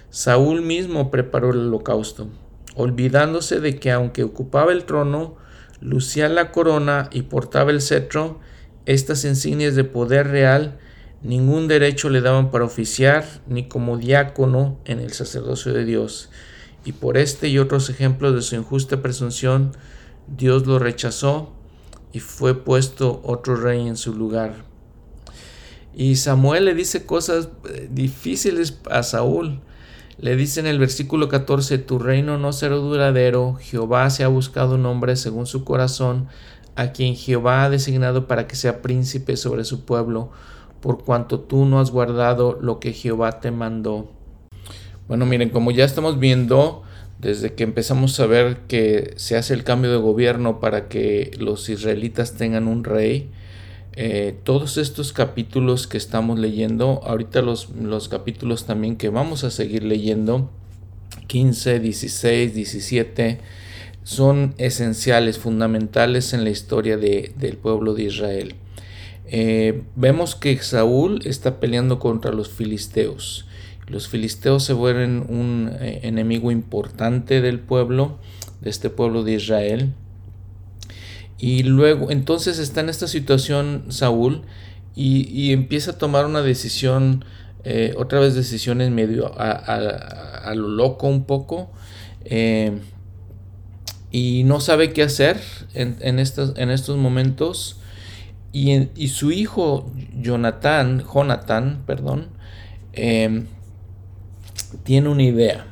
Saúl 0.10 0.62
mismo 0.62 1.10
preparó 1.10 1.52
el 1.52 1.68
holocausto, 1.68 2.28
olvidándose 2.76 3.62
de 3.62 3.80
que 3.80 3.92
aunque 3.92 4.24
ocupaba 4.24 4.74
el 4.74 4.84
trono, 4.84 5.40
lucía 5.82 6.30
la 6.30 6.52
corona 6.52 7.10
y 7.12 7.24
portaba 7.24 7.72
el 7.72 7.82
cetro, 7.82 8.40
estas 8.86 9.26
insignias 9.26 9.76
de 9.76 9.84
poder 9.84 10.28
real 10.28 10.80
ningún 11.24 11.68
derecho 11.68 12.10
le 12.10 12.22
daban 12.22 12.52
para 12.52 12.66
oficiar 12.66 13.26
ni 13.48 13.68
como 13.68 13.98
diácono 13.98 14.80
en 14.86 15.00
el 15.00 15.12
sacerdocio 15.12 15.74
de 15.74 15.86
Dios. 15.86 16.30
Y 16.84 16.94
por 16.94 17.18
este 17.18 17.48
y 17.48 17.60
otros 17.60 17.90
ejemplos 17.90 18.34
de 18.34 18.42
su 18.42 18.56
injusta 18.56 19.02
presunción, 19.02 19.72
Dios 20.28 20.66
lo 20.66 20.80
rechazó 20.80 21.54
y 22.12 22.20
fue 22.20 22.56
puesto 22.56 23.22
otro 23.24 23.56
rey 23.56 23.88
en 23.88 23.98
su 23.98 24.16
lugar. 24.16 24.64
Y 25.94 26.16
Samuel 26.16 26.66
le 26.66 26.74
dice 26.74 27.06
cosas 27.06 27.50
eh, 27.70 27.88
difíciles 27.92 28.80
a 28.90 29.04
Saúl. 29.04 29.60
Le 30.22 30.36
dice 30.36 30.60
en 30.60 30.68
el 30.68 30.78
versículo 30.78 31.30
14, 31.30 31.80
Tu 31.80 31.98
reino 31.98 32.38
no 32.38 32.54
será 32.54 32.76
duradero, 32.76 33.56
Jehová 33.56 34.08
se 34.12 34.24
ha 34.24 34.28
buscado 34.28 34.76
un 34.76 34.86
hombre 34.86 35.16
según 35.16 35.48
su 35.48 35.64
corazón, 35.64 36.28
a 36.76 36.92
quien 36.92 37.16
Jehová 37.16 37.64
ha 37.64 37.72
designado 37.72 38.28
para 38.28 38.46
que 38.46 38.56
sea 38.56 38.84
príncipe 38.84 39.36
sobre 39.36 39.64
su 39.64 39.84
pueblo. 39.84 40.30
por 40.80 41.04
cuanto 41.04 41.40
tú 41.40 41.66
no 41.66 41.80
has 41.80 41.92
guardado 41.92 42.58
lo 42.60 42.80
que 42.80 42.92
Jehová 42.94 43.40
te 43.40 43.52
mandó. 43.52 44.12
Bueno, 45.08 45.28
miren, 45.28 45.50
como 45.50 45.70
ya 45.70 45.86
estamos 45.86 46.20
viendo, 46.20 46.82
desde 47.20 47.54
que 47.54 47.64
empezamos 47.64 48.20
a 48.20 48.26
ver 48.26 48.62
que 48.68 49.14
se 49.16 49.38
hace 49.38 49.54
el 49.54 49.64
cambio 49.64 49.92
de 49.92 49.98
gobierno 49.98 50.60
para 50.60 50.88
que 50.88 51.32
los 51.40 51.70
israelitas 51.70 52.34
tengan 52.34 52.68
un 52.68 52.84
rey, 52.84 53.30
eh, 53.94 54.36
todos 54.44 54.78
estos 54.78 55.12
capítulos 55.14 55.88
que 55.88 55.98
estamos 55.98 56.40
leyendo, 56.40 57.02
ahorita 57.04 57.42
los, 57.42 57.70
los 57.72 58.08
capítulos 58.08 58.66
también 58.66 58.96
que 58.96 59.10
vamos 59.10 59.44
a 59.44 59.52
seguir 59.52 59.84
leyendo, 59.84 60.50
15, 61.28 61.80
16, 61.80 62.54
17, 62.54 63.40
son 64.04 64.56
esenciales, 64.58 65.38
fundamentales 65.38 66.34
en 66.34 66.44
la 66.44 66.50
historia 66.50 66.98
del 66.98 67.58
pueblo 67.58 67.94
de 67.94 68.04
Israel. 68.04 68.56
Eh, 69.28 69.84
vemos 69.96 70.36
que 70.36 70.58
Saúl 70.58 71.22
está 71.26 71.60
peleando 71.60 72.00
contra 72.00 72.32
los 72.32 72.50
filisteos. 72.50 73.46
Los 73.88 74.08
filisteos 74.08 74.64
se 74.64 74.74
vuelven 74.74 75.26
un 75.30 75.72
eh, 75.80 76.00
enemigo 76.04 76.52
importante 76.52 77.42
del 77.42 77.60
pueblo, 77.60 78.18
de 78.62 78.70
este 78.70 78.90
pueblo 78.90 79.24
de 79.24 79.34
Israel. 79.34 79.94
Y 81.42 81.64
luego, 81.64 82.12
entonces 82.12 82.60
está 82.60 82.82
en 82.82 82.90
esta 82.90 83.08
situación 83.08 83.86
Saúl 83.90 84.44
y, 84.96 85.52
empieza 85.54 85.92
a 85.92 85.98
tomar 85.98 86.28
una 86.28 86.44
decisión, 86.44 87.26
eh, 87.64 87.96
otra 87.98 88.20
vez 88.20 88.36
decisiones 88.36 88.92
medio 88.92 89.34
a, 89.36 90.54
lo 90.56 90.68
loco 90.68 91.08
un 91.08 91.26
poco. 91.26 91.72
y 94.12 94.44
no 94.44 94.60
sabe 94.60 94.94
qué 94.94 95.02
hacer 95.02 95.42
en, 95.74 96.20
estos, 96.20 96.54
en 96.58 96.70
estos 96.70 96.98
momentos. 96.98 97.80
Y, 98.54 99.08
su 99.08 99.32
hijo 99.32 99.92
Jonathan, 100.22 101.04
Jonathan, 101.12 101.82
perdón, 101.88 102.28
em, 102.94 103.48
tiene 104.84 105.10
una 105.10 105.24
idea. 105.24 105.66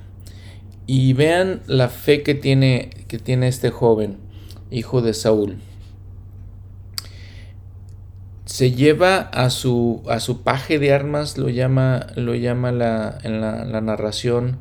Y 0.87 1.13
vean 1.13 1.61
la 1.67 1.89
fe 1.89 2.23
que 2.23 2.33
tiene, 2.33 2.89
que 3.07 3.19
tiene 3.19 3.47
este 3.47 3.69
joven, 3.69 4.17
hijo 4.71 5.01
de 5.01 5.13
Saúl. 5.13 5.57
Se 8.45 8.71
lleva 8.71 9.19
a 9.19 9.49
su, 9.49 10.03
a 10.09 10.19
su 10.19 10.41
paje 10.41 10.79
de 10.79 10.91
armas, 10.91 11.37
lo 11.37 11.49
llama, 11.49 12.07
lo 12.15 12.33
llama 12.35 12.71
la, 12.71 13.17
en 13.23 13.41
la, 13.41 13.81
narración, 13.81 14.57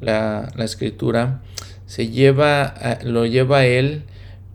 la, 0.00 0.50
escritura. 0.58 1.42
Se 1.86 2.08
lleva, 2.08 2.74
lo 3.04 3.26
lleva 3.26 3.66
él 3.66 4.04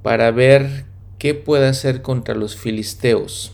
para 0.01 0.31
ver 0.31 0.85
¿qué 1.19 1.35
puede 1.35 1.67
hacer 1.67 2.01
contra 2.01 2.33
los 2.33 2.55
filisteos? 2.55 3.53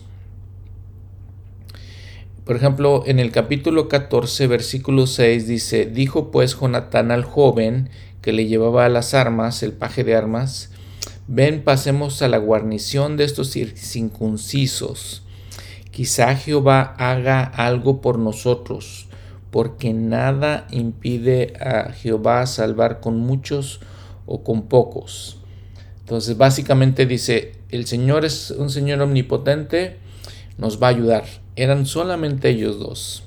Por 2.46 2.56
ejemplo, 2.56 3.02
en 3.06 3.18
el 3.18 3.30
capítulo 3.30 3.88
14, 3.88 4.46
versículo 4.46 5.06
6 5.06 5.46
dice, 5.46 5.84
dijo 5.84 6.30
pues 6.30 6.58
Jonatán 6.58 7.10
al 7.10 7.24
joven 7.24 7.90
que 8.22 8.32
le 8.32 8.46
llevaba 8.46 8.88
las 8.88 9.12
armas, 9.12 9.62
el 9.62 9.74
paje 9.74 10.02
de 10.02 10.16
armas, 10.16 10.70
ven, 11.28 11.62
pasemos 11.62 12.20
a 12.22 12.28
la 12.28 12.38
guarnición 12.38 13.16
de 13.16 13.24
estos 13.24 13.50
circuncisos. 13.50 15.22
Quizá 15.90 16.34
Jehová 16.34 16.94
haga 16.98 17.44
algo 17.44 18.00
por 18.00 18.18
nosotros, 18.18 19.06
porque 19.50 19.92
nada 19.92 20.66
impide 20.70 21.52
a 21.60 21.92
Jehová 21.92 22.46
salvar 22.46 23.00
con 23.00 23.18
muchos 23.18 23.80
o 24.26 24.42
con 24.42 24.62
pocos. 24.68 25.38
Entonces 26.00 26.38
básicamente 26.38 27.04
dice, 27.04 27.52
el 27.70 27.86
Señor 27.86 28.24
es 28.24 28.50
un 28.50 28.70
Señor 28.70 29.02
omnipotente, 29.02 29.98
nos 30.56 30.82
va 30.82 30.86
a 30.88 30.90
ayudar. 30.90 31.24
Eran 31.56 31.84
solamente 31.84 32.48
ellos 32.48 32.78
dos. 32.78 33.24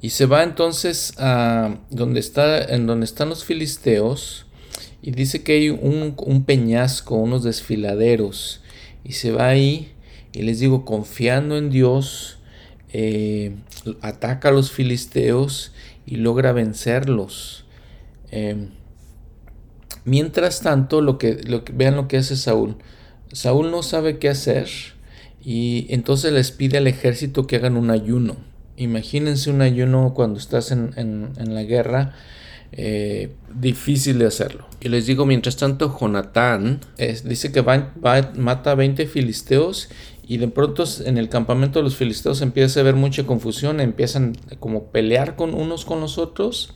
Y 0.00 0.10
se 0.10 0.26
va 0.26 0.42
entonces 0.42 1.14
a 1.18 1.78
donde, 1.90 2.20
está, 2.20 2.62
en 2.62 2.86
donde 2.86 3.06
están 3.06 3.30
los 3.30 3.44
filisteos 3.44 4.43
y 5.04 5.10
dice 5.10 5.42
que 5.42 5.52
hay 5.52 5.68
un, 5.68 6.44
peñasco, 6.46 7.16
unos 7.16 7.44
desfiladeros. 7.44 8.62
Y 9.04 9.12
se 9.12 9.32
va 9.32 9.48
ahí 9.48 9.92
y 10.32 10.42
les 10.42 10.60
digo, 10.60 10.84
confiando 10.84 11.58
en 11.58 11.68
Dios, 11.70 12.38
eh, 12.92 13.54
ataca 14.00 14.48
a 14.48 14.52
los 14.52 14.70
filisteos 14.70 15.72
y 16.06 16.16
logra 16.16 16.52
vencerlos. 16.52 17.66
Eh, 18.30 18.68
Mientras 20.04 20.60
tanto, 20.60 21.00
lo 21.00 21.16
que, 21.18 21.40
lo 21.46 21.64
que, 21.64 21.72
vean 21.72 21.96
lo 21.96 22.08
que 22.08 22.18
hace 22.18 22.36
Saúl. 22.36 22.76
Saúl 23.32 23.70
no 23.70 23.82
sabe 23.82 24.18
qué 24.18 24.28
hacer 24.28 24.68
y 25.42 25.86
entonces 25.88 26.32
les 26.32 26.50
pide 26.50 26.78
al 26.78 26.86
ejército 26.86 27.46
que 27.46 27.56
hagan 27.56 27.76
un 27.76 27.90
ayuno. 27.90 28.36
Imagínense 28.76 29.50
un 29.50 29.62
ayuno 29.62 30.12
cuando 30.14 30.38
estás 30.38 30.72
en, 30.72 31.32
la 31.36 31.62
guerra, 31.62 32.14
eh, 32.76 33.30
difícil 33.54 34.18
de 34.18 34.26
hacerlo. 34.26 34.66
Y 34.80 34.88
les 34.88 35.06
digo, 35.06 35.26
mientras 35.26 35.56
tanto, 35.56 35.96
Jonatán 35.98 36.80
dice 37.24 37.52
que 37.52 37.60
va, 37.60 37.92
mata 38.36 38.72
a 38.72 38.74
20 38.74 39.06
filisteos 39.06 39.88
y 40.26 40.38
de 40.38 40.48
pronto 40.48 40.84
en 41.04 41.18
el 41.18 41.28
campamento 41.28 41.78
de 41.78 41.84
los 41.84 41.96
filisteos 41.96 42.42
empieza 42.42 42.80
a 42.80 42.82
haber 42.82 42.94
mucha 42.94 43.24
confusión, 43.24 43.80
empiezan 43.80 44.36
como 44.58 44.84
pelear 44.84 45.36
con 45.36 45.54
unos 45.54 45.84
con 45.84 46.00
los 46.00 46.18
otros 46.18 46.74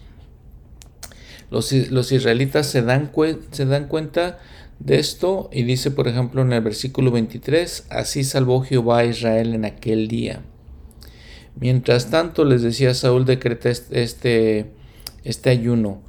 los, 1.50 2.12
israelitas 2.12 2.66
se 2.66 2.82
dan, 2.82 3.10
se 3.50 3.64
dan 3.64 3.88
cuenta 3.88 4.38
de 4.78 4.98
esto 4.98 5.48
y 5.52 5.62
dice, 5.62 5.90
por 5.90 6.06
ejemplo, 6.08 6.42
en 6.42 6.52
el 6.52 6.60
versículo 6.60 7.10
23, 7.10 7.86
así 7.90 8.22
salvó 8.22 8.62
Jehová 8.62 8.98
a 8.98 9.04
Israel 9.06 9.54
en 9.54 9.64
aquel 9.64 10.08
día. 10.08 10.42
Mientras 11.58 12.10
tanto, 12.10 12.44
les 12.44 12.62
decía 12.62 12.94
Saúl, 12.94 13.24
decreta 13.24 13.70
este, 13.70 14.66
este 15.28 15.50
ayuno. 15.50 16.00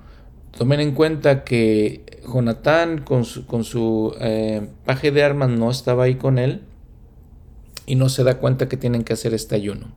Tomen 0.57 0.79
en 0.79 0.93
cuenta 0.93 1.43
que 1.43 2.21
Jonatán 2.25 3.01
con 3.01 3.25
su, 3.25 3.45
con 3.45 3.63
su 3.63 4.15
eh, 4.19 4.67
paje 4.85 5.11
de 5.11 5.23
armas 5.23 5.49
no 5.49 5.69
estaba 5.69 6.05
ahí 6.05 6.15
con 6.15 6.39
él 6.39 6.61
y 7.85 7.95
no 7.95 8.09
se 8.09 8.23
da 8.23 8.37
cuenta 8.37 8.69
que 8.69 8.77
tienen 8.77 9.03
que 9.03 9.13
hacer 9.13 9.33
este 9.33 9.55
ayuno. 9.55 9.87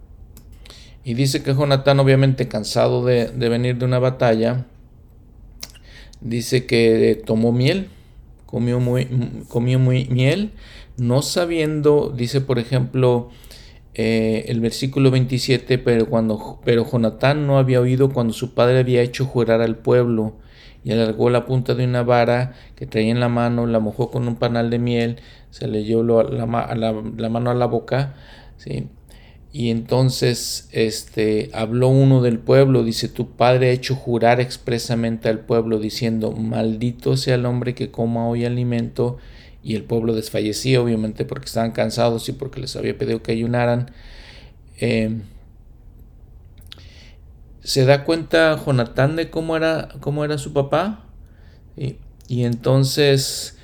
Y 1.05 1.15
dice 1.15 1.43
que 1.43 1.55
Jonatán, 1.55 2.01
obviamente 2.01 2.49
cansado 2.49 3.05
de, 3.05 3.29
de 3.29 3.49
venir 3.49 3.79
de 3.79 3.85
una 3.85 3.99
batalla, 3.99 4.67
dice 6.21 6.67
que 6.67 7.23
tomó 7.25 7.53
miel, 7.53 7.89
comió 8.47 8.81
muy, 8.81 9.09
comió 9.49 9.79
muy 9.79 10.07
miel, 10.07 10.53
no 10.97 11.23
sabiendo, 11.23 12.13
dice 12.15 12.41
por 12.41 12.59
ejemplo 12.59 13.31
eh, 13.95 14.45
el 14.49 14.61
versículo 14.61 15.11
27, 15.11 15.79
pero, 15.79 16.07
cuando, 16.07 16.61
pero 16.65 16.85
Jonatán 16.91 17.47
no 17.47 17.59
había 17.59 17.81
oído 17.81 18.13
cuando 18.13 18.33
su 18.33 18.55
padre 18.55 18.79
había 18.81 19.03
hecho 19.03 19.25
jurar 19.27 19.61
al 19.61 19.77
pueblo 19.77 20.37
y 20.85 20.93
alargó 20.93 21.31
la 21.31 21.47
punta 21.47 21.75
de 21.75 21.85
una 21.85 22.03
vara 22.03 22.55
que 22.75 22.87
traía 22.87 23.11
en 23.11 23.21
la 23.21 23.29
mano, 23.29 23.67
la 23.67 23.79
mojó 23.79 24.11
con 24.11 24.27
un 24.27 24.37
panal 24.37 24.71
de 24.71 24.79
miel, 24.79 25.17
se 25.51 25.69
le 25.69 25.85
llevó 25.85 26.03
la, 26.03 26.47
la 26.47 27.29
mano 27.29 27.51
a 27.51 27.55
la 27.55 27.67
boca, 27.67 28.15
¿sí? 28.57 28.89
Y 29.53 29.69
entonces 29.69 30.69
este, 30.73 31.51
habló 31.53 31.89
uno 31.89 32.23
del 32.23 32.39
pueblo, 32.39 32.85
dice, 32.85 33.09
tu 33.09 33.33
padre 33.33 33.69
ha 33.69 33.73
hecho 33.73 33.95
jurar 33.95 34.41
expresamente 34.41 35.29
al 35.29 35.41
pueblo, 35.41 35.79
diciendo, 35.79 36.33
maldito 36.33 37.19
sea 37.19 37.35
el 37.35 37.45
hombre 37.45 37.75
que 37.75 37.91
coma 37.91 38.27
hoy 38.27 38.47
alimento. 38.47 39.19
Y 39.63 39.77
el 39.77 39.85
pueblo 39.85 40.15
desfallecía, 40.15 40.81
obviamente, 40.81 41.25
porque 41.25 41.47
estaban 41.47 41.73
cansados 41.73 42.29
y 42.29 42.33
porque 42.33 42.61
les 42.61 42.75
había 42.77 42.97
pedido 42.99 43.23
que 43.23 43.33
ayunaran. 43.33 43.93
Em, 44.79 45.23
se 47.63 47.85
da 47.85 48.05
cuenta 48.05 48.61
Jonatán 48.65 49.17
de 49.17 49.31
cómo 49.31 49.57
era, 49.57 49.89
cómo 50.01 50.25
era 50.25 50.39
su 50.39 50.53
papá. 50.53 51.05
Y, 51.77 51.97
entonces 52.45 53.59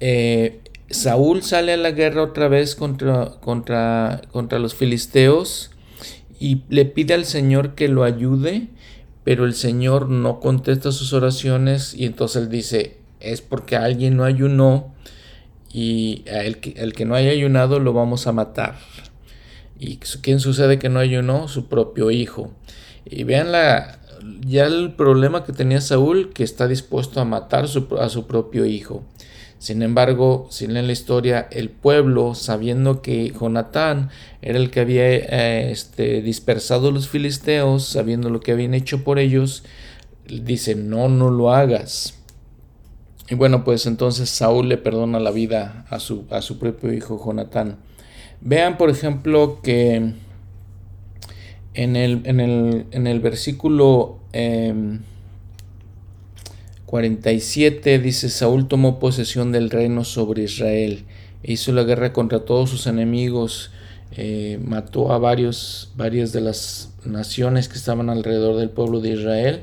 eh, 0.00 0.60
Saúl 0.90 1.42
sale 1.42 1.72
a 1.72 1.76
la 1.76 1.92
guerra 1.92 2.22
otra 2.22 2.48
vez 2.48 2.74
contra, 2.74 3.32
contra, 3.40 4.22
contra 4.30 4.58
los 4.58 4.74
filisteos 4.74 5.70
y 6.38 6.62
le 6.68 6.84
pide 6.84 7.14
al 7.14 7.24
Señor 7.24 7.74
que 7.74 7.88
lo 7.88 8.04
ayude, 8.04 8.68
pero 9.24 9.44
el 9.44 9.54
Señor 9.54 10.08
no 10.08 10.40
contesta 10.40 10.92
sus 10.92 11.12
oraciones 11.12 11.94
y 11.94 12.04
entonces 12.04 12.42
él 12.42 12.48
dice, 12.50 12.98
es 13.24 13.40
porque 13.40 13.76
alguien 13.76 14.16
no 14.16 14.24
ayunó 14.24 14.94
y 15.72 16.22
el 16.26 16.58
que, 16.58 16.70
el 16.76 16.92
que 16.92 17.04
no 17.04 17.14
haya 17.14 17.30
ayunado 17.30 17.80
lo 17.80 17.92
vamos 17.92 18.26
a 18.26 18.32
matar. 18.32 18.76
¿Y 19.78 19.96
quién 19.96 20.40
sucede 20.40 20.78
que 20.78 20.88
no 20.88 21.00
ayunó? 21.00 21.48
Su 21.48 21.66
propio 21.66 22.10
hijo. 22.10 22.52
Y 23.04 23.24
vean 23.24 23.52
la, 23.52 23.98
ya 24.46 24.66
el 24.66 24.92
problema 24.92 25.44
que 25.44 25.52
tenía 25.52 25.80
Saúl, 25.80 26.32
que 26.32 26.44
está 26.44 26.68
dispuesto 26.68 27.20
a 27.20 27.24
matar 27.24 27.64
a 27.64 28.08
su 28.08 28.26
propio 28.26 28.64
hijo. 28.64 29.04
Sin 29.64 29.82
embargo, 29.82 30.46
si 30.50 30.66
leen 30.66 30.88
la 30.88 30.92
historia, 30.92 31.48
el 31.50 31.70
pueblo, 31.70 32.34
sabiendo 32.34 33.00
que 33.00 33.32
Jonatán 33.32 34.10
era 34.42 34.58
el 34.58 34.70
que 34.70 34.80
había 34.80 35.06
eh, 35.06 35.70
este, 35.70 36.20
dispersado 36.20 36.88
a 36.88 36.92
los 36.92 37.08
filisteos, 37.08 37.86
sabiendo 37.86 38.28
lo 38.28 38.40
que 38.40 38.52
habían 38.52 38.74
hecho 38.74 39.04
por 39.04 39.18
ellos, 39.18 39.64
dice, 40.28 40.74
no, 40.74 41.08
no 41.08 41.30
lo 41.30 41.54
hagas. 41.54 42.23
Y 43.28 43.34
bueno, 43.36 43.64
pues 43.64 43.86
entonces 43.86 44.28
Saúl 44.28 44.68
le 44.68 44.76
perdona 44.76 45.18
la 45.18 45.30
vida 45.30 45.86
a 45.88 45.98
su, 45.98 46.24
a 46.30 46.42
su 46.42 46.58
propio 46.58 46.92
hijo 46.92 47.22
Jonatán. 47.24 47.78
Vean, 48.40 48.76
por 48.76 48.90
ejemplo, 48.90 49.60
que 49.62 50.12
en 51.72 51.96
el, 51.96 52.20
en 52.24 53.06
el, 53.06 53.20
versículo 53.20 54.18
47 56.86 57.94
em, 57.94 58.02
dice, 58.02 58.28
Saúl 58.28 58.68
tomó 58.68 58.98
posesión 58.98 59.50
del 59.52 59.70
reino 59.70 60.04
sobre 60.04 60.42
Israel 60.44 61.04
e 61.42 61.52
hizo 61.52 61.72
la 61.72 61.84
guerra 61.84 62.12
contra 62.12 62.44
todos 62.44 62.68
sus 62.70 62.86
enemigos, 62.86 63.70
eh, 64.16 64.60
mató 64.62 65.12
a 65.12 65.18
varios, 65.18 65.92
varias 65.96 66.32
de 66.32 66.42
las 66.42 66.94
naciones 67.04 67.68
que 67.68 67.76
estaban 67.76 68.10
alrededor 68.10 68.56
del 68.56 68.70
pueblo 68.70 69.00
de 69.00 69.10
Israel. 69.10 69.62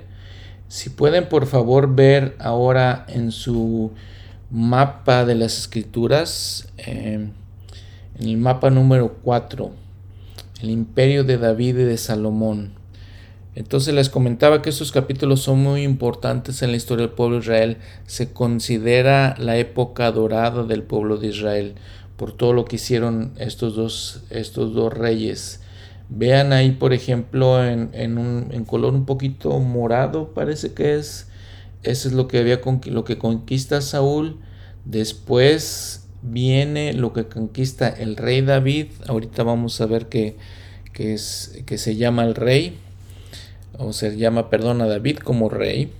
Si 0.71 0.89
pueden 0.89 1.27
por 1.27 1.47
favor 1.47 1.95
ver 1.95 2.37
ahora 2.39 3.05
en 3.09 3.33
su 3.33 3.91
mapa 4.49 5.25
de 5.25 5.35
las 5.35 5.57
escrituras, 5.57 6.69
em, 6.77 7.31
en 8.17 8.29
el 8.29 8.37
mapa 8.37 8.69
número 8.69 9.17
4, 9.21 9.71
el 10.61 10.69
imperio 10.69 11.25
de 11.25 11.37
David 11.37 11.77
y 11.79 11.83
de 11.83 11.97
Salomón. 11.97 12.71
Entonces 13.53 13.93
les 13.93 14.07
comentaba 14.07 14.61
que 14.61 14.69
estos 14.69 14.93
capítulos 14.93 15.41
son 15.41 15.59
muy 15.59 15.83
importantes 15.83 16.61
en 16.61 16.71
la 16.71 16.77
historia 16.77 17.05
del 17.05 17.15
pueblo 17.15 17.35
de 17.35 17.41
Israel. 17.41 17.77
Se 18.05 18.31
considera 18.31 19.35
la 19.39 19.57
época 19.57 20.09
dorada 20.13 20.63
del 20.63 20.83
pueblo 20.83 21.17
de 21.17 21.27
Israel 21.27 21.75
por 22.15 22.31
todo 22.31 22.53
lo 22.53 22.63
que 22.63 22.77
hicieron 22.77 23.33
estos 23.39 23.75
dos, 23.75 24.23
estos 24.29 24.73
dos 24.73 24.93
reyes. 24.93 25.59
Vean 26.13 26.51
ahí, 26.51 26.71
por 26.71 26.91
ejemplo, 26.91 27.63
en, 27.65 28.17
un, 28.17 28.49
en 28.51 28.65
color 28.65 28.93
un 28.93 29.05
poquito 29.05 29.57
morado, 29.59 30.33
parece 30.33 30.73
que 30.73 30.95
es. 30.95 31.29
Eso 31.83 32.09
es 32.09 32.13
lo 32.13 32.27
que, 32.27 32.37
había, 32.37 32.59
lo 32.85 33.05
que 33.05 33.17
conquista 33.17 33.79
Saúl. 33.79 34.37
Después 34.83 36.09
viene 36.21 36.91
lo 36.91 37.13
que 37.13 37.25
conquista 37.25 37.87
el 37.87 38.17
rey 38.17 38.41
David. 38.41 38.87
Ahorita 39.07 39.43
vamos 39.43 39.79
a 39.79 39.85
ver 39.85 40.07
que, 40.07 40.35
es, 40.95 41.63
se 41.75 41.95
llama 41.95 42.25
el 42.25 42.35
rey, 42.35 42.77
o 43.77 43.93
se 43.93 44.17
llama, 44.17 44.49
perdón, 44.49 44.81
a 44.81 44.87
David 44.87 45.17
como 45.19 45.47
rey. 45.47 45.93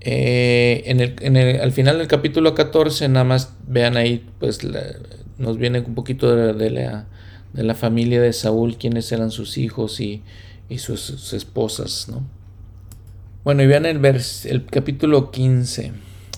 Eh, 0.00 0.84
en, 0.86 1.00
el, 1.36 1.60
al 1.60 1.72
final 1.72 1.98
del 1.98 2.08
capítulo 2.08 2.54
14, 2.54 3.08
nada 3.08 3.24
más 3.24 3.54
vean 3.66 3.98
ahí, 3.98 4.26
pues 4.38 4.60
nos 5.36 5.58
viene 5.58 5.80
un 5.80 5.94
poquito 5.94 6.34
de, 6.34 6.70
la, 6.70 7.06
de, 7.54 7.62
la, 7.62 7.74
familia 7.74 8.20
de 8.20 8.32
Saúl, 8.34 8.76
quiénes 8.76 9.10
eran 9.10 9.30
sus 9.30 9.56
hijos 9.56 10.00
y, 10.00 10.22
sus, 10.76 11.32
esposas, 11.32 12.08
¿no? 12.08 12.22
Bueno, 13.44 13.62
y 13.62 13.66
vean 13.66 13.86
el, 13.86 14.04
el 14.04 14.66
capítulo 14.66 15.30
15. 15.30 15.92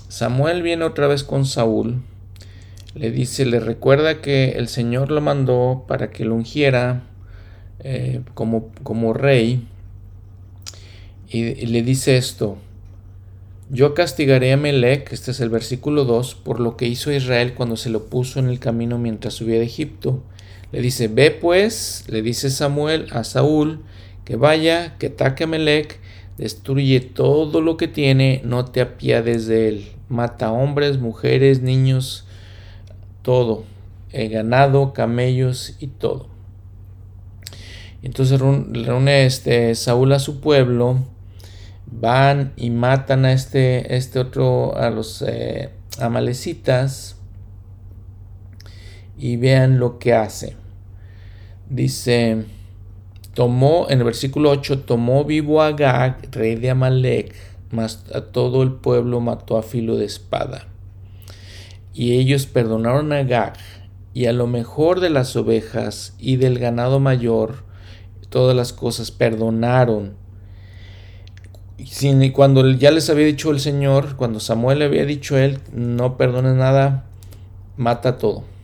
Samuel 0.09 0.63
viene 0.63 0.85
otra 0.85 1.09
vez 1.09 1.25
con 1.25 1.45
Saúl 1.47 2.03
le 2.97 3.11
dice, 3.11 3.45
le 3.45 3.61
recuerda 3.61 4.23
que 4.23 4.53
el 4.53 4.69
Señor 4.69 5.11
lo 5.11 5.21
mandó 5.21 5.85
para 5.87 6.11
que 6.11 6.25
lo 6.25 6.35
ungiera 6.35 7.03
eh, 7.81 8.23
como, 8.33 8.71
como 8.83 9.13
rey. 9.13 9.67
Y, 11.29 11.67
le 11.67 11.83
dice 11.83 12.17
esto, 12.17 12.57
yo 13.69 13.93
castigaré 13.93 14.53
a 14.53 14.57
Melech, 14.57 15.13
este 15.13 15.33
es 15.33 15.41
el 15.41 15.51
versículo 15.51 16.05
2, 16.05 16.37
por 16.37 16.59
lo 16.59 16.79
que 16.79 16.87
hizo 16.87 17.13
Israel 17.13 17.53
cuando 17.55 17.77
se 17.77 17.91
lo 17.91 18.07
puso 18.07 18.39
en 18.39 18.49
el 18.49 18.61
camino 18.61 18.97
mientras 18.97 19.35
subía 19.35 19.59
de 19.59 19.67
Egipto. 19.67 20.23
Le 20.73 20.81
dice, 20.81 21.09
ve 21.09 21.31
pues, 21.31 22.05
le 22.09 22.23
dice 22.23 22.51
Samuel 22.51 23.07
a 23.13 23.25
Saúl, 23.25 23.85
que 24.25 24.37
vaya, 24.37 24.97
que 24.99 25.07
ataque 25.07 25.45
a 25.45 25.47
destruye 26.37 27.01
todo 27.01 27.61
lo 27.61 27.77
que 27.77 27.89
tiene, 27.89 28.43
no 28.45 28.65
te 28.65 28.81
apiades 28.81 29.47
de 29.47 29.69
él, 29.69 29.89
mata 30.09 30.53
hombres, 30.53 30.99
mujeres, 30.99 31.63
niños, 31.63 32.27
todo, 33.23 33.65
el 34.13 34.31
ganado, 34.31 34.93
camellos 34.93 35.77
y 35.79 35.87
todo. 35.87 36.29
Entonces 38.03 38.39
reúne 38.41 39.25
este 39.25 39.75
Saúl 39.75 40.13
a 40.13 40.19
su 40.19 40.41
pueblo, 40.41 40.99
van 41.87 42.53
y 42.57 42.71
matan 42.71 43.25
a 43.25 43.33
este, 43.33 43.97
este 43.97 44.19
otro, 44.19 44.77
a 44.77 44.91
los 44.91 45.23
eh, 45.23 45.71
amalecitas 45.99 47.16
y 49.19 49.37
vean 49.37 49.79
lo 49.79 49.99
que 49.99 50.15
hace. 50.15 50.57
Dice, 51.69 52.45
tomó, 53.35 53.87
en 53.89 53.99
el 53.99 54.05
versículo 54.05 54.51
8, 54.51 54.81
tomó 54.81 55.25
vivo 55.25 55.63
a 55.63 55.73
Gag, 55.73 56.29
rey 56.33 56.57
de 56.57 56.71
Amalek, 56.71 57.35
mas 57.71 58.05
a 58.15 58.21
todo 58.21 58.63
el 58.63 58.73
pueblo 58.73 59.21
mató 59.21 59.59
a 59.59 59.63
filo 59.63 59.97
de 59.97 60.05
espada. 60.05 60.69
Y 61.93 62.19
ellos 62.19 62.47
perdonaron 62.47 63.13
a 63.13 63.23
Gag 63.23 63.55
y 64.13 64.27
a 64.27 64.33
lo 64.33 64.47
mejor 64.47 65.01
de 65.01 65.11
las 65.11 65.37
ovejas 65.37 66.15
y 66.19 66.37
del 66.37 66.59
ganado 66.59 67.01
mayor, 67.01 67.65
todas 68.31 68.57
las 68.57 68.73
cosas 68.73 69.11
perdonaron. 69.11 70.15
Y 71.79 72.31
cuando 72.31 72.69
ya 72.71 72.91
les 72.91 73.11
había 73.11 73.27
dicho 73.27 73.51
el 73.51 73.61
Señor, 73.61 74.17
cuando 74.17 74.41
Samuel 74.41 74.79
le 74.79 74.85
había 74.87 75.05
dicho 75.05 75.37
a 75.37 75.45
él, 75.45 75.59
no 75.73 76.17
perdones 76.17 76.55
nada, 76.55 77.05
mata 77.77 78.17
todo. 78.17 78.56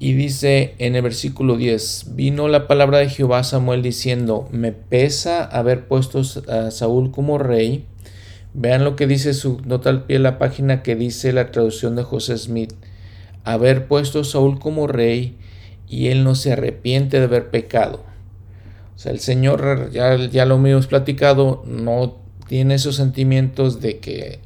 Y 0.00 0.12
dice 0.12 0.74
en 0.78 0.94
el 0.94 1.02
versículo 1.02 1.56
10, 1.56 2.14
vino 2.14 2.48
la 2.48 2.68
palabra 2.68 2.98
de 2.98 3.08
Jehová 3.08 3.40
a 3.40 3.44
Samuel 3.44 3.82
diciendo, 3.82 4.48
me 4.52 4.72
pesa 4.72 5.44
haber 5.44 5.88
puesto 5.88 6.22
a 6.48 6.70
Saúl 6.70 7.10
como 7.10 7.38
rey 7.38 7.86
Vean 8.54 8.82
lo 8.82 8.96
que 8.96 9.06
dice 9.06 9.34
su 9.34 9.60
nota 9.64 9.90
al 9.90 10.04
pie 10.04 10.18
la 10.18 10.38
página 10.38 10.82
que 10.82 10.96
dice 10.96 11.32
la 11.32 11.50
traducción 11.50 11.96
de 11.96 12.02
José 12.02 12.36
Smith. 12.38 12.72
Haber 13.44 13.86
puesto 13.86 14.20
a 14.20 14.24
Saúl 14.24 14.58
como 14.58 14.86
rey 14.86 15.36
y 15.88 16.08
él 16.08 16.24
no 16.24 16.34
se 16.34 16.52
arrepiente 16.52 17.18
de 17.18 17.24
haber 17.24 17.50
pecado. 17.50 18.04
O 18.96 18.98
sea, 18.98 19.12
el 19.12 19.20
Señor, 19.20 19.90
ya, 19.92 20.16
ya 20.16 20.44
lo 20.44 20.56
hemos 20.56 20.86
platicado, 20.86 21.62
no 21.66 22.16
tiene 22.48 22.74
esos 22.74 22.96
sentimientos 22.96 23.80
de 23.80 23.98
que 23.98 24.40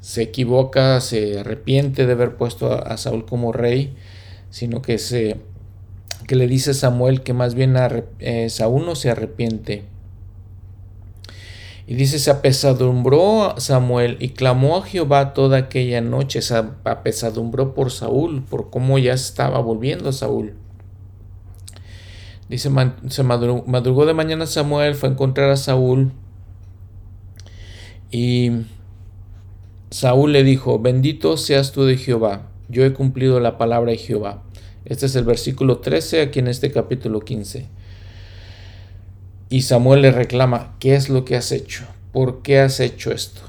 se 0.00 0.22
equivoca, 0.22 1.00
se 1.00 1.38
arrepiente 1.38 2.06
de 2.06 2.12
haber 2.12 2.36
puesto 2.36 2.72
a, 2.72 2.96
Saúl 2.96 3.24
como 3.24 3.52
rey, 3.52 3.94
sino 4.54 4.82
que, 4.82 4.98
se, 4.98 5.40
que 6.28 6.36
le 6.36 6.46
dice 6.46 6.74
Samuel 6.74 7.22
que 7.22 7.32
más 7.32 7.56
bien 7.56 7.74
eh, 8.20 8.48
Saúl 8.50 8.86
no 8.86 8.94
se 8.94 9.10
arrepiente 9.10 9.82
y 11.88 11.96
dice, 11.96 12.20
se 12.20 12.30
apesadumbró 12.30 13.56
Samuel 13.58 14.16
y 14.20 14.28
clamó 14.28 14.76
a 14.76 14.82
Jehová 14.82 15.34
toda 15.34 15.58
aquella 15.58 16.00
noche, 16.00 16.40
se 16.40 16.54
apesadumbró 16.84 17.74
por 17.74 17.90
Saúl, 17.90 18.44
por 18.44 18.70
cómo 18.70 18.96
ya 18.98 19.12
estaba 19.12 19.58
volviendo 19.58 20.12
Saúl. 20.12 20.54
Dice, 22.48 22.70
se 23.08 23.22
madrugó, 23.24 24.06
de 24.06 24.14
mañana 24.14 24.46
Samuel, 24.46 24.94
fue 24.94 25.08
a 25.08 25.12
encontrar 25.12 25.50
a 25.50 25.56
Saúl 25.56 26.12
y 28.12 28.52
Saúl 29.90 30.30
le 30.30 30.44
dijo, 30.44 30.78
bendito 30.78 31.36
seas 31.36 31.72
tú 31.72 31.86
de 31.86 31.96
Jehová, 31.96 32.53
yo 32.74 32.84
he 32.84 32.92
cumplido 32.92 33.38
la 33.40 33.56
palabra 33.56 33.92
de 33.92 33.98
Jehová. 33.98 34.42
Este 34.84 35.06
es 35.06 35.14
el 35.14 35.24
versículo 35.24 35.78
13 35.78 36.20
aquí 36.20 36.40
en 36.40 36.48
este 36.48 36.72
capítulo 36.72 37.20
15. 37.20 37.68
Y 39.48 39.62
Samuel 39.62 40.02
le 40.02 40.10
reclama, 40.10 40.74
¿qué 40.80 40.96
es 40.96 41.08
lo 41.08 41.24
que 41.24 41.36
has 41.36 41.52
hecho? 41.52 41.86
¿Por 42.12 42.42
qué 42.42 42.58
has 42.58 42.80
hecho 42.80 43.12
esto? 43.12 43.42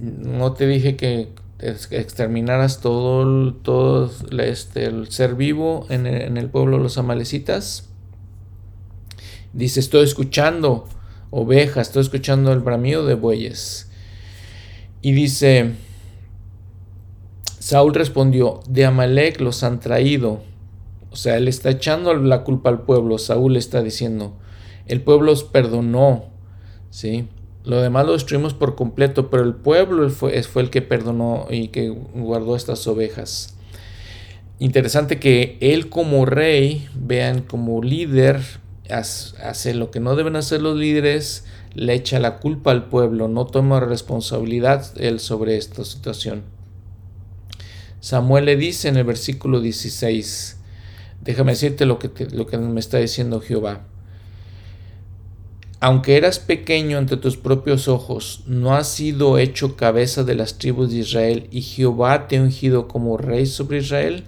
No 0.00 0.52
te 0.52 0.66
dije 0.66 0.96
que 0.96 1.28
exterminaras 1.60 2.80
todo, 2.80 3.54
todo 3.54 4.10
este, 4.42 4.86
el 4.86 5.08
ser 5.10 5.36
vivo 5.36 5.86
en 5.88 6.06
el, 6.06 6.22
en 6.22 6.36
el 6.36 6.50
pueblo 6.50 6.76
de 6.76 6.82
los 6.82 6.98
amalecitas. 6.98 7.88
Dice, 9.52 9.78
estoy 9.78 10.02
escuchando 10.04 10.88
ovejas, 11.30 11.86
estoy 11.86 12.02
escuchando 12.02 12.52
el 12.52 12.58
bramido 12.58 13.06
de 13.06 13.14
bueyes. 13.14 13.88
Y 15.00 15.12
dice, 15.12 15.70
Saúl 17.64 17.94
respondió, 17.94 18.60
de 18.68 18.84
Amalek 18.84 19.40
los 19.40 19.62
han 19.62 19.80
traído. 19.80 20.42
O 21.10 21.16
sea, 21.16 21.38
él 21.38 21.48
está 21.48 21.70
echando 21.70 22.12
la 22.12 22.44
culpa 22.44 22.68
al 22.68 22.82
pueblo. 22.82 23.16
Saúl 23.16 23.56
está 23.56 23.82
diciendo, 23.82 24.36
el 24.84 25.00
pueblo 25.00 25.32
os 25.32 25.44
perdonó, 25.44 26.26
¿sí? 26.90 27.26
Lo 27.64 27.80
demás 27.80 28.04
lo 28.04 28.12
destruimos 28.12 28.52
por 28.52 28.74
completo, 28.74 29.30
pero 29.30 29.44
el 29.44 29.54
pueblo 29.54 30.10
fue, 30.10 30.42
fue 30.42 30.60
el 30.60 30.68
que 30.68 30.82
perdonó 30.82 31.46
y 31.48 31.68
que 31.68 31.88
guardó 31.88 32.54
estas 32.54 32.86
ovejas. 32.86 33.56
Interesante 34.58 35.18
que 35.18 35.56
él 35.62 35.88
como 35.88 36.26
rey, 36.26 36.86
vean 36.94 37.40
como 37.40 37.82
líder, 37.82 38.42
hace 38.90 39.72
lo 39.72 39.90
que 39.90 40.00
no 40.00 40.16
deben 40.16 40.36
hacer 40.36 40.60
los 40.60 40.76
líderes, 40.76 41.46
le 41.72 41.94
echa 41.94 42.18
la 42.18 42.40
culpa 42.40 42.72
al 42.72 42.90
pueblo, 42.90 43.28
no 43.28 43.46
toma 43.46 43.80
responsabilidad 43.80 44.84
él 44.98 45.18
sobre 45.18 45.56
esta 45.56 45.82
situación. 45.82 46.53
Samuel 48.04 48.44
le 48.44 48.56
dice 48.58 48.88
en 48.88 48.98
el 48.98 49.04
versículo 49.04 49.62
16, 49.62 50.58
déjame 51.22 51.52
decirte 51.52 51.86
lo 51.86 51.98
que, 51.98 52.10
lo 52.32 52.46
que 52.46 52.58
me 52.58 52.78
está 52.78 52.98
diciendo 52.98 53.40
Jehová 53.40 53.86
aunque 55.80 56.16
eras 56.16 56.38
pequeño 56.38 56.96
ante 56.96 57.18
tus 57.18 57.36
propios 57.36 57.88
ojos, 57.88 58.42
no 58.46 58.74
has 58.74 58.88
sido 58.88 59.36
hecho 59.36 59.76
cabeza 59.76 60.24
de 60.24 60.34
las 60.34 60.56
tribus 60.56 60.90
de 60.90 61.00
Israel, 61.00 61.46
y 61.50 61.60
Jehová 61.60 62.26
te 62.26 62.38
ha 62.38 62.42
ungido 62.42 62.88
como 62.88 63.18
rey 63.18 63.44
sobre 63.44 63.78
Israel. 63.78 64.24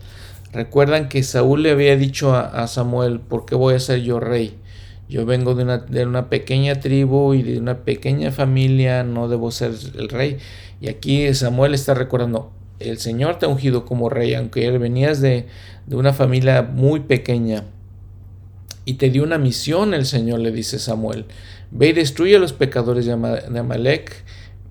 Recuerdan 0.52 1.08
que 1.08 1.22
Saúl 1.22 1.62
le 1.62 1.70
había 1.70 1.96
dicho 1.96 2.34
a, 2.34 2.66
Samuel, 2.68 3.20
¿por 3.20 3.46
qué 3.46 3.54
voy 3.54 3.74
a 3.74 3.80
ser 3.80 4.02
yo 4.02 4.20
rey? 4.20 4.54
Yo 5.08 5.24
vengo 5.24 5.54
de 5.54 5.62
una, 5.62 5.78
de 5.78 6.04
una, 6.04 6.28
pequeña 6.28 6.80
tribu 6.80 7.32
y 7.32 7.42
de 7.42 7.58
una 7.58 7.84
pequeña 7.84 8.32
familia, 8.32 9.02
no 9.02 9.26
debo 9.28 9.50
ser 9.50 9.72
el 9.96 10.10
rey. 10.10 10.36
Y 10.82 10.88
aquí 10.88 11.32
Samuel 11.32 11.72
está 11.72 11.94
recordando, 11.94 12.52
el 12.78 12.98
Señor 12.98 13.38
te 13.38 13.46
ha 13.46 13.48
ungido 13.48 13.84
como 13.84 14.08
rey, 14.08 14.34
aunque 14.34 14.70
venías 14.78 15.20
de, 15.20 15.46
de 15.86 15.96
una 15.96 16.12
familia 16.12 16.62
muy 16.62 17.00
pequeña. 17.00 17.64
Y 18.84 18.94
te 18.94 19.10
dio 19.10 19.22
una 19.22 19.38
misión 19.38 19.94
el 19.94 20.06
Señor, 20.06 20.40
le 20.40 20.52
dice 20.52 20.78
Samuel. 20.78 21.26
Ve 21.70 21.88
y 21.88 21.92
destruye 21.92 22.36
a 22.36 22.38
los 22.38 22.52
pecadores 22.52 23.06
de 23.06 23.12
Amalek, 23.12 24.24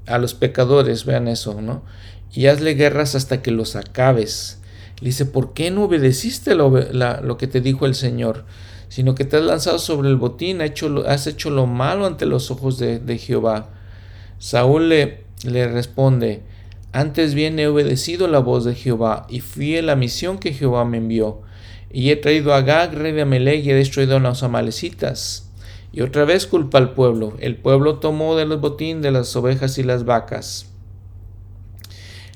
a 0.08 0.18
los 0.18 0.34
pecadores, 0.34 1.06
vean 1.06 1.28
eso, 1.28 1.62
¿no? 1.62 1.84
Y 2.32 2.48
hazle 2.48 2.76
guerras 2.76 3.16
hasta 3.16 3.42
que 3.42 3.52
los 3.52 3.76
acabes. 3.76 4.60
Le 5.02 5.08
dice, 5.08 5.26
¿por 5.26 5.54
qué 5.54 5.72
no 5.72 5.84
obedeciste 5.84 6.56
lo, 6.56 6.70
lo, 6.70 7.38
que 7.38 7.48
te 7.48 7.60
dijo 7.60 7.86
el 7.86 7.96
Señor? 7.96 8.46
Sino 8.88 9.16
que 9.16 9.26
te 9.26 9.38
has 9.38 9.44
lanzado 9.44 9.80
sobre 9.80 10.10
el 10.10 10.16
botín, 10.16 10.62
has 10.62 10.70
hecho, 10.70 11.04
has 11.08 11.28
hecho 11.28 11.50
lo 11.50 11.66
malo 11.66 12.06
ante 12.06 12.26
los 12.26 12.52
ojos 12.52 12.78
de, 12.78 13.00
de 13.00 13.18
Jehová. 13.18 13.70
Saúl 14.40 14.90
le, 14.90 15.24
le 15.44 15.68
responde, 15.68 16.44
antes 16.96 17.34
bien 17.34 17.60
he 17.60 17.68
obedecido 17.68 18.30
la 18.30 18.40
voz 18.40 18.64
de 18.64 18.74
Jehová 18.74 19.28
y 19.30 19.42
fui 19.42 19.78
a 19.78 19.82
la 19.82 19.98
misión 19.98 20.38
que 20.38 20.54
Jehová 20.54 20.86
me 20.86 20.96
envió. 20.96 21.42
Y 21.92 22.10
he 22.10 22.16
traído 22.16 22.54
a 22.54 22.62
Gag, 22.62 22.94
rey 22.94 23.12
de 23.12 23.24
Amalek, 23.24 23.66
y 23.66 23.72
he 23.72 23.76
destruido 23.76 24.16
a 24.16 24.20
los 24.20 24.44
amalecitas. 24.44 25.50
Y 25.92 26.00
otra 26.00 26.24
vez 26.24 26.48
culpa 26.48 26.78
al 26.78 26.94
pueblo. 26.94 27.34
El 27.42 27.58
pueblo 27.58 28.00
tomó 28.00 28.38
de 28.38 28.46
los 28.46 28.62
botín 28.62 29.02
de 29.02 29.12
las 29.12 29.36
ovejas 29.36 29.78
y 29.78 29.84
las 29.84 30.06
vacas. 30.06 30.68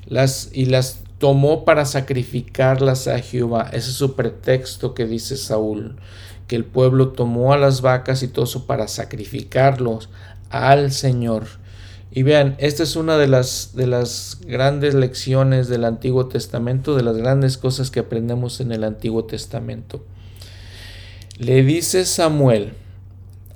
Las, 0.06 0.50
y 0.52 0.66
las 0.66 1.04
tomó 1.16 1.64
para 1.64 1.86
sacrificarlas 1.86 3.08
a 3.08 3.18
Jehová. 3.20 3.70
Ese 3.72 3.88
es 3.88 3.96
su 3.96 4.14
pretexto 4.14 4.92
que 4.92 5.06
dice 5.06 5.38
Saúl. 5.38 5.96
Que 6.46 6.56
el 6.56 6.66
pueblo 6.66 7.12
tomó 7.12 7.54
a 7.54 7.58
las 7.58 7.80
vacas 7.80 8.22
y 8.22 8.28
todo 8.28 8.44
eso 8.44 8.66
para 8.66 8.88
sacrificarlos 8.88 10.10
al 10.50 10.92
Señor. 10.92 11.59
Y 12.12 12.24
vean, 12.24 12.56
esta 12.58 12.82
es 12.82 12.96
una 12.96 13.16
de 13.18 13.28
las, 13.28 13.72
de 13.74 13.86
las 13.86 14.38
grandes 14.44 14.94
lecciones 14.94 15.68
del 15.68 15.84
Antiguo 15.84 16.26
Testamento, 16.26 16.96
de 16.96 17.04
las 17.04 17.16
grandes 17.16 17.56
cosas 17.56 17.90
que 17.90 18.00
aprendemos 18.00 18.60
en 18.60 18.72
el 18.72 18.82
Antiguo 18.82 19.24
Testamento. 19.24 20.04
Le 21.38 21.62
dice 21.62 22.04
Samuel, 22.04 22.72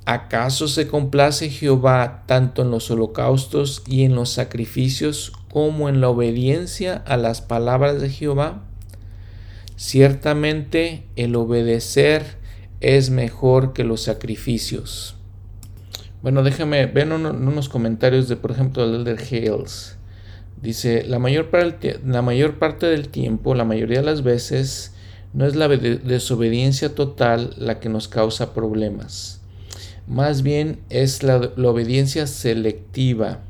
¿acaso 0.04 0.68
se 0.68 0.86
complace 0.86 1.50
Jehová 1.50 2.22
tanto 2.26 2.62
en 2.62 2.70
los 2.70 2.90
holocaustos 2.90 3.82
y 3.88 4.04
en 4.04 4.14
los 4.14 4.30
sacrificios 4.30 5.32
como 5.50 5.88
en 5.88 6.00
la 6.00 6.08
obediencia 6.08 7.02
a 7.06 7.16
las 7.16 7.40
palabras 7.40 8.00
de 8.00 8.08
Jehová? 8.08 8.62
Ciertamente 9.76 11.04
el 11.16 11.34
obedecer 11.34 12.38
es 12.80 13.10
mejor 13.10 13.72
que 13.72 13.82
los 13.82 14.02
sacrificios. 14.02 15.16
Bueno, 16.24 16.42
déjame 16.42 16.86
ver 16.86 17.12
unos 17.12 17.68
comentarios 17.68 18.28
de, 18.28 18.36
por 18.36 18.50
ejemplo, 18.50 18.82
el 18.82 18.94
Elder 18.94 19.20
Hales. 19.20 19.98
Dice, 20.62 21.04
la 21.06 21.18
mayor, 21.18 21.50
parte, 21.50 22.00
la 22.02 22.22
mayor 22.22 22.58
parte 22.58 22.86
del 22.86 23.10
tiempo, 23.10 23.54
la 23.54 23.66
mayoría 23.66 23.98
de 23.98 24.06
las 24.06 24.22
veces, 24.22 24.94
no 25.34 25.44
es 25.44 25.54
la 25.54 25.68
desobediencia 25.68 26.94
total 26.94 27.52
la 27.58 27.78
que 27.78 27.90
nos 27.90 28.08
causa 28.08 28.54
problemas. 28.54 29.42
Más 30.06 30.40
bien 30.40 30.80
es 30.88 31.22
la 31.22 31.36
obediencia 31.68 32.26
selectiva. 32.26 33.40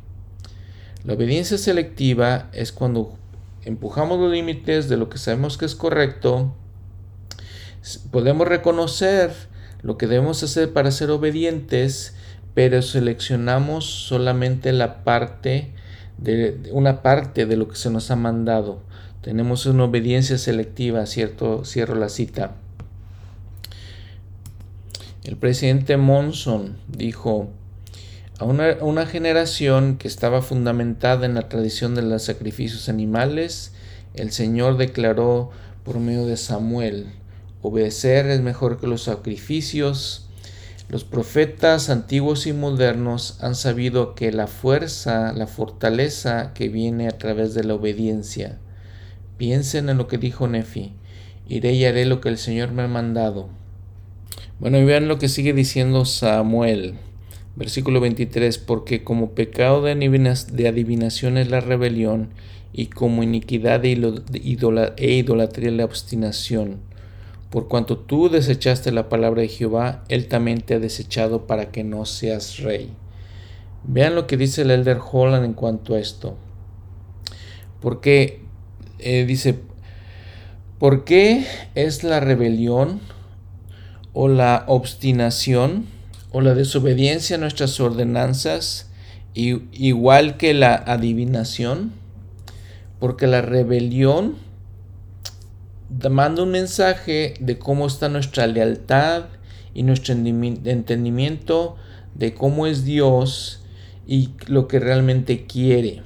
La 1.05 1.15
obediencia 1.15 1.59
selectiva 1.59 2.51
es 2.53 2.73
cuando 2.73 3.17
empujamos 3.65 4.19
los 4.19 4.33
límites 4.33 4.89
de 4.89 4.97
lo 4.97 5.09
que 5.09 5.19
sabemos 5.19 5.59
que 5.59 5.67
es 5.67 5.77
correcto, 5.77 6.53
podemos 8.11 8.49
reconocer 8.49 9.31
lo 9.83 9.97
que 9.97 10.09
debemos 10.09 10.43
hacer 10.43 10.73
para 10.73 10.91
ser 10.91 11.13
obedientes, 11.13 12.17
pero 12.55 12.83
seleccionamos 12.83 13.85
solamente 13.85 14.73
la 14.73 15.03
parte 15.05 15.73
de 16.19 16.71
una 16.73 17.03
parte 17.03 17.47
de 17.47 17.57
lo 17.57 17.69
que 17.69 17.77
se 17.77 17.91
nos 17.91 18.11
ha 18.11 18.17
mandado. 18.17 18.81
Tenemos 19.21 19.67
una 19.67 19.85
obediencia 19.85 20.39
selectiva, 20.39 21.05
cierto, 21.07 21.65
cierro 21.65 21.95
la 21.95 22.09
cita. 22.09 22.57
El 25.25 25.37
presidente 25.37 25.97
Monson 25.97 26.77
dijo, 26.87 27.49
a 28.39 28.45
una, 28.45 28.77
una, 28.83 29.07
generación 29.07 29.97
que 29.97 30.09
estaba 30.09 30.43
fundamentada 30.43 31.25
en 31.25 31.35
la 31.35 31.49
tradición 31.49 31.95
de 31.95 32.03
los 32.03 32.23
sacrificios 32.23 32.89
animales, 32.89 33.73
el 34.13 34.31
Señor 34.31 34.77
declaró 34.77 35.51
por 35.83 35.99
medio 35.99 36.27
de 36.27 36.37
Samuel, 36.37 37.07
obedecer 37.63 38.27
es 38.27 38.43
mejor 38.43 38.79
que 38.79 38.87
los 38.87 39.05
sacrificios, 39.05 40.24
los 40.89 41.03
profetas 41.03 41.89
antiguos 41.89 42.47
y 42.47 42.53
modernos 42.53 43.39
han 43.41 43.55
sabido 43.55 44.15
que 44.15 44.31
la 44.33 44.47
fuerza, 44.47 45.33
la 45.33 45.47
fortaleza 45.47 46.53
que 46.53 46.69
viene 46.69 47.09
a 47.09 47.17
través 47.19 47.55
de 47.55 47.65
la 47.65 47.75
obediencia. 47.75 48.59
Piensen 49.39 49.89
en 49.89 49.97
lo 49.97 50.09
que 50.09 50.19
dijo 50.19 50.47
Nefi. 50.47 50.93
Iré 51.49 51.73
y 51.73 51.85
haré 51.87 52.05
lo 52.05 52.21
que 52.21 52.29
el 52.29 52.39
Señor 52.39 52.73
me 52.73 52.83
ha 52.83 52.89
mandado. 52.89 53.49
Bueno, 54.61 54.79
y 54.79 54.85
vean 54.85 55.09
lo 55.09 55.19
que 55.19 55.29
sigue 55.29 55.53
diciendo 55.53 56.05
Samuel. 56.05 56.95
Versículo 57.57 58.01
23. 58.01 58.59
Porque 58.59 59.03
como 59.03 59.31
pecado 59.31 59.83
de 59.83 60.69
adivinación 60.69 61.39
es 61.39 61.51
la 61.51 61.61
rebelión, 61.61 62.31
y 62.73 62.87
como 62.87 63.23
iniquidad 63.23 63.85
e 63.85 63.97
idolatría 64.99 65.71
la 65.71 65.85
obstinación 65.85 66.94
por 67.55 67.69
cuanto 67.69 67.99
tú 67.99 68.31
desechaste 68.31 68.91
la 68.91 69.09
palabra 69.09 69.43
de 69.43 69.47
Jehová, 69.47 70.03
Él 70.09 70.27
también 70.27 70.61
te 70.61 70.75
ha 70.75 70.81
desechado 70.81 71.47
para 71.47 71.71
que 71.71 71.85
no 71.85 72.05
seas 72.05 72.59
rey. 72.59 72.91
Vean 73.85 74.17
lo 74.17 74.27
que 74.27 74.37
dice 74.37 74.63
el 74.63 74.73
Elder 74.73 74.99
Holland 74.99 75.45
en 75.45 75.53
cuanto 75.53 75.95
a 75.95 76.01
esto. 76.01 76.37
Porque 77.81 78.41
eh, 78.99 79.25
dice, 79.25 79.61
¿por 80.81 81.05
qué 81.05 81.47
es 81.77 82.03
la 82.03 82.19
rebelión 82.19 82.99
o 84.15 84.27
la 84.27 84.65
obstinación 84.67 85.87
o 86.33 86.41
la 86.41 86.55
desobediencia 86.55 87.37
a 87.37 87.39
nuestras 87.39 87.79
ordenanzas 87.79 88.91
igual 89.33 90.39
que 90.39 90.55
la 90.55 90.75
adivinación? 90.75 91.93
Porque 92.99 93.29
la 93.29 93.43
rebelión 93.43 94.44
manda 96.11 96.43
un 96.43 96.51
mensaje 96.51 97.35
de 97.41 97.59
cómo 97.59 97.87
está 97.87 98.09
nuestra 98.09 98.47
lealtad 98.47 99.25
y 99.75 99.83
nuestro 99.83 100.15
entendimiento 100.15 101.77
de 102.15 102.35
cómo 102.35 102.67
es 102.67 102.85
Dios 102.85 103.61
y 104.07 104.31
lo 104.47 104.69
que 104.69 104.81
realmente 104.81 105.47
quiere. 105.47 106.03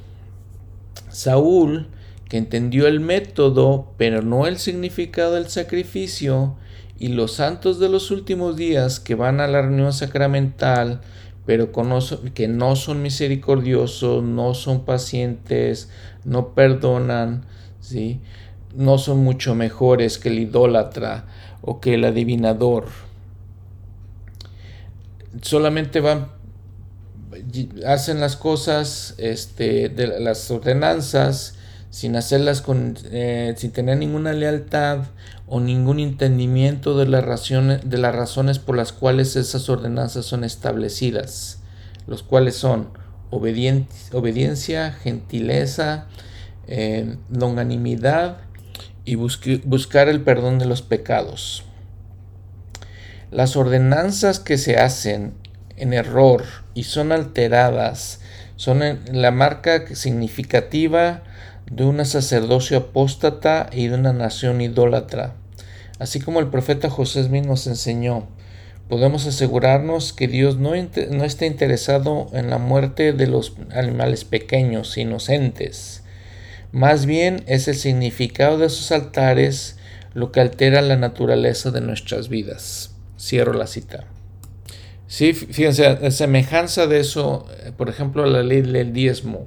Saúl, 1.10 1.88
que 2.28 2.36
entendió 2.36 2.86
el 2.86 3.00
método, 3.00 3.92
pero 3.96 4.22
no 4.22 4.46
el 4.46 4.58
significado 4.58 5.34
del 5.34 5.48
sacrificio, 5.48 6.56
y 6.98 7.08
los 7.08 7.32
santos 7.34 7.78
de 7.78 7.88
los 7.88 8.10
últimos 8.10 8.56
días 8.56 8.98
que 8.98 9.14
van 9.14 9.40
a 9.40 9.46
la 9.46 9.62
reunión 9.62 9.92
sacramental, 9.92 11.00
pero 11.46 11.70
que 12.34 12.48
no 12.48 12.76
son 12.76 13.02
misericordiosos, 13.02 14.22
no 14.22 14.54
son 14.54 14.84
pacientes, 14.84 15.90
no 16.24 16.54
perdonan, 16.54 17.44
¿sí? 17.80 18.20
No 18.74 18.98
son 18.98 19.24
mucho 19.24 19.54
mejores 19.54 20.18
que 20.18 20.28
el 20.28 20.38
idólatra 20.38 21.24
o 21.62 21.80
que 21.80 21.94
el 21.94 22.04
adivinador. 22.04 22.86
Solamente 25.42 26.00
van, 26.00 26.28
hacen 27.86 28.20
las 28.20 28.36
cosas, 28.36 29.14
este, 29.18 29.88
de 29.88 30.20
las 30.20 30.50
ordenanzas, 30.50 31.54
sin 31.90 32.16
hacerlas 32.16 32.60
con, 32.60 32.96
eh, 33.10 33.54
sin 33.56 33.70
tener 33.72 33.96
ninguna 33.96 34.32
lealtad 34.32 35.04
o 35.46 35.60
ningún 35.60 36.00
entendimiento 36.00 36.98
de 36.98 37.06
las, 37.06 37.24
razones, 37.24 37.88
de 37.88 37.98
las 37.98 38.14
razones 38.14 38.58
por 38.58 38.76
las 38.76 38.92
cuales 38.92 39.36
esas 39.36 39.68
ordenanzas 39.68 40.26
son 40.26 40.44
establecidas, 40.44 41.60
los 42.06 42.22
cuales 42.22 42.56
son 42.56 42.88
obediencia, 43.30 44.92
gentileza, 44.92 46.06
eh, 46.66 47.16
longanimidad, 47.30 48.38
y 49.08 49.14
buscar 49.14 50.08
el 50.08 50.20
perdón 50.20 50.58
de 50.58 50.66
los 50.66 50.82
pecados. 50.82 51.64
Las 53.30 53.56
ordenanzas 53.56 54.38
que 54.38 54.58
se 54.58 54.76
hacen 54.76 55.32
en 55.76 55.94
error 55.94 56.44
y 56.74 56.82
son 56.82 57.12
alteradas 57.12 58.20
son 58.56 58.82
la 59.10 59.30
marca 59.30 59.94
significativa 59.94 61.22
de 61.70 61.84
una 61.84 62.04
sacerdocio 62.04 62.76
apóstata 62.76 63.70
y 63.72 63.88
de 63.88 63.94
una 63.94 64.12
nación 64.12 64.60
idólatra. 64.60 65.34
Así 65.98 66.20
como 66.20 66.40
el 66.40 66.48
profeta 66.48 66.90
José 66.90 67.24
Smith 67.24 67.46
nos 67.46 67.66
enseñó, 67.66 68.28
podemos 68.90 69.26
asegurarnos 69.26 70.12
que 70.12 70.28
Dios 70.28 70.58
no, 70.58 70.72
no 71.10 71.24
está 71.24 71.46
interesado 71.46 72.28
en 72.34 72.50
la 72.50 72.58
muerte 72.58 73.14
de 73.14 73.26
los 73.26 73.54
animales 73.70 74.24
pequeños, 74.24 74.98
inocentes, 74.98 76.02
más 76.72 77.06
bien 77.06 77.42
es 77.46 77.68
el 77.68 77.76
significado 77.76 78.58
de 78.58 78.68
sus 78.68 78.92
altares 78.92 79.78
lo 80.14 80.32
que 80.32 80.40
altera 80.40 80.82
la 80.82 80.96
naturaleza 80.96 81.70
de 81.70 81.80
nuestras 81.80 82.28
vidas. 82.28 82.94
Cierro 83.18 83.52
la 83.52 83.66
cita. 83.66 84.06
Sí, 85.06 85.32
fíjense, 85.32 86.10
semejanza 86.10 86.86
de 86.86 87.00
eso, 87.00 87.46
eh, 87.62 87.72
por 87.76 87.88
ejemplo, 87.88 88.26
la 88.26 88.42
ley 88.42 88.62
del 88.62 88.92
diezmo. 88.92 89.46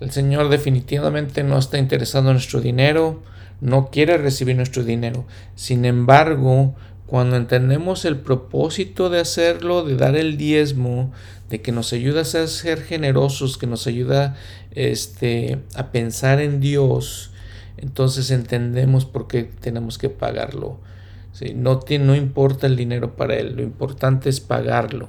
El 0.00 0.10
Señor 0.10 0.48
definitivamente 0.48 1.42
no 1.42 1.58
está 1.58 1.78
interesado 1.78 2.28
en 2.28 2.34
nuestro 2.34 2.60
dinero, 2.60 3.22
no 3.60 3.90
quiere 3.90 4.16
recibir 4.18 4.56
nuestro 4.56 4.84
dinero. 4.84 5.24
Sin 5.54 5.84
embargo, 5.84 6.74
cuando 7.06 7.36
entendemos 7.36 8.04
el 8.04 8.16
propósito 8.18 9.10
de 9.10 9.20
hacerlo, 9.20 9.84
de 9.84 9.96
dar 9.96 10.16
el 10.16 10.36
diezmo, 10.36 11.12
de 11.50 11.60
que 11.60 11.72
nos 11.72 11.92
ayuda 11.92 12.22
a 12.22 12.24
ser 12.24 12.82
generosos, 12.82 13.58
que 13.58 13.66
nos 13.66 13.86
ayuda 13.86 14.36
este, 14.70 15.58
a 15.74 15.92
pensar 15.92 16.40
en 16.40 16.60
Dios, 16.60 17.30
entonces 17.76 18.30
entendemos 18.30 19.04
por 19.04 19.28
qué 19.28 19.42
tenemos 19.42 19.98
que 19.98 20.08
pagarlo. 20.08 20.80
No, 21.54 21.80
no 22.00 22.14
importa 22.14 22.66
el 22.66 22.76
dinero 22.76 23.16
para 23.16 23.36
Él, 23.36 23.56
lo 23.56 23.62
importante 23.62 24.28
es 24.28 24.40
pagarlo, 24.40 25.08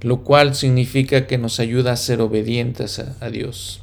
lo 0.00 0.24
cual 0.24 0.54
significa 0.54 1.26
que 1.26 1.38
nos 1.38 1.60
ayuda 1.60 1.92
a 1.92 1.96
ser 1.96 2.20
obedientes 2.20 2.98
a, 2.98 3.30
Dios. 3.30 3.82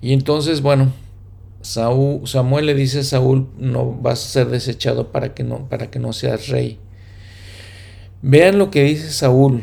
Y 0.00 0.12
entonces, 0.12 0.62
bueno, 0.62 0.92
Samuel 1.62 2.66
le 2.66 2.74
dice 2.74 3.00
a 3.00 3.04
Saúl, 3.04 3.48
no 3.56 3.92
vas 3.92 4.24
a 4.24 4.28
ser 4.28 4.48
desechado 4.48 5.12
para 5.12 5.32
que 5.32 5.44
no, 5.44 5.68
para 5.68 5.90
que 5.90 5.98
no 5.98 6.12
seas 6.12 6.48
rey. 6.48 6.78
Vean 8.20 8.58
lo 8.58 8.70
que 8.70 8.82
dice 8.84 9.10
Saúl. 9.10 9.62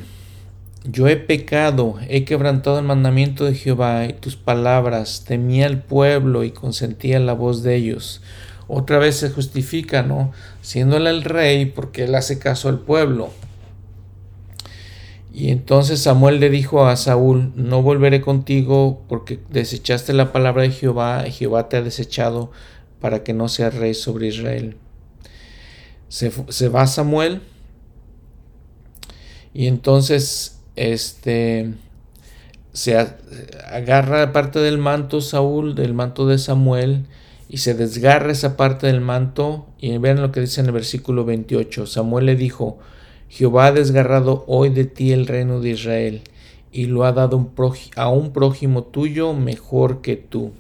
Yo 0.85 1.07
he 1.09 1.17
pecado, 1.17 1.95
he 2.07 2.23
quebrantado 2.23 2.79
el 2.79 2.85
mandamiento 2.85 3.43
de 3.43 3.53
Jehová 3.53 4.05
y 4.05 4.13
tus 4.13 4.37
palabras, 4.37 5.25
temía 5.27 5.65
al 5.65 5.83
pueblo 5.83 6.45
y 6.45 6.51
consentía 6.51 7.19
la 7.19 7.33
voz 7.33 7.63
de 7.63 7.75
ellos. 7.75 8.21
Otra 8.67 8.97
vez 8.97 9.17
se 9.17 9.29
justifica, 9.29 10.03
¿no? 10.03 10.31
Siéndole 10.61 11.09
el 11.09 11.23
rey 11.23 11.65
porque 11.65 12.05
él 12.05 12.15
hace 12.15 12.39
caso 12.39 12.69
al 12.69 12.79
pueblo. 12.79 13.31
Y 15.32 15.51
entonces 15.51 16.01
Samuel 16.01 16.39
le 16.39 16.49
dijo 16.49 16.86
a 16.86 16.95
Saúl, 16.95 17.51
no 17.55 17.82
volveré 17.82 18.21
contigo 18.21 19.03
porque 19.07 19.39
desechaste 19.49 20.13
la 20.13 20.32
palabra 20.32 20.63
de 20.63 20.71
Jehová 20.71 21.25
y 21.27 21.32
Jehová 21.32 21.69
te 21.69 21.77
ha 21.77 21.82
desechado 21.82 22.51
para 22.99 23.23
que 23.23 23.34
no 23.34 23.47
seas 23.47 23.75
rey 23.75 23.93
sobre 23.93 24.27
Israel. 24.27 24.77
Se, 26.07 26.32
se 26.49 26.69
va 26.69 26.88
Samuel 26.88 27.41
y 29.53 29.67
entonces 29.67 30.59
este 30.75 31.73
se 32.73 32.97
agarra 33.67 34.32
parte 34.32 34.59
del 34.59 34.77
manto 34.77 35.21
Saúl, 35.21 35.75
del 35.75 35.93
manto 35.93 36.27
de 36.27 36.38
Samuel, 36.38 37.05
y 37.49 37.57
se 37.57 37.73
desgarra 37.73 38.32
esa 38.32 38.55
parte 38.55 38.88
del 38.88 39.01
manto. 39.01 39.67
Y 39.80 39.97
vean 39.97 40.21
lo 40.21 40.32
que 40.32 40.39
dice 40.39 40.61
en 40.61 40.67
el 40.67 40.71
versículo 40.71 41.25
28. 41.25 41.88
Samuel 41.88 42.27
le 42.27 42.36
dijo, 42.36 42.77
Jehová 43.30 43.67
ha 43.67 43.71
desgarrado 43.71 44.43
hoy 44.47 44.69
de 44.69 44.86
ti 44.86 45.11
el 45.11 45.27
reino 45.27 45.61
de 45.61 45.69
Israel, 45.69 46.21
y 46.71 46.86
lo 46.86 47.05
ha 47.05 47.13
dado 47.13 47.49
a 47.95 48.09
un 48.09 48.34
prójimo 48.34 48.84
tuyo 48.84 49.34
mejor 49.34 50.01
que 50.01 50.15
tú. 50.15 50.51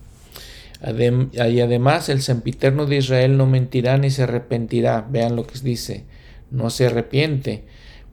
y 0.81 1.59
además 1.59 2.09
el 2.09 2.21
sempiterno 2.21 2.85
de 2.85 2.97
Israel 2.97 3.37
no 3.37 3.45
mentirá 3.45 3.97
ni 3.97 4.09
se 4.09 4.23
arrepentirá. 4.23 5.05
Vean 5.09 5.35
lo 5.35 5.45
que 5.45 5.59
dice, 5.59 6.05
no 6.51 6.69
se 6.69 6.87
arrepiente 6.87 7.63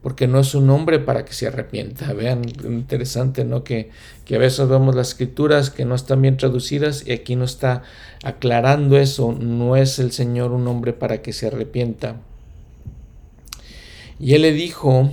porque 0.07 0.27
no 0.27 0.39
es 0.39 0.55
un 0.55 0.69
hombre 0.69 0.99
para 0.99 1.25
que 1.25 1.33
se 1.33 1.47
arrepienta. 1.47 2.13
Vean, 2.13 2.43
interesante, 2.63 3.43
¿no? 3.43 3.65
Que, 3.65 3.89
que 4.23 4.35
a 4.35 4.39
veces 4.39 4.67
vemos 4.69 4.95
las 4.95 5.09
escrituras 5.09 5.69
que 5.69 5.83
no 5.83 5.95
están 5.95 6.21
bien 6.21 6.37
traducidas 6.37 7.05
y 7.05 7.11
aquí 7.11 7.35
no 7.35 7.43
está 7.43 7.83
aclarando 8.23 8.97
eso. 8.97 9.33
No 9.33 9.75
es 9.75 9.99
el 9.99 10.13
Señor 10.13 10.51
un 10.51 10.67
hombre 10.67 10.93
para 10.93 11.21
que 11.21 11.33
se 11.33 11.47
arrepienta. 11.47 12.21
Y 14.19 14.33
él 14.33 14.41
le 14.43 14.51
dijo, 14.51 15.11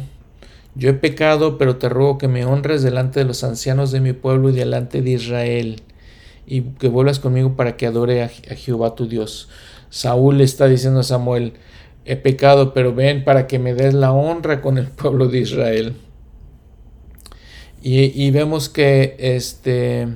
yo 0.75 0.91
he 0.91 0.95
pecado, 0.95 1.59
pero 1.59 1.77
te 1.77 1.89
ruego 1.89 2.19
que 2.19 2.29
me 2.29 2.45
honres 2.45 2.83
delante 2.83 3.21
de 3.21 3.27
los 3.27 3.45
ancianos 3.45 3.91
de 3.93 4.01
mi 4.01 4.13
pueblo 4.13 4.51
y 4.51 4.53
delante 4.53 5.03
de 5.03 5.11
Israel, 5.11 5.83
y 6.47 6.63
que 6.63 6.89
vuelvas 6.89 7.19
conmigo 7.19 7.57
para 7.57 7.77
que 7.77 7.87
adore 7.87 8.23
a, 8.23 8.27
a 8.27 8.55
Jehová 8.55 8.95
tu 8.95 9.07
Dios. 9.07 9.49
Saúl 9.91 10.39
le 10.39 10.45
está 10.45 10.67
diciendo 10.67 11.01
a 11.01 11.05
Samuel, 11.05 11.55
he 12.05 12.17
pecado, 12.17 12.75
pero 12.75 12.95
ven 12.95 13.25
para 13.25 13.47
que 13.47 13.59
me 13.59 13.75
des 13.75 13.95
la 13.95 14.13
honra 14.13 14.61
con 14.61 14.79
el 14.79 14.89
pueblo 14.89 15.29
de 15.29 15.41
Israel. 15.41 15.97
Y, 17.87 18.31
vemos 18.31 18.71
que, 18.71 19.15
este, 19.19 20.09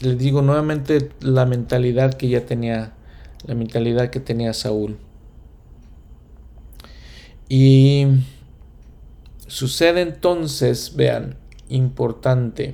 les 0.00 0.16
digo 0.16 0.40
nuevamente, 0.40 1.10
la 1.20 1.44
mentalidad 1.44 2.14
que 2.14 2.30
ya 2.30 2.46
tenía, 2.46 2.94
la 3.44 3.54
mentalidad 3.54 4.08
que 4.08 4.18
tenía 4.18 4.54
Saúl. 4.54 4.96
Y 7.54 8.06
sucede 9.46 10.00
entonces, 10.00 10.96
vean, 10.96 11.36
importante. 11.68 12.72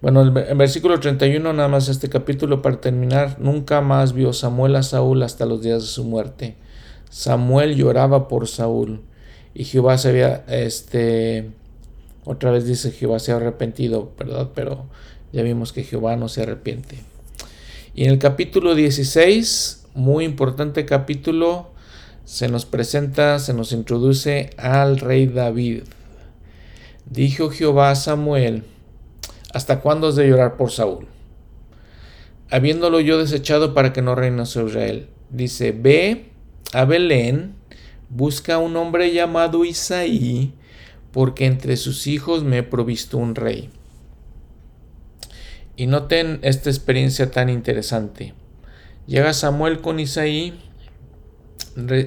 Bueno, 0.00 0.22
el, 0.22 0.30
versículo 0.30 0.98
31, 0.98 1.52
nada 1.52 1.68
más 1.68 1.90
este 1.90 2.08
capítulo 2.08 2.62
para 2.62 2.80
terminar, 2.80 3.36
nunca 3.38 3.82
más 3.82 4.14
vio 4.14 4.32
Samuel 4.32 4.76
a 4.76 4.82
Saúl 4.82 5.22
hasta 5.22 5.44
los 5.44 5.60
días 5.60 5.82
de 5.82 5.88
su 5.88 6.04
muerte. 6.04 6.56
Samuel 7.10 7.76
lloraba 7.76 8.28
por 8.28 8.48
Saúl 8.48 9.02
y 9.52 9.64
Jehová 9.64 9.98
se 9.98 10.08
había, 10.08 10.46
este, 10.48 11.50
otra 12.24 12.50
vez 12.50 12.64
dice 12.64 12.92
Jehová 12.92 13.18
se 13.18 13.32
ha 13.32 13.36
arrepentido, 13.36 14.10
¿verdad? 14.18 14.52
Pero 14.54 14.86
ya 15.34 15.42
vimos 15.42 15.74
que 15.74 15.84
Jehová 15.84 16.16
no 16.16 16.30
se 16.30 16.44
arrepiente. 16.44 16.96
Y 17.94 18.04
en 18.04 18.10
el 18.10 18.18
capítulo 18.18 18.74
16, 18.74 19.84
muy 19.92 20.24
importante 20.24 20.86
capítulo, 20.86 21.76
se 22.28 22.48
nos 22.48 22.66
presenta, 22.66 23.38
se 23.38 23.54
nos 23.54 23.72
introduce 23.72 24.50
al 24.58 24.98
rey 24.98 25.28
David. 25.28 25.84
Dijo 27.06 27.48
Jehová 27.48 27.90
a 27.90 27.94
Samuel, 27.94 28.64
¿hasta 29.54 29.80
cuándo 29.80 30.08
has 30.08 30.16
de 30.16 30.28
llorar 30.28 30.58
por 30.58 30.70
Saúl? 30.70 31.08
Habiéndolo 32.50 33.00
yo 33.00 33.16
desechado 33.16 33.72
para 33.72 33.94
que 33.94 34.02
no 34.02 34.14
reine 34.14 34.44
sobre 34.44 34.68
Israel. 34.68 35.08
Dice, 35.30 35.72
ve 35.72 36.26
a 36.74 36.84
Belén, 36.84 37.54
busca 38.10 38.58
un 38.58 38.76
hombre 38.76 39.14
llamado 39.14 39.64
Isaí, 39.64 40.52
porque 41.12 41.46
entre 41.46 41.78
sus 41.78 42.06
hijos 42.06 42.44
me 42.44 42.58
he 42.58 42.62
provisto 42.62 43.16
un 43.16 43.36
rey. 43.36 43.70
Y 45.76 45.86
noten 45.86 46.40
esta 46.42 46.68
experiencia 46.68 47.30
tan 47.30 47.48
interesante. 47.48 48.34
Llega 49.06 49.32
Samuel 49.32 49.80
con 49.80 49.98
Isaí, 49.98 50.67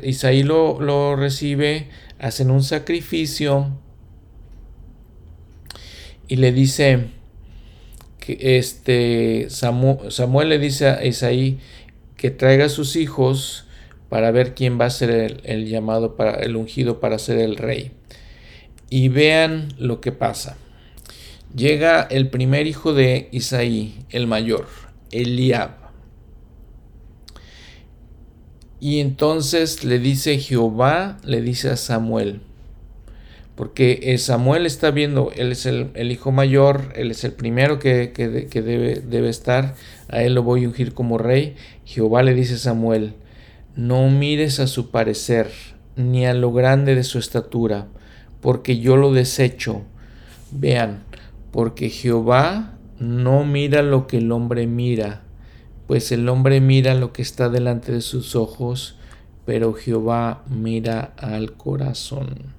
Isaí 0.04 0.44
lo, 0.44 0.82
lo 0.82 1.16
recibe, 1.16 1.90
hacen 2.20 2.52
un 2.52 2.64
sacrificio 2.64 3.78
y 6.28 6.38
le 6.38 6.52
dice 6.52 7.08
que 8.20 8.58
este 8.58 9.48
Samuel, 9.50 10.12
Samuel 10.12 10.50
le 10.50 10.60
dice 10.60 10.88
a 10.88 11.06
Isaí 11.06 11.60
que 12.16 12.32
traiga 12.32 12.66
a 12.66 12.70
sus 12.70 12.96
hijos 12.96 13.66
para 14.08 14.32
ver 14.32 14.54
quién 14.56 14.80
va 14.80 14.86
a 14.86 14.90
ser 14.90 15.42
el, 15.44 15.68
llamado 15.68 16.16
para 16.16 16.36
el 16.36 16.56
ungido 16.56 17.00
para 17.00 17.18
ser 17.18 17.40
el 17.40 17.58
rey. 17.58 17.92
Y 18.90 19.10
vean 19.10 19.74
lo 19.78 20.02
que 20.02 20.12
pasa. 20.12 20.56
Llega 21.56 22.04
el 22.04 22.30
primer 22.30 22.68
hijo 22.68 22.94
de 22.94 23.28
Isaí, 23.32 24.06
el 24.10 24.28
mayor, 24.28 24.68
Eliab. 25.12 25.81
Y 28.82 29.00
entonces 29.00 29.84
le 29.84 30.00
dice 30.00 30.40
Jehová, 30.40 31.20
le 31.24 31.42
dice 31.44 31.70
a 31.70 31.78
Samuel, 31.78 32.42
porque 33.54 34.18
Samuel 34.18 34.66
está 34.66 34.90
viendo, 34.90 35.32
él 35.36 35.52
es 35.52 35.68
el, 35.68 36.12
hijo 36.12 36.32
mayor, 36.32 36.92
él 36.96 37.12
es 37.12 37.24
el 37.24 37.34
primero 37.34 37.78
que, 37.78 38.12
que, 38.12 38.28
debe, 38.28 38.96
debe, 38.96 39.30
estar, 39.30 39.76
a 40.10 40.24
él 40.24 40.34
lo 40.34 40.42
voy 40.42 40.64
a 40.64 40.68
ungir 40.68 40.96
como 40.96 41.20
rey. 41.20 41.56
Jehová 41.86 42.24
le 42.24 42.34
dice 42.34 42.56
a 42.56 42.58
Samuel, 42.58 43.14
no 43.76 44.10
mires 44.10 44.60
a 44.60 44.66
su 44.66 44.90
parecer, 44.90 45.52
ni 45.96 46.26
a 46.26 46.34
lo 46.34 46.52
grande 46.52 46.96
de 46.96 47.04
su 47.04 47.20
estatura, 47.20 47.88
porque 48.42 48.80
yo 48.80 48.98
lo 48.98 49.14
desecho. 49.14 49.84
Vean, 50.50 51.04
porque 51.52 51.92
Jehová 51.92 52.80
no 52.98 53.46
mira 53.46 53.84
lo 53.84 54.08
que 54.08 54.18
el 54.18 54.32
hombre 54.32 54.66
mira, 54.66 55.22
pues 55.92 56.14
el 56.14 56.30
hombre 56.30 56.62
mira 56.62 56.94
lo 56.94 57.12
que 57.12 57.22
está 57.22 57.50
delante 57.50 57.92
de 57.92 58.00
sus 58.00 58.38
ojos, 58.38 58.96
pero 59.46 59.74
Jehová 59.74 60.46
mira 60.48 61.14
al 61.18 61.52
corazón. 61.58 62.54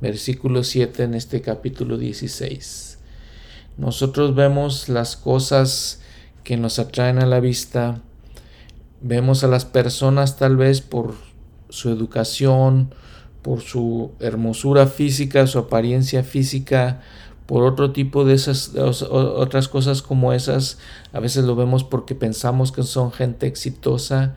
Versículo 0.00 0.64
7 0.64 1.04
en 1.04 1.14
este 1.14 1.40
capítulo 1.40 1.98
16. 1.98 2.98
Nosotros 3.76 4.34
vemos 4.34 4.88
las 4.88 5.16
cosas 5.16 6.00
que 6.42 6.56
nos 6.56 6.80
atraen 6.80 7.20
a 7.20 7.26
la 7.26 7.38
vista, 7.38 8.02
Vemos 9.00 9.44
a 9.44 9.46
las 9.46 9.64
personas 9.64 10.36
tal 10.36 10.56
vez 10.56 10.80
por 10.80 11.14
su 11.68 11.90
educación, 11.90 12.92
por 13.42 13.60
su 13.60 14.10
hermosura 14.18 14.88
física, 14.88 15.46
su 15.46 15.60
apariencia 15.60 16.24
física, 16.24 17.02
por 17.46 17.64
otro 17.64 17.92
tipo 17.92 18.24
de 18.24 18.34
esas 18.34 18.72
otras 18.74 19.68
cosas 19.68 20.02
como 20.02 20.32
esas. 20.32 20.78
A 21.12 21.20
veces 21.20 21.44
lo 21.44 21.56
vemos 21.56 21.84
porque 21.84 22.14
pensamos 22.14 22.72
que 22.72 22.82
son 22.82 23.12
gente 23.12 23.46
exitosa. 23.46 24.36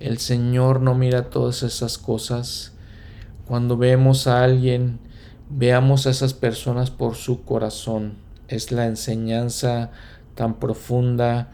El 0.00 0.18
Señor 0.18 0.80
no 0.80 0.94
mira 0.94 1.30
todas 1.30 1.62
esas 1.62 1.98
cosas. 1.98 2.72
Cuando 3.46 3.76
vemos 3.76 4.26
a 4.26 4.42
alguien, 4.42 4.98
veamos 5.48 6.06
a 6.06 6.10
esas 6.10 6.34
personas 6.34 6.90
por 6.90 7.14
su 7.14 7.44
corazón. 7.44 8.14
Es 8.48 8.72
la 8.72 8.86
enseñanza 8.86 9.90
tan 10.34 10.58
profunda, 10.58 11.52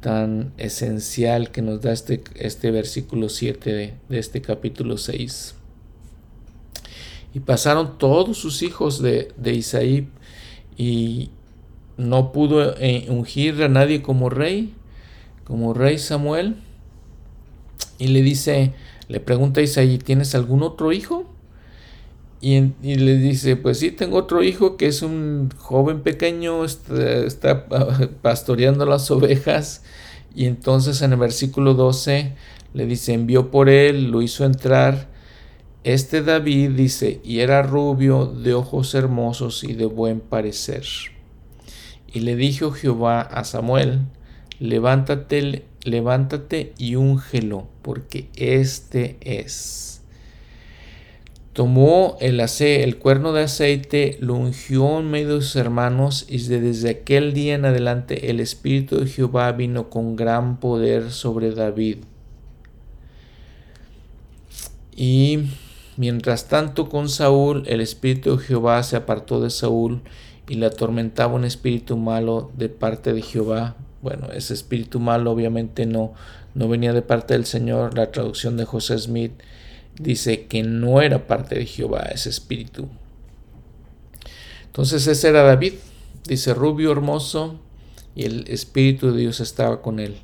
tan 0.00 0.52
esencial 0.58 1.50
que 1.50 1.62
nos 1.62 1.80
da 1.80 1.92
este, 1.92 2.22
este 2.36 2.70
versículo 2.70 3.28
7 3.28 3.98
de, 4.08 4.18
este 4.18 4.40
capítulo 4.40 4.96
6. 4.96 5.54
Y 7.34 7.40
pasaron 7.40 7.98
todos 7.98 8.38
sus 8.38 8.62
hijos 8.62 9.02
de, 9.02 9.32
de 9.36 9.52
Isaí 9.54 10.08
y 10.78 11.30
no 11.98 12.32
pudo 12.32 12.74
eh, 12.78 13.06
ungir 13.10 13.62
a 13.62 13.68
nadie 13.68 14.00
como 14.00 14.30
rey, 14.30 14.72
como 15.44 15.74
rey 15.74 15.98
Samuel. 15.98 16.56
Y 17.98 18.06
le 18.08 18.22
dice, 18.22 18.72
le 19.08 19.18
pregunta 19.20 19.60
a 19.60 19.64
Isaí, 19.64 19.98
¿tienes 19.98 20.34
algún 20.36 20.62
otro 20.62 20.92
hijo? 20.92 21.26
Y, 22.40 22.60
le 22.60 23.16
dice, 23.16 23.56
pues 23.56 23.80
sí, 23.80 23.90
tengo 23.90 24.16
otro 24.16 24.44
hijo 24.44 24.76
que 24.76 24.86
es 24.86 25.02
un 25.02 25.50
joven 25.58 26.02
pequeño, 26.02 26.64
está, 26.64 27.24
está, 27.24 27.66
pastoreando 28.22 28.86
las 28.86 29.10
ovejas. 29.10 29.82
Y 30.36 30.46
entonces 30.46 31.02
en 31.02 31.12
el 31.12 31.18
versículo 31.18 31.74
12 31.74 32.34
le 32.74 32.86
dice, 32.86 33.12
envió 33.12 33.50
por 33.50 33.68
él, 33.68 34.12
lo 34.12 34.22
hizo 34.22 34.44
entrar 34.44 35.08
este 35.94 36.22
David 36.22 36.72
dice, 36.72 37.18
y 37.24 37.40
era 37.40 37.62
rubio, 37.62 38.26
de 38.26 38.52
ojos 38.52 38.94
hermosos 38.94 39.64
y 39.64 39.72
de 39.72 39.86
buen 39.86 40.20
parecer. 40.20 40.84
Y 42.12 42.20
le 42.20 42.36
dijo 42.36 42.72
Jehová 42.72 43.22
a 43.22 43.42
Samuel, 43.44 44.00
levántate, 44.60 45.64
levántate 45.84 46.74
y 46.76 46.96
úngelo, 46.96 47.68
porque 47.80 48.28
este 48.36 49.16
es. 49.22 50.02
Tomó 51.54 52.18
el, 52.20 52.38
el 52.40 52.98
cuerno 52.98 53.32
de 53.32 53.44
aceite, 53.44 54.18
lo 54.20 54.34
ungió 54.34 54.98
en 54.98 55.10
medio 55.10 55.36
de 55.36 55.40
sus 55.40 55.56
hermanos, 55.56 56.26
y 56.28 56.36
desde 56.38 56.90
aquel 56.90 57.32
día 57.32 57.54
en 57.54 57.64
adelante 57.64 58.30
el 58.30 58.40
Espíritu 58.40 59.00
de 59.00 59.06
Jehová 59.06 59.52
vino 59.52 59.88
con 59.88 60.16
gran 60.16 60.60
poder 60.60 61.10
sobre 61.12 61.52
David. 61.52 62.00
Y 64.94 65.48
Mientras 65.98 66.46
tanto 66.46 66.88
con 66.88 67.08
Saúl 67.08 67.64
el 67.66 67.80
espíritu 67.80 68.36
de 68.36 68.44
Jehová 68.44 68.84
se 68.84 68.94
apartó 68.94 69.40
de 69.40 69.50
Saúl 69.50 70.00
y 70.48 70.54
le 70.54 70.66
atormentaba 70.66 71.34
un 71.34 71.44
espíritu 71.44 71.96
malo 71.96 72.52
de 72.56 72.68
parte 72.68 73.12
de 73.12 73.20
Jehová. 73.20 73.74
Bueno, 74.00 74.28
ese 74.32 74.54
espíritu 74.54 75.00
malo 75.00 75.32
obviamente 75.32 75.86
no, 75.86 76.14
no 76.54 76.68
venía 76.68 76.92
de 76.92 77.02
parte 77.02 77.34
del 77.34 77.46
Señor. 77.46 77.96
La 77.96 78.12
traducción 78.12 78.56
de 78.56 78.64
José 78.64 78.96
Smith 78.96 79.32
dice 79.98 80.46
que 80.46 80.62
no 80.62 81.02
era 81.02 81.26
parte 81.26 81.56
de 81.56 81.66
Jehová 81.66 82.08
ese 82.14 82.30
espíritu. 82.30 82.88
Entonces 84.66 85.04
ese 85.08 85.30
era 85.30 85.42
David, 85.42 85.72
dice 86.28 86.54
rubio 86.54 86.92
hermoso, 86.92 87.58
y 88.14 88.24
el 88.24 88.46
espíritu 88.46 89.10
de 89.10 89.22
Dios 89.22 89.40
estaba 89.40 89.82
con 89.82 89.98
él. 89.98 90.18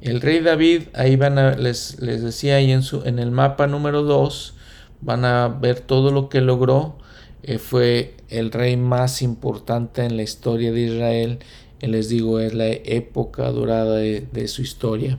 El 0.00 0.22
rey 0.22 0.40
David, 0.40 0.84
ahí 0.94 1.16
van 1.16 1.38
a, 1.38 1.54
les, 1.54 2.00
les 2.00 2.22
decía 2.22 2.56
ahí 2.56 2.72
en, 2.72 2.82
su, 2.82 3.02
en 3.04 3.18
el 3.18 3.30
mapa 3.30 3.66
número 3.66 4.04
2, 4.04 4.54
van 5.02 5.24
a 5.24 5.48
ver 5.48 5.80
todo 5.80 6.10
lo 6.10 6.28
que 6.28 6.40
logró. 6.40 6.96
Eh, 7.42 7.58
fue 7.58 8.14
el 8.28 8.52
rey 8.52 8.76
más 8.76 9.20
importante 9.20 10.04
en 10.04 10.16
la 10.16 10.22
historia 10.22 10.72
de 10.72 10.80
Israel. 10.80 11.38
Y 11.80 11.88
les 11.88 12.08
digo, 12.08 12.38
es 12.40 12.54
la 12.54 12.68
época 12.68 13.50
dorada 13.50 13.96
de, 13.96 14.48
su 14.48 14.62
historia. 14.62 15.18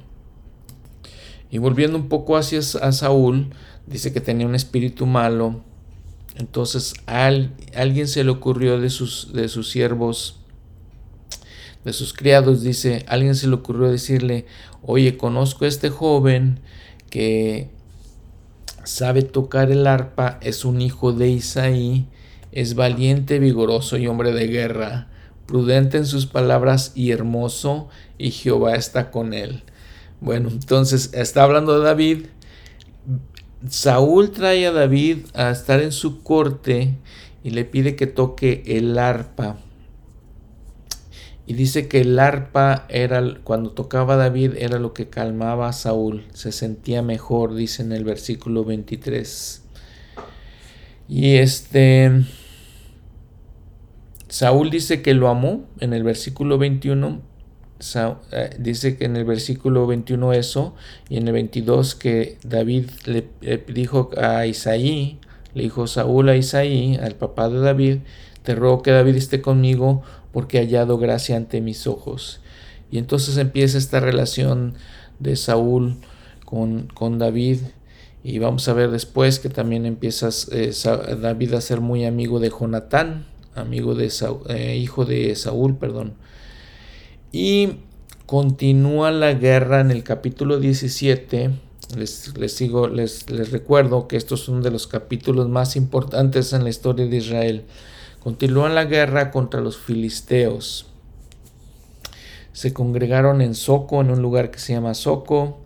Y 1.51 1.57
volviendo 1.57 1.97
un 1.97 2.07
poco 2.07 2.38
hacia 2.38 2.59
a 2.59 2.91
Saúl, 2.93 3.49
dice 3.86 4.13
que 4.13 4.21
tenía 4.21 4.47
un 4.47 4.55
espíritu 4.55 5.05
malo. 5.05 5.61
Entonces 6.36 6.93
a 7.05 7.29
alguien 7.75 8.07
se 8.07 8.23
le 8.23 8.31
ocurrió 8.31 8.79
de 8.79 8.89
sus, 8.89 9.34
de 9.34 9.49
sus 9.49 9.69
siervos, 9.69 10.39
de 11.84 11.93
sus 11.93 12.13
criados, 12.13 12.63
dice, 12.63 13.05
alguien 13.07 13.36
se 13.36 13.47
le 13.47 13.55
ocurrió 13.55 13.91
decirle, 13.91 14.45
oye, 14.81 15.17
conozco 15.17 15.65
a 15.65 15.67
este 15.67 15.89
joven 15.89 16.59
que 17.09 17.69
sabe 18.84 19.21
tocar 19.21 19.71
el 19.71 19.88
arpa, 19.88 20.39
es 20.41 20.65
un 20.65 20.81
hijo 20.81 21.13
de 21.13 21.29
Isaí, 21.29 22.07
es 22.51 22.75
valiente, 22.75 23.39
vigoroso 23.39 23.97
y 23.97 24.07
hombre 24.07 24.31
de 24.31 24.47
guerra, 24.47 25.07
prudente 25.45 25.97
en 25.97 26.05
sus 26.05 26.25
palabras 26.25 26.91
y 26.95 27.11
hermoso, 27.11 27.89
y 28.17 28.31
Jehová 28.31 28.75
está 28.75 29.11
con 29.11 29.34
él. 29.34 29.63
Bueno, 30.21 30.49
entonces 30.49 31.11
está 31.13 31.43
hablando 31.43 31.79
de 31.79 31.86
David. 31.86 32.25
Saúl 33.67 34.31
trae 34.31 34.67
a 34.67 34.71
David 34.71 35.25
a 35.34 35.51
estar 35.51 35.81
en 35.81 35.91
su 35.91 36.21
corte 36.21 36.95
y 37.43 37.49
le 37.49 37.65
pide 37.65 37.95
que 37.95 38.07
toque 38.07 38.63
el 38.65 38.97
arpa. 38.97 39.57
Y 41.45 41.53
dice 41.53 41.89
que 41.89 42.01
el 42.01 42.17
arpa 42.19 42.85
era, 42.87 43.21
cuando 43.43 43.71
tocaba 43.71 44.15
David, 44.15 44.53
era 44.57 44.79
lo 44.79 44.93
que 44.93 45.09
calmaba 45.09 45.67
a 45.67 45.73
Saúl. 45.73 46.25
Se 46.33 46.53
sentía 46.53 47.01
mejor, 47.01 47.53
dice 47.53 47.83
en 47.83 47.91
el 47.91 48.05
versículo 48.05 48.63
23. 48.63 49.61
Y 51.09 51.35
este. 51.35 52.23
Saúl 54.29 54.69
dice 54.69 55.01
que 55.01 55.13
lo 55.13 55.27
amó 55.27 55.65
en 55.79 55.93
el 55.93 56.03
versículo 56.03 56.57
21. 56.57 57.21
Eh, 58.31 58.49
dice 58.59 58.95
que 58.95 59.05
en 59.05 59.17
el 59.17 59.25
versículo 59.25 59.85
21 59.85 60.31
eso. 60.33 60.75
Y 61.09 61.17
en 61.17 61.27
el 61.27 61.33
22 61.33 61.95
que 61.95 62.37
David 62.43 62.89
le, 63.05 63.27
dijo 63.67 64.11
a 64.17 64.45
Isaí, 64.45 65.19
le 65.53 65.63
dijo 65.63 65.87
Saúl 65.87 66.29
a 66.29 66.37
Isaí, 66.37 66.95
al 66.95 67.15
papá 67.15 67.49
de 67.49 67.59
David, 67.59 67.97
te 68.43 68.55
ruego 68.55 68.81
que 68.81 68.91
David 68.91 69.15
esté 69.15 69.41
conmigo 69.41 70.03
porque 70.34 70.57
he 70.57 70.61
hallado 70.61 70.97
gracia 70.97 71.38
ante 71.38 71.61
mis 71.61 71.88
ojos. 71.88 72.41
Y 72.91 72.97
entonces 72.97 73.38
empieza 73.38 73.77
esta 73.77 73.99
relación 73.99 74.73
de 75.19 75.36
Saúl 75.36 75.95
con, 76.43 76.88
con 76.93 77.19
David. 77.19 77.59
Y 78.23 78.39
vamos 78.39 78.67
a 78.67 78.73
ver 78.73 78.91
después 78.91 79.39
que 79.39 79.49
también 79.49 79.86
empieza 79.86 80.29
eh, 80.51 80.73
David 81.21 81.53
a 81.53 81.61
ser 81.61 81.81
muy 81.81 82.05
amigo 82.05 82.39
de 82.39 82.49
Jonatán, 82.49 83.27
amigo 83.55 83.95
de 83.95 84.11
eh, 84.49 84.77
hijo 84.77 85.05
de 85.05 85.36
Saúl, 85.36 85.77
perdón. 85.77 86.13
Y 87.31 87.79
continúa 88.25 89.11
la 89.11 89.34
guerra 89.34 89.81
en 89.81 89.91
el 89.91 90.03
capítulo 90.03 90.59
17. 90.59 91.51
Les, 91.97 92.38
les, 92.38 92.53
sigo, 92.53 92.88
les, 92.88 93.29
les 93.29 93.51
recuerdo 93.51 94.07
que 94.07 94.17
estos 94.17 94.41
son 94.41 94.61
de 94.61 94.71
los 94.71 94.88
capítulos 94.88 95.49
más 95.49 95.75
importantes 95.75 96.53
en 96.53 96.63
la 96.63 96.69
historia 96.69 97.05
de 97.05 97.17
Israel. 97.17 97.65
Continúan 98.24 98.74
la 98.74 98.86
guerra 98.86 99.32
contra 99.32 99.59
los 99.59 99.78
filisteos. 99.78 100.86
Se 102.53 102.71
congregaron 102.71 103.41
en 103.41 103.53
Soco, 103.53 103.99
en 103.99 104.11
un 104.11 104.21
lugar 104.21 104.49
que 104.49 104.59
se 104.59 104.71
llama 104.71 104.93
Soco. 104.93 105.59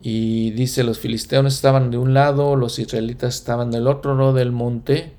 Y 0.00 0.52
dice, 0.52 0.84
los 0.84 1.00
filisteos 1.00 1.52
estaban 1.52 1.90
de 1.90 1.98
un 1.98 2.14
lado, 2.14 2.54
los 2.54 2.78
israelitas 2.78 3.34
estaban 3.34 3.72
del 3.72 3.88
otro 3.88 4.14
lado 4.14 4.32
del 4.32 4.52
monte. 4.52 5.12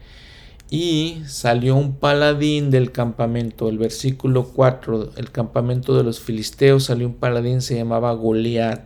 Y 0.70 1.22
salió 1.26 1.76
un 1.76 1.95
paladín 1.95 2.72
del 2.72 2.93
campamento. 2.93 3.68
El 3.68 3.78
versículo 3.78 4.45
4, 4.45 5.15
el 5.18 5.32
campamento 5.32 5.97
de 5.97 6.03
los 6.03 6.22
filisteos, 6.22 6.86
salió 6.86 7.07
un 7.07 7.15
paladín, 7.15 7.61
se 7.61 7.76
llamaba 7.76 8.13
Goliat. 8.13 8.86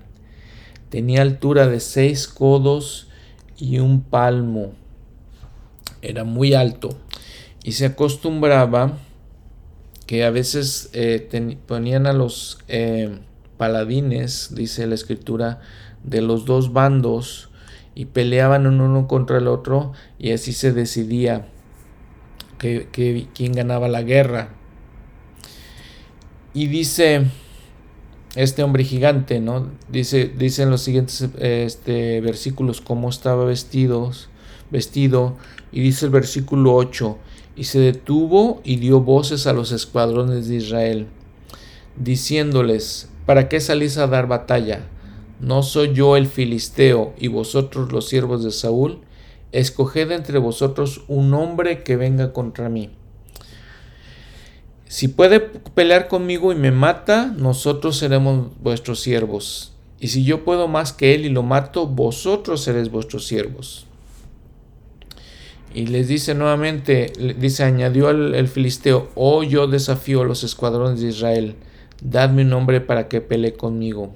Tenía 0.89 1.21
altura 1.21 1.67
de 1.67 1.79
seis 1.79 2.27
codos 2.27 3.07
y 3.59 3.77
un 3.77 4.01
palmo 4.01 4.80
era 6.01 6.23
muy 6.23 6.53
alto 6.53 6.97
y 7.63 7.73
se 7.73 7.85
acostumbraba 7.85 8.97
que 10.07 10.23
a 10.23 10.29
veces 10.29 10.89
eh, 10.93 11.57
ponían 11.67 12.07
a 12.07 12.13
los 12.13 12.59
eh, 12.67 13.19
paladines, 13.57 14.53
dice 14.55 14.87
la 14.87 14.95
escritura, 14.95 15.61
de 16.03 16.21
los 16.21 16.45
dos 16.45 16.73
bandos 16.73 17.49
y 17.93 18.05
peleaban 18.05 18.65
uno 18.65 19.07
contra 19.07 19.37
el 19.37 19.47
otro 19.47 19.93
y 20.17 20.31
así 20.31 20.53
se 20.53 20.71
decidía 20.71 21.47
que, 22.57 23.27
quién 23.33 23.53
ganaba 23.53 23.87
la 23.87 24.01
guerra. 24.01 24.49
Y 26.53 26.67
dice 26.67 27.27
este 28.35 28.63
hombre 28.63 28.83
gigante, 28.83 29.39
¿no? 29.39 29.69
Dice, 29.89 30.31
dice 30.37 30.63
en 30.63 30.69
los 30.69 30.81
siguientes 30.81 31.29
este, 31.39 32.21
versículos 32.21 32.81
cómo 32.81 33.09
estaba 33.09 33.45
vestidos, 33.45 34.30
vestido, 34.71 35.37
y 35.71 35.81
dice 35.81 36.05
el 36.05 36.11
versículo 36.11 36.75
8, 36.75 37.17
y 37.55 37.65
se 37.65 37.79
detuvo 37.79 38.61
y 38.63 38.77
dio 38.77 39.01
voces 39.01 39.47
a 39.47 39.53
los 39.53 39.71
escuadrones 39.71 40.47
de 40.47 40.55
Israel, 40.55 41.07
diciéndoles, 41.97 43.09
¿para 43.25 43.49
qué 43.49 43.59
salís 43.59 43.97
a 43.97 44.07
dar 44.07 44.27
batalla? 44.27 44.87
¿No 45.39 45.63
soy 45.63 45.93
yo 45.93 46.17
el 46.17 46.27
filisteo 46.27 47.13
y 47.19 47.27
vosotros 47.27 47.91
los 47.91 48.07
siervos 48.07 48.43
de 48.43 48.51
Saúl? 48.51 49.01
escoged 49.51 50.11
entre 50.11 50.39
vosotros 50.39 51.01
un 51.07 51.33
hombre 51.33 51.83
que 51.83 51.95
venga 51.95 52.33
contra 52.33 52.69
mí. 52.69 52.89
Si 54.87 55.07
puede 55.07 55.39
pelear 55.39 56.07
conmigo 56.07 56.51
y 56.51 56.55
me 56.55 56.71
mata, 56.71 57.27
nosotros 57.27 57.97
seremos 57.97 58.47
vuestros 58.61 58.99
siervos. 58.99 59.73
Y 59.99 60.07
si 60.07 60.23
yo 60.23 60.43
puedo 60.43 60.67
más 60.67 60.91
que 60.93 61.15
él 61.15 61.25
y 61.25 61.29
lo 61.29 61.43
mato, 61.43 61.87
vosotros 61.87 62.63
seréis 62.63 62.89
vuestros 62.89 63.25
siervos. 63.27 63.87
Y 65.73 65.87
les 65.87 66.07
dice 66.07 66.35
nuevamente, 66.35 67.13
dice, 67.37 67.63
añadió 67.63 68.09
el, 68.09 68.47
filisteo, 68.47 69.09
oh 69.15 69.43
yo 69.43 69.67
desafío 69.67 70.21
a 70.21 70.25
los 70.25 70.43
escuadrones 70.43 70.99
de 70.99 71.07
Israel, 71.07 71.55
dadme 72.01 72.41
un 72.41 72.51
hombre 72.53 72.81
para 72.81 73.07
que 73.07 73.21
pelee 73.21 73.53
conmigo. 73.53 74.11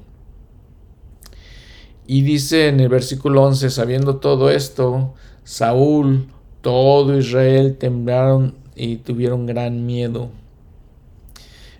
Y 2.07 2.21
dice 2.23 2.67
en 2.67 2.81
el 2.81 2.89
versículo 2.89 3.43
11, 3.43 3.69
sabiendo 3.69 4.17
todo 4.17 4.49
esto, 4.49 5.13
Saúl, 5.43 6.27
todo 6.61 7.17
Israel 7.17 7.77
temblaron 7.77 8.55
y 8.75 8.97
tuvieron 8.97 9.45
gran 9.45 9.85
miedo. 9.85 10.29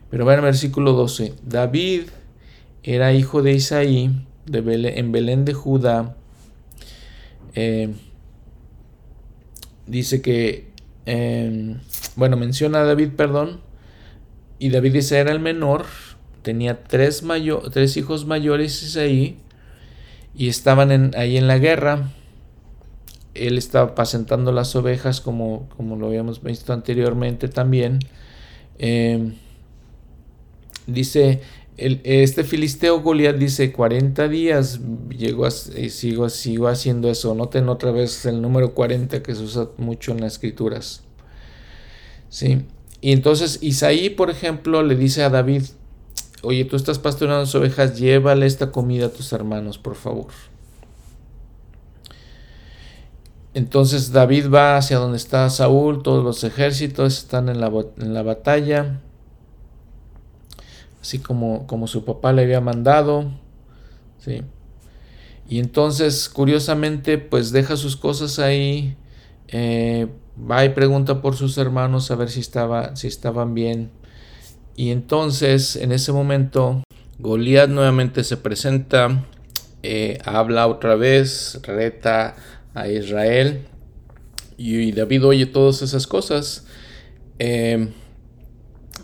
Pero 0.10 0.26
va 0.26 0.34
en 0.34 0.40
el 0.40 0.46
versículo 0.46 0.94
12, 0.94 1.34
David 1.46 2.04
era 2.82 3.14
hijo 3.14 3.42
de 3.42 3.54
Isaí, 3.54 4.12
de 4.46 4.94
en 4.98 5.12
Belén 5.12 5.44
de 5.44 5.54
Judá. 5.54 6.16
Eh, 7.56 7.94
dice 9.88 10.22
que, 10.22 10.68
em, 11.06 11.80
bueno, 12.16 12.38
menciona 12.38 12.82
a 12.82 12.84
David, 12.86 13.10
perdón, 13.16 13.62
y 14.60 14.70
David 14.70 14.94
dice 14.94 15.18
era 15.20 15.32
el 15.32 15.40
menor, 15.40 15.86
tenía 16.42 16.84
tres, 16.84 17.24
tres 17.72 17.98
hijos 17.98 18.26
mayores 18.26 18.82
Isaí, 18.84 19.38
y 20.36 20.48
estaban 20.50 21.14
ahí 21.16 21.38
en 21.38 21.48
la 21.48 21.58
guerra. 21.58 22.12
Él 23.34 23.58
estaba 23.58 23.92
apacentando 23.92 24.52
las 24.52 24.76
ovejas, 24.76 25.22
como, 25.22 25.68
como 25.76 25.96
lo 25.96 26.08
habíamos 26.08 26.42
visto 26.42 26.74
anteriormente 26.74 27.48
también. 27.48 28.00
Em, 28.78 29.36
dice, 30.88 31.42
este 31.78 32.46
filisteo 32.46 33.02
Goliat 33.02 33.36
dice 33.36 33.74
40 33.74 34.30
días 34.30 34.80
llegó 35.10 35.48
y 35.48 35.90
sigo, 35.90 36.30
sigo 36.30 36.68
haciendo 36.68 37.10
eso. 37.10 37.36
Noten 37.36 37.68
otra 37.68 37.92
vez 37.92 38.26
el 38.26 38.42
número 38.42 38.74
40 38.74 39.22
que 39.22 39.36
se 39.36 39.44
usa 39.44 39.68
mucho 39.78 40.14
en 40.14 40.22
las 40.22 40.34
escrituras. 40.34 41.04
¿Sí? 42.30 42.66
Y 43.02 43.12
entonces 43.12 43.60
Isaí, 43.62 44.10
por 44.10 44.30
ejemplo, 44.30 44.84
le 44.84 44.96
dice 44.96 45.24
a 45.24 45.30
David, 45.30 45.64
oye, 46.44 46.64
tú 46.64 46.78
estás 46.78 46.98
pastoreando 46.98 47.42
las 47.42 47.56
ovejas, 47.56 48.00
llévale 48.00 48.46
esta 48.46 48.72
comida 48.72 49.08
a 49.08 49.10
tus 49.10 49.34
hermanos, 49.34 49.78
por 49.78 49.96
favor. 49.96 50.28
Entonces 53.54 54.12
David 54.12 54.50
va 54.50 54.78
hacia 54.78 54.98
donde 54.98 55.18
está 55.18 55.50
Saúl, 55.50 56.04
todos 56.04 56.24
los 56.24 56.44
ejércitos 56.44 57.18
están 57.18 57.50
en 57.50 57.60
la, 57.60 57.72
en 57.98 58.14
la 58.14 58.22
batalla 58.22 59.02
así 61.06 61.20
como, 61.20 61.68
como 61.68 61.86
su 61.86 62.04
papá 62.04 62.34
le 62.34 62.42
había 62.42 62.62
mandado. 62.62 63.32
¿sí? 64.18 64.42
Y 65.48 65.60
entonces, 65.60 66.28
curiosamente, 66.30 67.20
pues 67.20 67.52
deja 67.52 67.78
sus 67.78 67.96
cosas 67.96 68.40
ahí, 68.40 68.98
eh, 69.50 70.08
va 70.40 70.66
y 70.66 70.70
pregunta 70.70 71.22
por 71.22 71.36
sus 71.36 71.60
hermanos 71.60 72.10
a 72.10 72.16
ver 72.16 72.32
si, 72.32 72.40
estaba, 72.40 72.96
si 72.96 73.06
estaban 73.06 73.54
bien. 73.54 73.92
Y 74.76 74.90
entonces, 74.90 75.76
en 75.76 75.92
ese 75.92 76.12
momento, 76.12 76.82
Goliat 77.20 77.70
nuevamente 77.70 78.24
se 78.24 78.38
presenta, 78.38 79.26
eh, 79.84 80.18
habla 80.26 80.66
otra 80.66 80.96
vez, 80.96 81.60
reta 81.62 82.36
a 82.74 82.88
Israel. 82.88 83.68
Y, 84.58 84.92
David 84.92 85.24
oye 85.24 85.46
todas 85.46 85.84
esas 85.84 86.08
cosas. 86.08 86.66
Eh, 87.38 87.94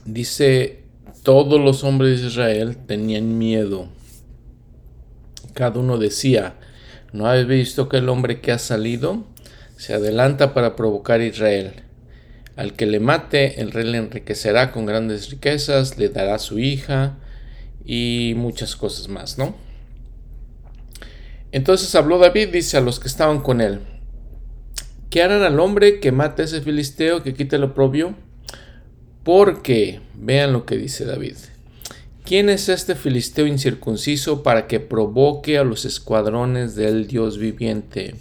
dice 0.05 0.80
todos 1.23 1.59
los 1.59 1.83
hombres 1.83 2.21
de 2.21 2.27
Israel 2.27 2.77
tenían 2.87 3.37
miedo. 3.37 3.87
Cada 5.53 5.79
uno 5.79 5.97
decía, 5.97 6.55
¿no 7.13 7.27
habéis 7.27 7.47
visto 7.47 7.89
que 7.89 7.97
el 7.97 8.09
hombre 8.09 8.41
que 8.41 8.51
ha 8.51 8.57
salido 8.57 9.25
se 9.77 9.93
adelanta 9.93 10.53
para 10.53 10.75
provocar 10.75 11.19
a 11.19 11.25
Israel? 11.25 11.73
Al 12.55 12.73
que 12.73 12.85
le 12.85 12.99
mate, 12.99 13.61
el 13.61 13.71
rey 13.71 13.85
le 13.85 13.97
enriquecerá 13.97 14.71
con 14.71 14.85
grandes 14.85 15.29
riquezas, 15.29 15.97
le 15.97 16.09
dará 16.09 16.39
su 16.39 16.59
hija 16.59 17.17
y 17.85 18.33
muchas 18.35 18.75
cosas 18.75 19.07
más, 19.07 19.37
¿no? 19.37 19.55
Entonces 21.51 21.93
habló 21.95 22.17
David, 22.17 22.49
dice 22.49 22.77
a 22.77 22.81
los 22.81 22.99
que 22.99 23.07
estaban 23.07 23.41
con 23.41 23.61
él, 23.61 23.81
¿qué 25.09 25.21
harán 25.21 25.43
al 25.43 25.59
hombre 25.59 25.99
que 25.99 26.11
mate 26.11 26.41
a 26.41 26.45
ese 26.45 26.61
filisteo, 26.61 27.23
que 27.23 27.33
quite 27.33 27.57
el 27.57 27.63
oprobio? 27.63 28.15
Porque, 29.23 30.01
vean 30.15 30.53
lo 30.53 30.65
que 30.65 30.77
dice 30.77 31.05
David. 31.05 31.35
¿Quién 32.23 32.49
es 32.49 32.69
este 32.69 32.95
filisteo 32.95 33.45
incircunciso 33.45 34.43
para 34.43 34.67
que 34.67 34.79
provoque 34.79 35.57
a 35.57 35.63
los 35.63 35.85
escuadrones 35.85 36.75
del 36.75 37.07
Dios 37.07 37.37
viviente? 37.37 38.15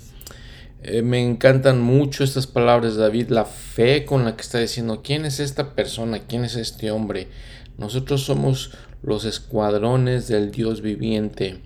Eh, 0.82 1.02
me 1.02 1.22
encantan 1.22 1.80
mucho 1.80 2.24
estas 2.24 2.46
palabras 2.46 2.96
David, 2.96 3.28
la 3.28 3.44
fe 3.44 4.04
con 4.06 4.24
la 4.24 4.34
que 4.36 4.42
está 4.42 4.58
diciendo, 4.58 5.02
¿quién 5.04 5.26
es 5.26 5.38
esta 5.38 5.74
persona? 5.74 6.20
¿Quién 6.20 6.44
es 6.44 6.56
este 6.56 6.90
hombre? 6.90 7.28
Nosotros 7.76 8.22
somos 8.22 8.72
los 9.02 9.24
escuadrones 9.24 10.26
del 10.28 10.50
Dios 10.50 10.80
viviente. 10.80 11.60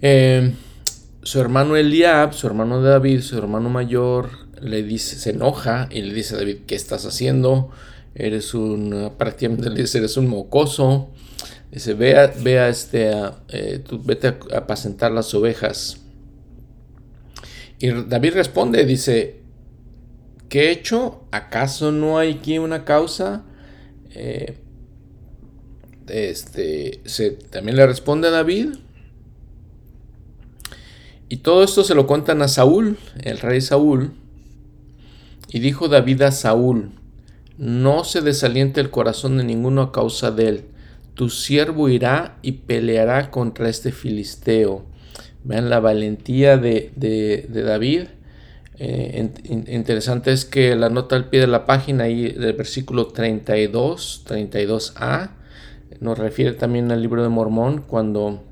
Eh, 0.00 0.54
su 1.22 1.40
hermano 1.40 1.76
Eliab, 1.76 2.32
su 2.32 2.46
hermano 2.46 2.80
David, 2.82 3.20
su 3.20 3.38
hermano 3.38 3.68
mayor, 3.68 4.41
le 4.62 4.82
dice, 4.82 5.16
se 5.16 5.30
enoja 5.30 5.88
y 5.90 6.02
le 6.02 6.14
dice 6.14 6.34
a 6.34 6.38
David, 6.38 6.58
¿qué 6.66 6.74
estás 6.74 7.04
haciendo? 7.04 7.70
Eres 8.14 8.54
un, 8.54 9.12
prácticamente 9.18 9.68
le 9.70 9.82
dice, 9.82 9.98
eres 9.98 10.16
un 10.16 10.28
mocoso. 10.28 11.10
Dice, 11.70 11.94
ve 11.94 12.18
a, 12.18 12.68
este, 12.68 13.12
eh, 13.48 13.82
tú 13.86 14.00
vete 14.02 14.28
a 14.28 14.58
apacentar 14.58 15.10
las 15.10 15.32
ovejas. 15.34 15.98
Y 17.78 17.90
David 17.90 18.34
responde, 18.34 18.84
dice, 18.84 19.40
¿qué 20.48 20.68
he 20.68 20.70
hecho? 20.70 21.24
¿Acaso 21.32 21.90
no 21.90 22.18
hay 22.18 22.32
aquí 22.34 22.58
una 22.58 22.84
causa? 22.84 23.44
Eh, 24.10 24.58
este, 26.06 27.00
se, 27.06 27.30
también 27.30 27.76
le 27.76 27.86
responde 27.86 28.28
a 28.28 28.30
David. 28.30 28.74
Y 31.28 31.38
todo 31.38 31.64
esto 31.64 31.82
se 31.82 31.94
lo 31.94 32.06
cuentan 32.06 32.42
a 32.42 32.48
Saúl, 32.48 32.98
el 33.22 33.38
rey 33.40 33.62
Saúl. 33.62 34.12
Y 35.52 35.60
dijo 35.60 35.88
David 35.88 36.22
a 36.22 36.32
Saúl, 36.32 36.92
no 37.58 38.04
se 38.04 38.22
desaliente 38.22 38.80
el 38.80 38.90
corazón 38.90 39.36
de 39.36 39.44
ninguno 39.44 39.82
a 39.82 39.92
causa 39.92 40.30
de 40.30 40.48
él. 40.48 40.64
Tu 41.14 41.28
siervo 41.28 41.90
irá 41.90 42.38
y 42.40 42.52
peleará 42.52 43.30
contra 43.30 43.68
este 43.68 43.92
filisteo. 43.92 44.86
Vean 45.44 45.68
la 45.68 45.78
valentía 45.78 46.56
de, 46.56 46.90
David. 47.50 48.04
Eh, 48.78 49.30
interesante 49.44 50.32
es 50.32 50.46
que 50.46 50.74
la 50.74 50.88
nota 50.88 51.16
al 51.16 51.28
pie 51.28 51.40
de 51.40 51.46
la 51.46 51.66
página 51.66 52.04
ahí 52.04 52.30
del 52.30 52.54
versículo 52.54 53.08
32, 53.08 54.24
32a, 54.26 55.32
nos 56.00 56.18
refiere 56.18 56.54
también 56.54 56.90
al 56.90 57.02
libro 57.02 57.22
de 57.22 57.28
Mormón 57.28 57.82
cuando 57.86 58.42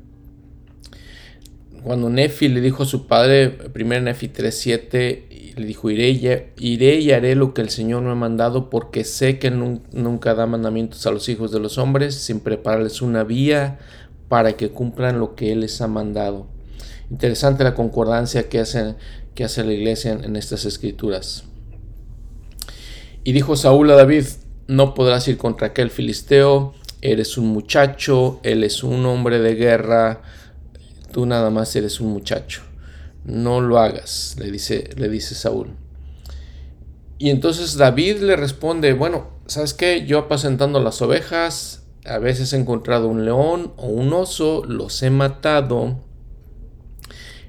cuando 1.82 2.10
Nefi 2.10 2.48
le 2.48 2.60
dijo 2.60 2.82
a 2.82 2.86
su 2.86 3.06
padre, 3.06 3.56
1 3.74 4.00
Nefi 4.02 4.28
3.7, 4.28 5.24
le 5.60 5.66
dijo, 5.66 5.90
iré, 5.90 6.52
iré 6.58 6.94
y 6.96 7.12
haré 7.12 7.34
lo 7.34 7.54
que 7.54 7.62
el 7.62 7.70
Señor 7.70 8.02
me 8.02 8.10
ha 8.10 8.14
mandado 8.14 8.70
porque 8.70 9.04
sé 9.04 9.38
que 9.38 9.50
nunca 9.50 10.34
da 10.34 10.46
mandamientos 10.46 11.06
a 11.06 11.10
los 11.10 11.28
hijos 11.28 11.52
de 11.52 11.60
los 11.60 11.78
hombres 11.78 12.14
sin 12.14 12.40
prepararles 12.40 13.02
una 13.02 13.24
vía 13.24 13.78
para 14.28 14.56
que 14.56 14.70
cumplan 14.70 15.20
lo 15.20 15.34
que 15.34 15.52
Él 15.52 15.60
les 15.60 15.80
ha 15.80 15.88
mandado. 15.88 16.46
Interesante 17.10 17.64
la 17.64 17.74
concordancia 17.74 18.48
que 18.48 18.60
hace, 18.60 18.94
que 19.34 19.44
hace 19.44 19.64
la 19.64 19.72
iglesia 19.72 20.12
en, 20.12 20.24
en 20.24 20.36
estas 20.36 20.64
escrituras. 20.64 21.44
Y 23.22 23.32
dijo 23.32 23.56
Saúl 23.56 23.90
a 23.90 23.96
David, 23.96 24.24
no 24.66 24.94
podrás 24.94 25.26
ir 25.28 25.36
contra 25.36 25.68
aquel 25.68 25.90
filisteo, 25.90 26.74
eres 27.02 27.36
un 27.38 27.48
muchacho, 27.48 28.40
él 28.42 28.64
es 28.64 28.82
un 28.82 29.04
hombre 29.06 29.40
de 29.40 29.54
guerra, 29.54 30.22
tú 31.12 31.26
nada 31.26 31.50
más 31.50 31.74
eres 31.76 32.00
un 32.00 32.12
muchacho, 32.12 32.62
no 33.24 33.60
lo 33.60 33.78
hagas, 33.78 34.36
le 34.38 34.50
dice, 34.50 34.90
le 34.96 35.08
dice 35.08 35.34
Saúl. 35.34 35.76
Y 37.18 37.30
entonces 37.30 37.76
David 37.76 38.20
le 38.20 38.36
responde, 38.36 38.94
bueno, 38.94 39.28
¿sabes 39.46 39.74
qué? 39.74 40.06
Yo 40.06 40.18
apacentando 40.18 40.80
las 40.80 41.02
ovejas, 41.02 41.84
a 42.06 42.18
veces 42.18 42.52
he 42.52 42.56
encontrado 42.56 43.08
un 43.08 43.24
león 43.24 43.74
o 43.76 43.88
un 43.88 44.12
oso, 44.12 44.64
los 44.64 45.02
he 45.02 45.10
matado. 45.10 45.98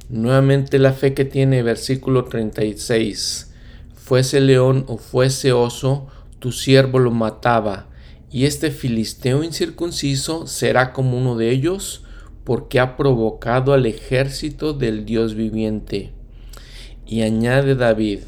Nuevamente 0.09 0.77
la 0.77 0.91
fe 0.91 1.13
que 1.13 1.23
tiene 1.23 1.63
versículo 1.63 2.25
36. 2.25 3.53
Fuese 3.95 4.41
león 4.41 4.83
o 4.89 4.97
fuese 4.97 5.53
oso, 5.53 6.07
tu 6.39 6.51
siervo 6.51 6.99
lo 6.99 7.11
mataba, 7.11 7.87
y 8.29 8.45
este 8.45 8.71
filisteo 8.71 9.43
incircunciso 9.43 10.47
será 10.47 10.91
como 10.91 11.17
uno 11.17 11.37
de 11.37 11.51
ellos, 11.51 12.03
porque 12.43 12.79
ha 12.79 12.97
provocado 12.97 13.73
al 13.73 13.85
ejército 13.85 14.73
del 14.73 15.05
Dios 15.05 15.35
viviente. 15.35 16.11
Y 17.05 17.21
añade 17.21 17.75
David, 17.75 18.21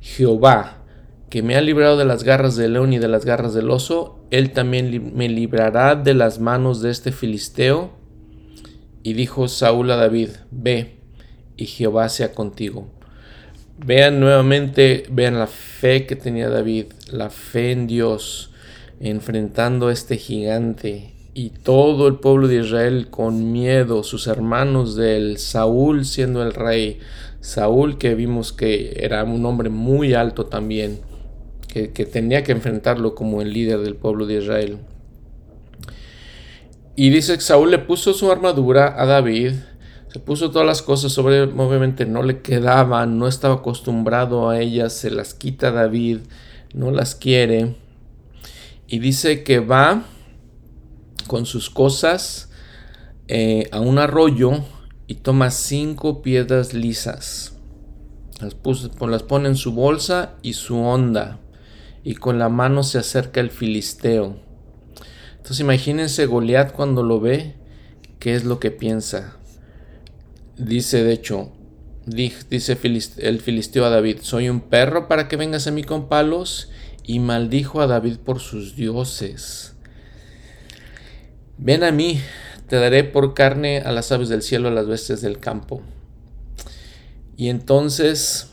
Jehová, 0.00 0.84
que 1.28 1.42
me 1.42 1.56
ha 1.56 1.60
librado 1.60 1.96
de 1.96 2.04
las 2.04 2.22
garras 2.22 2.56
del 2.56 2.74
león 2.74 2.92
y 2.92 2.98
de 2.98 3.08
las 3.08 3.24
garras 3.24 3.54
del 3.54 3.70
oso, 3.70 4.24
él 4.30 4.52
también 4.52 5.12
me 5.14 5.28
librará 5.28 5.96
de 5.96 6.14
las 6.14 6.38
manos 6.38 6.80
de 6.80 6.90
este 6.90 7.12
filisteo. 7.12 7.92
Y 9.02 9.12
dijo 9.12 9.48
Saúl 9.48 9.90
a 9.90 9.96
David, 9.96 10.30
ve, 10.50 11.00
y 11.56 11.66
Jehová 11.66 12.08
sea 12.08 12.32
contigo. 12.32 12.88
Vean 13.84 14.20
nuevamente, 14.20 15.04
vean 15.10 15.38
la 15.38 15.48
fe 15.48 16.06
que 16.06 16.16
tenía 16.16 16.48
David, 16.48 16.86
la 17.10 17.28
fe 17.28 17.72
en 17.72 17.86
Dios, 17.86 18.52
enfrentando 19.00 19.88
a 19.88 19.92
este 19.92 20.16
gigante 20.16 21.13
y 21.34 21.50
todo 21.50 22.06
el 22.06 22.14
pueblo 22.14 22.46
de 22.46 22.60
Israel 22.60 23.08
con 23.10 23.50
miedo, 23.52 24.04
sus 24.04 24.28
hermanos 24.28 24.94
del 24.94 25.38
Saúl 25.38 26.04
siendo 26.04 26.42
el 26.44 26.54
rey, 26.54 27.00
Saúl 27.40 27.98
que 27.98 28.14
vimos 28.14 28.52
que 28.52 28.94
era 29.00 29.24
un 29.24 29.44
hombre 29.44 29.68
muy 29.68 30.14
alto 30.14 30.46
también, 30.46 31.00
que, 31.66 31.90
que 31.90 32.06
tenía 32.06 32.44
que 32.44 32.52
enfrentarlo 32.52 33.16
como 33.16 33.42
el 33.42 33.52
líder 33.52 33.80
del 33.80 33.96
pueblo 33.96 34.26
de 34.26 34.38
Israel. 34.38 34.78
Y 36.94 37.10
dice 37.10 37.34
que 37.34 37.40
Saúl 37.40 37.72
le 37.72 37.78
puso 37.78 38.14
su 38.14 38.30
armadura 38.30 38.94
a 38.96 39.04
David, 39.04 39.54
se 40.12 40.20
puso 40.20 40.52
todas 40.52 40.66
las 40.68 40.82
cosas 40.82 41.10
sobre, 41.10 41.42
obviamente 41.42 42.06
no 42.06 42.22
le 42.22 42.42
quedaban, 42.42 43.18
no 43.18 43.26
estaba 43.26 43.54
acostumbrado 43.54 44.48
a 44.48 44.60
ellas, 44.60 44.92
se 44.92 45.10
las 45.10 45.34
quita 45.34 45.72
David, 45.72 46.18
no 46.72 46.92
las 46.92 47.16
quiere. 47.16 47.74
Y 48.86 49.00
dice 49.00 49.42
que 49.42 49.58
va 49.58 50.04
con 51.26 51.46
sus 51.46 51.70
cosas 51.70 52.50
eh, 53.28 53.68
a 53.72 53.80
un 53.80 53.98
arroyo 53.98 54.64
y 55.06 55.16
toma 55.16 55.50
cinco 55.50 56.22
piedras 56.22 56.74
lisas. 56.74 57.56
Las, 58.40 58.56
las 59.00 59.22
pone 59.22 59.48
en 59.48 59.56
su 59.56 59.72
bolsa 59.72 60.34
y 60.42 60.54
su 60.54 60.78
onda. 60.78 61.40
Y 62.02 62.14
con 62.16 62.38
la 62.38 62.48
mano 62.48 62.82
se 62.82 62.98
acerca 62.98 63.40
el 63.40 63.50
filisteo. 63.50 64.36
Entonces 65.36 65.60
imagínense 65.60 66.26
Goliat 66.26 66.72
cuando 66.72 67.02
lo 67.02 67.20
ve, 67.20 67.54
¿qué 68.18 68.34
es 68.34 68.44
lo 68.44 68.60
que 68.60 68.70
piensa? 68.70 69.36
Dice, 70.56 71.02
de 71.02 71.12
hecho, 71.12 71.52
dice 72.06 72.78
el 73.18 73.40
filisteo 73.40 73.84
a 73.84 73.90
David, 73.90 74.18
soy 74.20 74.48
un 74.48 74.60
perro 74.60 75.08
para 75.08 75.28
que 75.28 75.36
vengas 75.36 75.66
a 75.66 75.70
mí 75.70 75.82
con 75.82 76.08
palos, 76.08 76.70
y 77.04 77.20
maldijo 77.20 77.80
a 77.80 77.86
David 77.86 78.16
por 78.16 78.40
sus 78.40 78.76
dioses. 78.76 79.73
Ven 81.58 81.84
a 81.84 81.92
mí, 81.92 82.20
te 82.68 82.76
daré 82.76 83.04
por 83.04 83.34
carne 83.34 83.78
a 83.78 83.92
las 83.92 84.10
aves 84.12 84.28
del 84.28 84.42
cielo, 84.42 84.68
a 84.68 84.72
las 84.72 84.86
bestias 84.86 85.20
del 85.20 85.38
campo. 85.38 85.82
Y 87.36 87.48
entonces, 87.48 88.52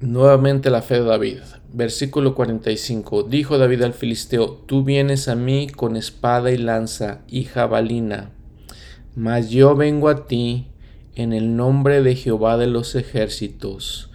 nuevamente 0.00 0.70
la 0.70 0.82
fe 0.82 0.94
de 0.94 1.04
David. 1.04 1.38
Versículo 1.72 2.34
45. 2.34 3.24
Dijo 3.24 3.58
David 3.58 3.82
al 3.82 3.94
filisteo, 3.94 4.50
tú 4.66 4.84
vienes 4.84 5.28
a 5.28 5.34
mí 5.34 5.68
con 5.68 5.96
espada 5.96 6.50
y 6.50 6.56
lanza 6.56 7.22
y 7.28 7.44
jabalina 7.44 8.30
mas 9.16 9.50
yo 9.50 9.76
vengo 9.76 10.08
a 10.08 10.26
ti 10.26 10.66
en 11.14 11.32
el 11.32 11.56
nombre 11.56 12.02
de 12.02 12.16
Jehová 12.16 12.56
de 12.56 12.66
los 12.66 12.96
ejércitos, 12.96 14.10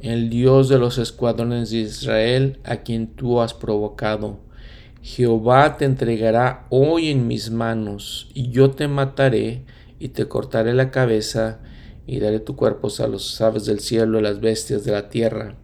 el 0.00 0.28
Dios 0.28 0.68
de 0.68 0.78
los 0.78 0.98
escuadrones 0.98 1.70
de 1.70 1.78
Israel, 1.78 2.58
a 2.64 2.78
quien 2.78 3.06
tú 3.06 3.40
has 3.40 3.54
provocado. 3.54 4.40
Jehová 5.02 5.76
te 5.76 5.84
entregará 5.84 6.66
hoy 6.70 7.10
en 7.10 7.26
mis 7.26 7.50
manos, 7.50 8.30
y 8.34 8.50
yo 8.50 8.70
te 8.70 8.88
mataré, 8.88 9.64
y 9.98 10.08
te 10.08 10.28
cortaré 10.28 10.72
la 10.72 10.90
cabeza, 10.90 11.58
y 12.06 12.20
daré 12.20 12.40
tu 12.40 12.56
cuerpo 12.56 12.88
a 12.98 13.06
los 13.06 13.40
aves 13.40 13.66
del 13.66 13.80
cielo 13.80 14.18
y 14.18 14.20
a 14.20 14.30
las 14.30 14.40
bestias 14.40 14.84
de 14.84 14.92
la 14.92 15.10
tierra. 15.10 15.56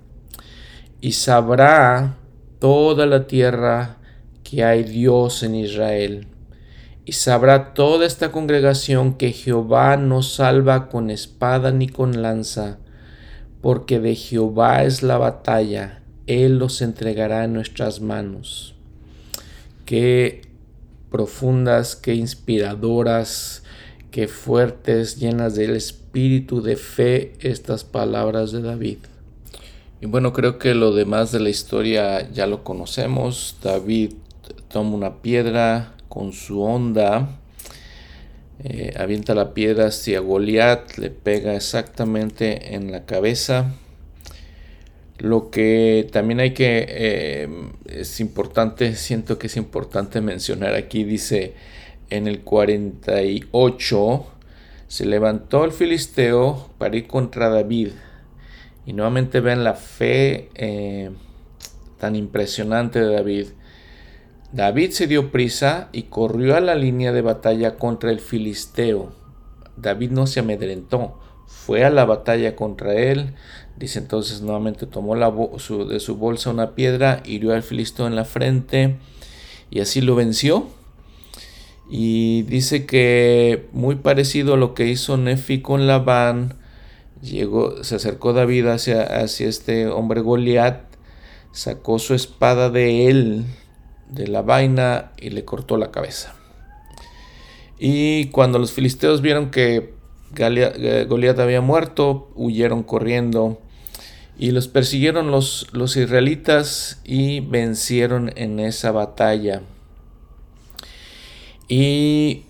Y 1.00 1.12
sabrá 1.12 2.18
toda 2.58 3.06
la 3.06 3.26
tierra 3.26 3.98
que 4.42 4.64
hay 4.64 4.82
Dios 4.82 5.42
en 5.42 5.54
Israel 5.54 6.26
y 7.08 7.12
sabrá 7.12 7.72
toda 7.72 8.04
esta 8.04 8.30
congregación 8.30 9.14
que 9.14 9.32
Jehová 9.32 9.96
no 9.96 10.20
salva 10.20 10.90
con 10.90 11.08
espada 11.08 11.72
ni 11.72 11.88
con 11.88 12.20
lanza, 12.20 12.80
porque 13.62 13.98
de 13.98 14.14
Jehová 14.14 14.84
es 14.84 15.02
la 15.02 15.16
batalla, 15.16 16.02
Él 16.26 16.58
los 16.58 16.82
entregará 16.82 17.44
en 17.44 17.54
nuestras 17.54 18.02
manos. 18.02 18.77
Qué 19.88 20.42
profundas, 21.10 21.96
qué 21.96 22.14
inspiradoras, 22.14 23.62
qué 24.10 24.28
fuertes, 24.28 25.18
llenas 25.18 25.54
del 25.54 25.74
espíritu 25.76 26.60
de 26.60 26.76
fe 26.76 27.32
estas 27.40 27.84
palabras 27.84 28.52
de 28.52 28.60
David. 28.60 28.98
Y 30.02 30.04
bueno, 30.04 30.34
creo 30.34 30.58
que 30.58 30.74
lo 30.74 30.92
demás 30.92 31.32
de 31.32 31.40
la 31.40 31.48
historia 31.48 32.30
ya 32.30 32.46
lo 32.46 32.64
conocemos. 32.64 33.56
David 33.62 34.12
toma 34.70 34.94
una 34.94 35.22
piedra, 35.22 35.94
con 36.10 36.34
su 36.34 36.60
onda, 36.60 37.38
eh, 38.62 38.92
avienta 38.94 39.34
la 39.34 39.54
piedra 39.54 39.86
hacia 39.86 40.20
Goliat, 40.20 40.98
le 40.98 41.08
pega 41.08 41.54
exactamente 41.54 42.74
en 42.74 42.92
la 42.92 43.06
cabeza. 43.06 43.72
Lo 45.18 45.50
que 45.50 46.08
también 46.12 46.38
hay 46.40 46.54
que, 46.54 46.86
eh, 46.88 47.48
es 47.86 48.20
importante, 48.20 48.94
siento 48.94 49.38
que 49.38 49.48
es 49.48 49.56
importante 49.56 50.20
mencionar 50.20 50.74
aquí, 50.74 51.02
dice 51.02 51.54
en 52.10 52.28
el 52.28 52.40
48, 52.40 54.26
se 54.86 55.06
levantó 55.06 55.64
el 55.64 55.72
filisteo 55.72 56.70
para 56.78 56.96
ir 56.96 57.06
contra 57.06 57.48
David. 57.48 57.90
Y 58.86 58.92
nuevamente 58.94 59.40
ven 59.40 59.64
la 59.64 59.74
fe 59.74 60.48
eh, 60.54 61.10
tan 61.98 62.16
impresionante 62.16 63.00
de 63.00 63.12
David. 63.12 63.46
David 64.52 64.92
se 64.92 65.06
dio 65.06 65.30
prisa 65.30 65.90
y 65.92 66.04
corrió 66.04 66.56
a 66.56 66.60
la 66.60 66.74
línea 66.74 67.12
de 67.12 67.20
batalla 67.20 67.76
contra 67.76 68.10
el 68.10 68.20
filisteo. 68.20 69.12
David 69.76 70.10
no 70.12 70.26
se 70.26 70.40
amedrentó, 70.40 71.20
fue 71.46 71.84
a 71.84 71.90
la 71.90 72.06
batalla 72.06 72.56
contra 72.56 72.94
él. 72.94 73.34
Dice 73.78 74.00
entonces 74.00 74.40
nuevamente 74.40 74.86
tomó 74.86 75.14
de 75.14 76.00
su 76.00 76.16
bolsa 76.16 76.50
una 76.50 76.74
piedra, 76.74 77.22
hirió 77.24 77.54
al 77.54 77.62
filisteo 77.62 78.08
en 78.08 78.16
la 78.16 78.24
frente 78.24 78.96
y 79.70 79.78
así 79.78 80.00
lo 80.00 80.16
venció. 80.16 80.66
Y 81.88 82.42
dice 82.42 82.86
que 82.86 83.68
muy 83.72 83.94
parecido 83.94 84.54
a 84.54 84.56
lo 84.56 84.74
que 84.74 84.88
hizo 84.88 85.16
Nefi 85.16 85.62
con 85.62 85.86
Labán, 85.86 86.54
llegó, 87.22 87.84
se 87.84 87.94
acercó 87.94 88.32
David 88.32 88.66
hacia, 88.66 89.02
hacia 89.02 89.48
este 89.48 89.86
hombre 89.86 90.22
Goliat, 90.22 90.82
sacó 91.52 92.00
su 92.00 92.14
espada 92.14 92.70
de 92.70 93.08
él, 93.08 93.44
de 94.10 94.26
la 94.26 94.42
vaina 94.42 95.12
y 95.18 95.30
le 95.30 95.44
cortó 95.44 95.76
la 95.76 95.92
cabeza. 95.92 96.34
Y 97.78 98.26
cuando 98.30 98.58
los 98.58 98.72
filisteos 98.72 99.22
vieron 99.22 99.52
que 99.52 99.94
eh, 100.36 101.06
Goliat 101.08 101.38
había 101.38 101.60
muerto, 101.60 102.32
huyeron 102.34 102.82
corriendo 102.82 103.60
y 104.38 104.52
los 104.52 104.68
persiguieron 104.68 105.30
los, 105.30 105.66
los 105.72 105.96
israelitas 105.96 107.00
y 107.04 107.40
vencieron 107.40 108.32
en 108.36 108.60
esa 108.60 108.92
batalla. 108.92 109.62
Y 111.68 112.44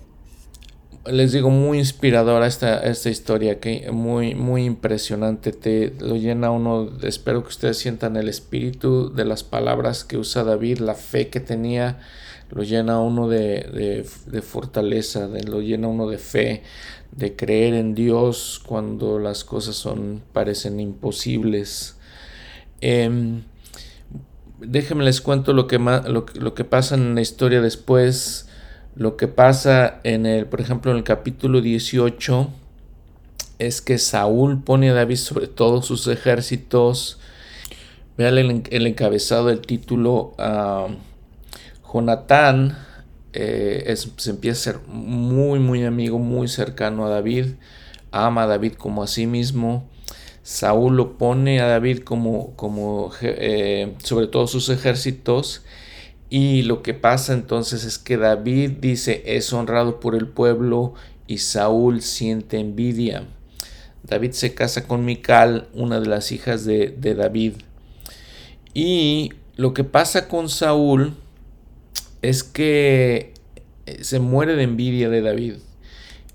les 1.10 1.32
digo, 1.32 1.51
muy 1.51 1.78
inspiradora 1.78 2.47
esta, 2.47 2.81
esta 2.81 3.09
historia, 3.09 3.60
que 3.60 3.90
muy, 3.90 4.35
muy 4.35 4.65
impresionante. 4.65 5.52
Te 5.52 5.94
lo 5.98 6.16
llena 6.16 6.51
uno. 6.51 6.90
Espero 7.02 7.43
que 7.43 7.48
ustedes 7.48 7.78
sientan 7.78 8.16
el 8.16 8.28
espíritu 8.28 9.12
de 9.12 9.24
las 9.24 9.43
palabras 9.43 10.05
que 10.05 10.19
usa 10.19 10.44
David, 10.44 10.78
la 10.78 10.94
fe 10.94 11.28
que 11.28 11.40
tenía. 11.40 11.98
Lo 12.51 12.62
llena 12.62 13.01
uno 13.01 13.28
de, 13.28 14.05
fortaleza, 14.43 15.28
de, 15.28 15.43
lo 15.43 15.60
llena 15.60 15.89
uno 15.89 16.09
de 16.09 16.16
fe, 16.16 16.62
de 17.13 17.37
creer 17.37 17.75
en 17.75 17.95
Dios 17.95 18.61
cuando 18.65 19.19
las 19.19 19.45
cosas 19.45 19.77
son, 19.77 20.23
parecen 20.33 20.81
imposibles. 20.81 21.97
Eh, 22.81 23.41
déjenme 24.61 25.05
les 25.05 25.21
cuento 25.21 25.53
lo 25.53 25.67
que, 25.67 25.79
lo, 25.79 26.27
lo 26.35 26.55
que 26.55 26.65
pasa 26.65 26.95
en 26.95 27.15
la 27.15 27.21
historia 27.21 27.61
después 27.61 28.49
lo 28.99 29.17
que 29.17 29.29
pasa 29.29 30.01
en 30.03 30.27
el, 30.27 30.47
por 30.47 30.61
ejemplo, 30.61 30.91
en 30.91 30.97
el 30.97 31.05
capítulo 31.05 31.61
18 31.61 32.51
es 33.61 33.81
que 33.81 33.97
Saúl 33.97 34.65
pone 34.65 34.91
a 34.91 34.95
David 34.95 35.19
sobre 35.19 35.47
todos 35.47 35.87
sus 35.87 36.09
ejércitos. 36.09 37.21
Vean 38.17 38.37
el, 38.37 38.87
encabezado 38.89 39.47
del 39.47 39.61
título. 39.61 40.35
Jonatán 41.95 42.77
eh, 43.33 43.95
se 44.17 44.31
empieza 44.31 44.71
a 44.71 44.73
ser 44.75 44.83
muy, 44.89 45.59
muy 45.59 45.85
amigo, 45.85 46.19
muy 46.19 46.49
cercano 46.49 47.07
a 47.07 47.11
David. 47.11 47.55
Ama 48.11 48.45
a 48.45 48.47
David 48.47 48.75
como 48.75 49.03
a 49.03 49.07
sí 49.07 49.27
mismo. 49.27 49.89
Saúl 50.43 50.97
lo 50.97 51.19
pone 51.19 51.61
a 51.61 51.67
David 51.67 52.01
como, 52.01 52.57
como 52.57 53.11
eh, 53.21 53.95
sobre 54.03 54.29
todos 54.29 54.51
sus 54.51 54.71
ejércitos 54.71 55.63
Y 56.31 56.63
lo 56.63 56.83
que 56.83 56.95
pasa 56.95 57.35
entonces 57.35 57.85
es 57.85 57.99
que 57.99 58.17
David 58.17 58.79
dice, 58.81 59.23
es 59.27 59.53
honrado 59.53 60.01
por 60.01 60.15
el 60.15 60.27
pueblo 60.27 60.95
y 61.27 61.39
Saúl 61.39 62.01
siente 62.01 62.59
envidia. 62.59 63.27
David 64.03 64.33
se 64.33 64.55
casa 64.55 64.87
con 64.87 65.05
Mical, 65.05 65.69
una 65.75 66.01
de 66.01 66.07
las 66.07 66.33
hijas 66.33 66.65
de, 66.65 66.97
David. 66.99 67.55
Y 68.75 69.33
lo 69.57 69.75
que 69.75 69.85
pasa 69.85 70.29
con 70.29 70.49
Saúl 70.49 71.15
es 72.23 72.45
que 72.45 73.35
eh, 73.86 74.05
se 74.05 74.20
muere 74.20 74.55
de 74.57 74.65
envidia 74.65 75.09
de 75.09 75.23
David. 75.23 75.55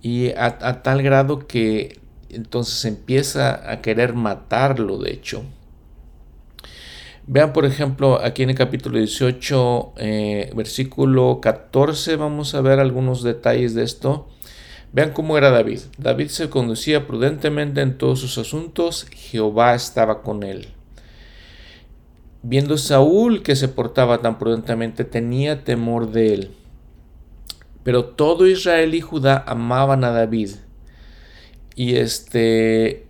Y 0.02 0.32
a 0.32 0.82
tal 0.84 1.02
grado 1.02 1.48
que 1.48 2.00
entonces 2.30 2.84
empieza 2.86 3.72
a 3.72 3.82
querer 3.82 4.14
matarlo, 4.14 4.98
de 4.98 5.12
hecho. 5.12 5.44
Vean, 7.26 7.54
por 7.54 7.66
ejemplo, 7.66 8.20
aquí 8.22 8.44
en 8.44 8.50
el 8.50 8.58
capítulo 8.58 8.98
18, 8.98 9.94
eh, 9.98 10.52
versículo 10.56 11.40
14, 11.42 12.18
vamos 12.18 12.54
a 12.54 12.62
ver 12.62 12.80
algunos 12.80 13.24
detalles 13.24 13.74
de 13.76 13.84
esto. 13.84 14.28
Vean 14.92 15.12
cómo 15.12 15.38
era 15.38 15.50
David. 15.50 15.80
David 15.98 16.28
se 16.28 16.50
conducía 16.50 17.08
prudentemente 17.08 17.82
en 17.82 17.98
todos 17.98 18.20
sus 18.20 18.38
asuntos, 18.38 19.08
Jehová 19.10 19.74
estaba 19.74 20.22
con 20.22 20.44
él. 20.44 20.68
Viendo 22.44 22.78
Saúl 22.78 23.42
que 23.42 23.56
se 23.56 23.70
portaba 23.70 24.22
tan 24.22 24.38
prudentemente, 24.38 25.06
tenía 25.06 25.64
temor 25.64 26.12
de 26.12 26.34
él. 26.34 26.52
Pero 27.84 28.06
todo 28.06 28.48
Israel 28.48 28.94
y 28.96 29.02
Judá 29.02 29.44
amaban 29.48 30.04
a 30.04 30.12
David. 30.12 30.52
Y 31.76 31.96
este 31.96 33.08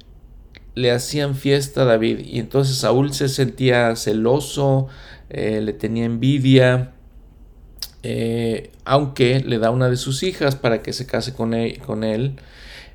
le 0.76 0.92
hacían 0.92 1.36
fiesta 1.36 1.84
a 1.84 1.86
David 1.86 2.20
y 2.20 2.40
entonces 2.40 2.78
Saúl 2.78 3.14
se 3.14 3.30
sentía 3.30 3.96
celoso, 3.96 4.88
eh, 5.30 5.62
le 5.62 5.74
tenía 5.74 6.06
envidia, 6.06 6.94
eh, 8.02 8.72
aunque 8.86 9.40
le 9.40 9.60
da 9.60 9.70
una 9.72 9.90
de 9.90 9.98
sus 9.98 10.24
hijas 10.24 10.56
para 10.56 10.82
que 10.82 10.94
se 10.94 11.06
case 11.06 11.34
con. 11.34 11.56
Con 11.86 12.04
él. 12.04 12.36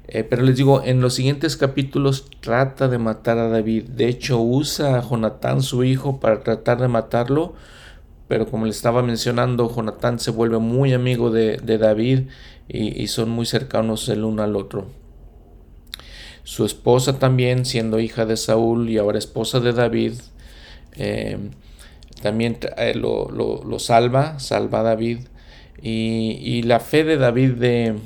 Eh, 0.09 0.24
pero 0.24 0.43
les 0.43 0.56
digo, 0.56 0.82
en 0.82 1.01
los 1.01 1.14
siguientes 1.14 1.56
capítulos 1.56 2.26
trata 2.40 2.89
de 2.89 2.98
matar 2.98 3.39
a 3.39 3.48
David. 3.48 3.85
De 3.90 4.09
hecho, 4.09 4.40
usa 4.40 4.98
a 4.98 5.02
Jonatán, 5.02 5.62
su 5.62 5.85
hijo, 5.85 6.18
para 6.20 6.43
tratar 6.43 6.80
de 6.80 6.89
matarlo. 6.89 7.55
Pero 8.26 8.47
como 8.47 8.64
le 8.64 8.70
estaba 8.70 9.02
mencionando, 9.02 9.74
Jonatán 9.74 10.18
se 10.18 10.30
vuelve 10.30 10.59
muy 10.59 10.93
amigo 10.93 11.30
de, 11.30 11.56
David 11.56 12.28
y 12.68 13.06
son 13.06 13.30
muy 13.30 13.47
cercanos 13.47 14.09
el 14.10 14.24
uno 14.24 14.43
al 14.43 14.55
otro. 14.56 14.86
Su 16.48 16.64
esposa 16.64 17.18
también, 17.18 17.66
siendo 17.66 18.01
hija 18.01 18.24
de 18.24 18.39
Saúl 18.39 18.89
y 18.89 18.97
ahora 18.97 19.18
esposa 19.18 19.60
de 19.60 19.74
David, 19.74 20.14
eh, 20.97 21.36
también 22.22 22.56
eh, 22.78 22.94
lo, 22.94 23.78
salva, 23.78 24.39
salva 24.39 24.80
a 24.80 24.82
David. 24.82 25.18
Y, 25.82 26.62
la 26.62 26.80
fe 26.80 27.05
de 27.05 27.18
David 27.18 27.51
de, 27.56 27.97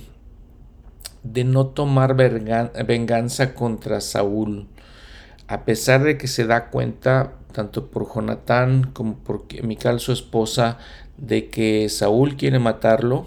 de 1.22 1.44
no 1.44 1.66
tomar 1.66 2.14
venganza 2.16 3.54
contra 3.54 4.00
Saúl, 4.00 4.68
a 5.46 5.64
pesar 5.64 6.02
de 6.02 6.18
que 6.18 6.28
se 6.28 6.46
da 6.46 6.70
cuenta, 6.70 7.34
tanto 7.52 7.90
por 7.90 8.12
Jonatán 8.12 8.90
como 8.92 9.16
por 9.18 9.44
Mical, 9.62 10.00
su 10.00 10.12
esposa, 10.12 10.78
de 11.16 11.48
que 11.48 11.88
Saúl 11.88 12.36
quiere 12.36 12.58
matarlo, 12.58 13.26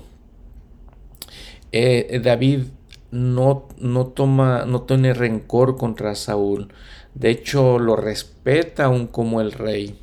eh, 1.71 2.19
David 2.23 2.63
no, 3.11 3.67
no 3.77 4.07
toma, 4.07 4.65
no 4.65 4.81
tiene 4.81 5.13
rencor 5.13 5.77
contra 5.77 6.15
Saúl. 6.15 6.73
De 7.13 7.29
hecho, 7.29 7.79
lo 7.79 7.95
respeta 7.95 8.85
aún 8.85 9.07
como 9.07 9.39
el 9.39 9.51
rey. 9.51 9.99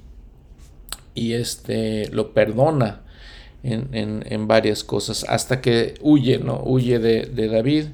Y 1.14 1.34
este 1.34 2.08
lo 2.08 2.32
perdona 2.32 3.02
en, 3.62 4.48
varias 4.48 4.84
cosas. 4.84 5.24
Hasta 5.28 5.60
que 5.60 5.94
huye, 6.00 6.38
¿no? 6.38 6.62
Huye 6.64 6.98
de, 6.98 7.48
David. 7.48 7.86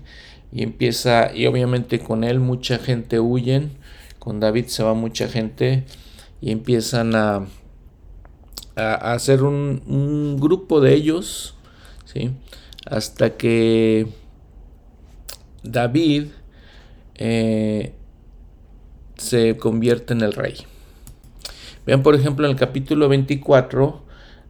Y 0.53 0.63
empieza. 0.63 1.35
Y 1.35 1.47
obviamente 1.47 1.99
con 1.99 2.25
él 2.25 2.41
mucha 2.41 2.79
gente 2.79 3.21
huyen. 3.21 3.73
Con 4.19 4.41
David 4.41 4.67
se 4.67 4.83
va 4.83 4.95
mucha 4.95 5.29
gente. 5.29 5.85
Y 6.41 6.51
empiezan 6.51 7.15
a. 7.15 7.47
a 8.77 9.13
hacer 9.13 9.43
un, 9.43 9.83
un 9.87 10.39
grupo 10.41 10.81
de 10.81 10.95
ellos. 10.95 11.55
¿sí? 12.05 12.31
Hasta 12.87 13.37
que 13.37 14.07
David 15.63 16.29
eh, 17.17 17.93
se 19.17 19.57
convierte 19.57 20.15
en 20.15 20.23
el 20.23 20.33
rey. 20.33 20.55
Vean, 21.85 22.03
por 22.03 22.15
ejemplo, 22.15 22.47
en 22.47 22.53
el 22.53 22.59
capítulo 22.59 23.09
24, 23.09 24.03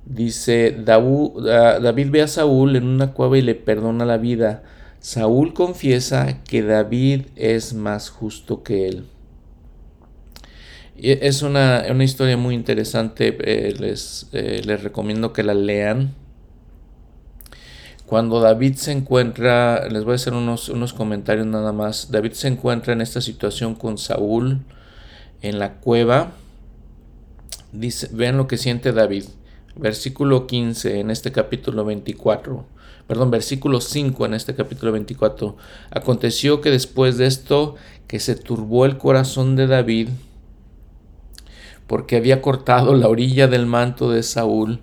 dice, 0.09 0.77
David 0.85 2.11
ve 2.11 2.23
a 2.23 2.29
Saúl 2.29 2.77
en 2.77 2.87
una 2.87 3.13
cueva 3.13 3.39
y 3.39 3.43
le 3.43 3.55
perdona 3.55 4.05
la 4.05 4.17
vida. 4.17 4.63
Saúl 5.01 5.55
confiesa 5.55 6.43
que 6.45 6.63
David 6.63 7.27
es 7.37 7.75
más 7.75 8.11
justo 8.11 8.63
que 8.63 8.89
él. 8.89 9.05
Es 10.97 11.43
una, 11.43 11.85
historia 12.03 12.37
muy 12.37 12.57
interesante, 12.57 13.37
eh, 13.41 13.75
les, 13.79 14.27
eh, 14.33 14.63
les 14.65 14.83
recomiendo 14.83 15.33
que 15.33 15.45
la 15.45 15.55
lean. 15.55 16.15
Cuando 18.05 18.41
David 18.41 18.75
se 18.77 18.91
encuentra, 18.91 19.87
les 19.89 20.03
voy 20.03 20.13
a 20.13 20.15
hacer 20.17 20.33
unos, 20.33 20.71
unos 20.71 20.95
comentarios 20.95 21.47
nada 21.47 21.73
más, 21.73 22.11
David 22.11 22.33
se 22.33 22.49
encuentra 22.49 22.95
en 22.95 23.03
esta 23.03 23.21
situación 23.21 23.75
con 23.75 23.99
Saúl 23.99 24.61
en 25.43 25.59
la 25.59 25.75
cueva. 25.75 26.33
Dice, 27.71 28.09
vean 28.11 28.37
lo 28.37 28.49
que 28.49 28.57
siente 28.57 28.93
David. 28.93 29.25
Versículo 29.79 30.47
15 30.47 31.01
en 31.01 31.11
este 31.11 31.33
capítulo 31.33 31.85
24. 31.85 32.67
Perdón, 33.07 33.31
versículo 33.31 33.81
5 33.81 34.27
en 34.27 34.35
este 34.35 34.55
capítulo 34.55 34.93
24. 34.93 35.57
Aconteció 35.91 36.61
que 36.61 36.71
después 36.71 37.17
de 37.17 37.27
esto 37.27 37.77
que 38.07 38.21
se 38.21 38.35
turbó 38.35 38.85
el 38.85 38.99
corazón 38.99 39.57
de 39.57 39.67
David 39.67 40.09
porque 41.87 42.17
había 42.17 42.43
cortado 42.43 42.95
la 42.95 43.09
orilla 43.09 43.49
del 43.49 43.65
manto 43.65 44.11
de 44.11 44.23
Saúl 44.23 44.83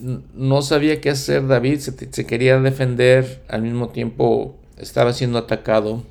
no 0.00 0.62
sabía 0.62 1.00
qué 1.00 1.10
hacer 1.10 1.46
David, 1.46 1.78
se, 1.78 2.26
quería 2.26 2.58
defender, 2.60 3.42
al 3.48 3.62
mismo 3.62 3.90
tiempo 3.90 4.56
estaba 4.76 5.12
siendo 5.12 5.38
atacado. 5.38 6.04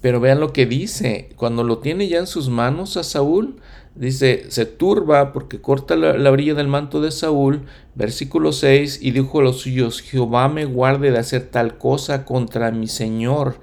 Pero 0.00 0.18
vean 0.20 0.40
lo 0.40 0.52
que 0.52 0.64
dice, 0.64 1.28
cuando 1.36 1.62
lo 1.62 1.78
tiene 1.78 2.08
ya 2.08 2.18
en 2.18 2.26
sus 2.26 2.48
manos 2.48 2.96
a 2.96 3.02
Saúl, 3.02 3.60
dice, 3.94 4.44
se 4.48 4.66
turba 4.66 5.32
porque 5.32 5.60
corta 5.60 5.96
la, 5.96 6.30
orilla 6.30 6.54
del 6.54 6.68
manto 6.68 7.00
de 7.00 7.10
Saúl, 7.10 7.62
versículo 7.94 8.52
6, 8.52 9.00
y 9.02 9.10
dijo 9.10 9.40
a 9.40 9.42
los 9.42 9.60
suyos, 9.60 10.00
Jehová 10.00 10.48
me 10.48 10.64
guarde 10.64 11.10
de 11.10 11.18
hacer 11.18 11.46
tal 11.50 11.78
cosa 11.78 12.24
contra 12.24 12.70
mi 12.70 12.86
Señor, 12.86 13.60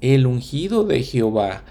el 0.00 0.26
ungido 0.26 0.84
de 0.84 1.02
Jehová, 1.02 1.62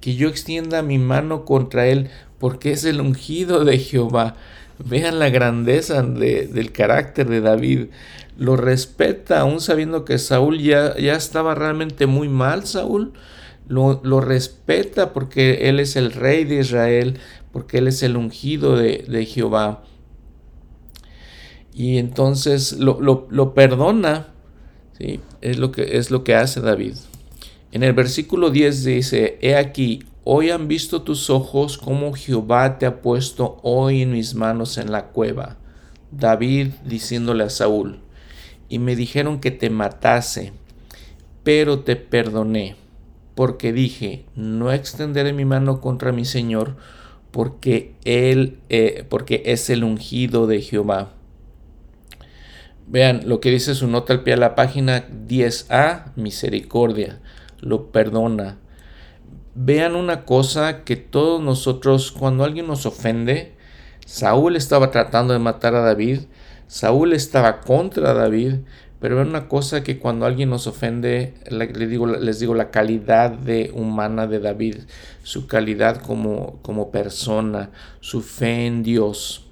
que 0.00 0.14
yo 0.14 0.28
extienda 0.28 0.82
mi 0.82 0.98
mano 0.98 1.44
contra 1.44 1.86
él, 1.86 2.10
porque 2.38 2.72
es 2.72 2.84
el 2.84 3.00
ungido 3.00 3.64
de 3.64 3.78
Jehová. 3.78 4.36
Vean 4.78 5.18
la 5.18 5.30
grandeza 5.30 6.02
del 6.02 6.72
carácter 6.72 7.28
de 7.28 7.40
David. 7.40 7.86
Lo 8.36 8.56
respeta, 8.56 9.40
aún 9.40 9.60
sabiendo 9.60 10.04
que 10.04 10.18
Saúl 10.18 10.58
ya, 10.58 10.96
ya 10.98 11.14
estaba 11.14 11.54
realmente 11.54 12.06
muy 12.06 12.28
mal, 12.28 12.66
Saúl. 12.66 13.14
Lo, 13.68 14.20
respeta 14.20 15.12
porque 15.12 15.68
él 15.68 15.80
es 15.80 15.96
el 15.96 16.12
rey 16.12 16.44
de 16.44 16.60
Israel, 16.60 17.18
porque 17.56 17.78
él 17.78 17.88
es 17.88 18.02
el 18.02 18.18
ungido 18.18 18.76
de, 18.76 19.24
Jehová. 19.24 19.82
Y 21.72 21.96
entonces 21.96 22.72
lo, 22.78 23.54
perdona. 23.54 24.26
¿sí? 24.98 25.20
Es, 25.40 25.56
lo 25.56 25.72
que, 25.72 25.96
es 25.96 26.10
lo 26.10 26.22
que 26.22 26.34
hace 26.34 26.60
David. 26.60 26.96
En 27.72 27.82
el 27.82 27.94
versículo 27.94 28.50
10 28.50 28.84
dice, 28.84 29.38
He 29.40 29.56
aquí, 29.56 30.04
Hoy 30.22 30.50
han 30.50 30.68
visto 30.68 31.00
tus 31.00 31.30
ojos 31.30 31.78
cómo 31.78 32.12
Jehová 32.12 32.76
te 32.76 32.84
ha 32.84 33.00
puesto 33.00 33.58
hoy 33.62 34.02
en 34.02 34.12
mis 34.12 34.34
manos 34.34 34.76
en 34.76 34.92
la 34.92 35.06
cueva. 35.06 35.56
David 36.10 36.72
diciéndole 36.84 37.44
a 37.44 37.48
Saúl, 37.48 38.00
y 38.68 38.78
me 38.80 38.96
dijeron 38.96 39.40
que 39.40 39.50
te 39.50 39.70
matase, 39.70 40.52
pero 41.42 41.78
te 41.78 41.96
perdoné, 41.96 42.76
porque 43.34 43.72
dije, 43.72 44.26
no 44.34 44.72
extenderé 44.72 45.32
mi 45.32 45.46
mano 45.46 45.80
contra 45.80 46.12
mi 46.12 46.26
Señor, 46.26 46.76
porque 47.30 47.94
él, 48.04 48.58
eh, 48.68 49.04
porque 49.08 49.42
es 49.46 49.70
el 49.70 49.84
ungido 49.84 50.46
de 50.46 50.60
Jehová. 50.60 51.12
Vean 52.86 53.22
lo 53.26 53.40
que 53.40 53.50
dice 53.50 53.74
su 53.74 53.88
nota 53.88 54.12
al 54.12 54.22
pie 54.22 54.34
de 54.34 54.40
la 54.40 54.54
página 54.54 55.08
10a, 55.08 56.12
misericordia, 56.16 57.20
lo 57.60 57.90
perdona 57.90 58.58
vean 59.56 59.96
una 59.96 60.24
cosa 60.24 60.84
que 60.84 60.96
todos 60.96 61.42
nosotros, 61.42 62.12
cuando 62.12 62.44
alguien 62.44 62.66
nos 62.66 62.86
ofende, 62.86 63.54
Saúl 64.04 64.54
estaba 64.54 64.90
tratando 64.90 65.32
de 65.32 65.38
matar 65.40 65.74
a 65.74 65.80
David, 65.80 66.20
Saúl 66.68 67.14
estaba 67.14 67.60
contra 67.60 68.12
David, 68.12 68.56
pero 69.00 69.16
vean 69.16 69.28
una 69.28 69.48
cosa 69.48 69.82
que 69.82 69.98
cuando 69.98 70.24
alguien 70.24 70.48
nos 70.48 70.66
ofende, 70.66 71.34
les 71.50 71.90
digo, 71.90 72.06
les 72.06 72.40
digo 72.40 72.54
la 72.54 72.70
calidad 72.70 73.30
de 73.30 73.70
humana 73.74 74.26
de 74.26 74.40
David, 74.40 74.76
su 75.22 75.46
calidad 75.46 76.00
como, 76.00 76.58
como 76.62 76.90
persona, 76.90 77.70
su 78.00 78.22
fe 78.22 78.66
en 78.66 78.82
Dios. 78.82 79.42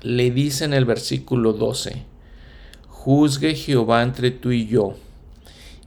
le 0.00 0.30
dice 0.30 0.64
en 0.64 0.74
el 0.74 0.84
versículo 0.84 1.52
12, 1.52 2.04
Juzgue 2.88 3.54
Jehová 3.54 4.02
entre 4.02 4.32
tú 4.32 4.50
y 4.50 4.66
yo, 4.66 4.94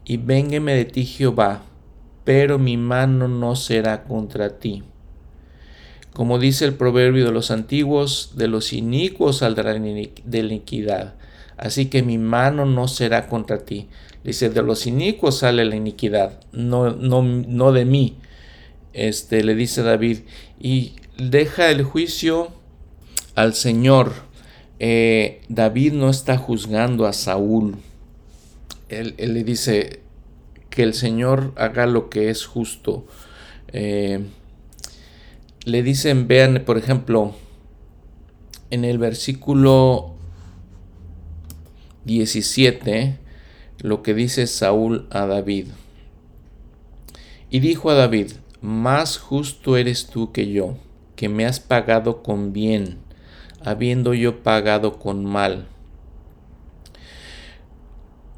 y 0.06 0.18
véngueme 0.18 0.74
de 0.74 0.86
ti 0.86 1.06
Jehová, 1.06 1.64
pero 2.24 2.58
mi 2.58 2.78
mano 2.78 3.28
no 3.28 3.56
será 3.56 4.04
contra 4.04 4.60
ti. 4.60 4.84
Como 6.14 6.40
dice 6.40 6.66
el 6.66 6.74
proverbio 6.74 7.26
de 7.26 7.32
los 7.32 7.52
antiguos, 7.52 8.34
de 8.36 8.48
los 8.48 8.74
inicuos 8.74 9.38
saldrá 9.38 9.74
de 9.74 10.44
la 10.44 10.54
iniquidad, 10.54 11.16
así 11.62 11.86
que 11.86 12.04
mi 12.04 12.18
mano 12.18 12.66
no 12.66 12.88
será 12.88 13.28
contra 13.28 13.60
ti. 13.60 13.88
Dice, 14.24 14.50
de 14.50 14.62
los 14.64 14.88
inicuos 14.88 15.40
sale 15.40 15.64
la 15.64 15.76
iniquidad, 15.76 16.40
no, 16.52 16.92
no, 16.92 17.22
no 17.22 17.72
de 17.72 17.86
mí. 17.86 18.18
Este, 18.94 19.44
le 19.44 19.56
dice 19.56 19.84
David, 19.84 20.20
y 20.60 20.96
deja 21.18 21.70
el 21.70 21.84
juicio 21.84 22.50
al 23.36 23.54
Señor. 23.54 24.12
Eh, 24.80 25.42
David 25.50 25.94
no 25.94 26.10
está 26.10 26.38
juzgando 26.38 27.06
a 27.06 27.14
Saúl. 27.14 27.78
Él, 28.90 29.16
le 29.18 29.44
dice 29.44 30.02
que 30.70 30.84
el 30.84 30.96
Señor 30.96 31.54
haga 31.56 31.86
lo 31.86 32.10
que 32.10 32.30
es 32.30 32.46
justo. 32.46 33.06
Eh, 33.72 34.26
le 35.64 35.84
dicen, 35.84 36.28
vean, 36.28 36.64
por 36.66 36.80
ejemplo, 36.80 37.36
en 38.72 38.84
el 38.84 38.98
versículo 38.98 40.16
17, 42.06 43.18
lo 43.80 44.04
que 44.04 44.14
dice 44.14 44.48
Saúl 44.48 45.08
a 45.12 45.26
David. 45.26 45.68
Y 47.50 47.60
dijo 47.60 47.90
a 47.90 47.96
David, 47.96 48.32
más 48.62 49.18
justo 49.18 49.78
eres 49.78 50.08
tú 50.08 50.32
que 50.32 50.52
yo, 50.52 50.78
que 51.16 51.30
me 51.30 51.46
has 51.46 51.60
pagado 51.60 52.24
con 52.24 52.54
bien, 52.54 52.98
habiendo 53.64 54.14
yo 54.14 54.42
pagado 54.44 55.00
con 55.00 55.26
mal. 55.26 55.68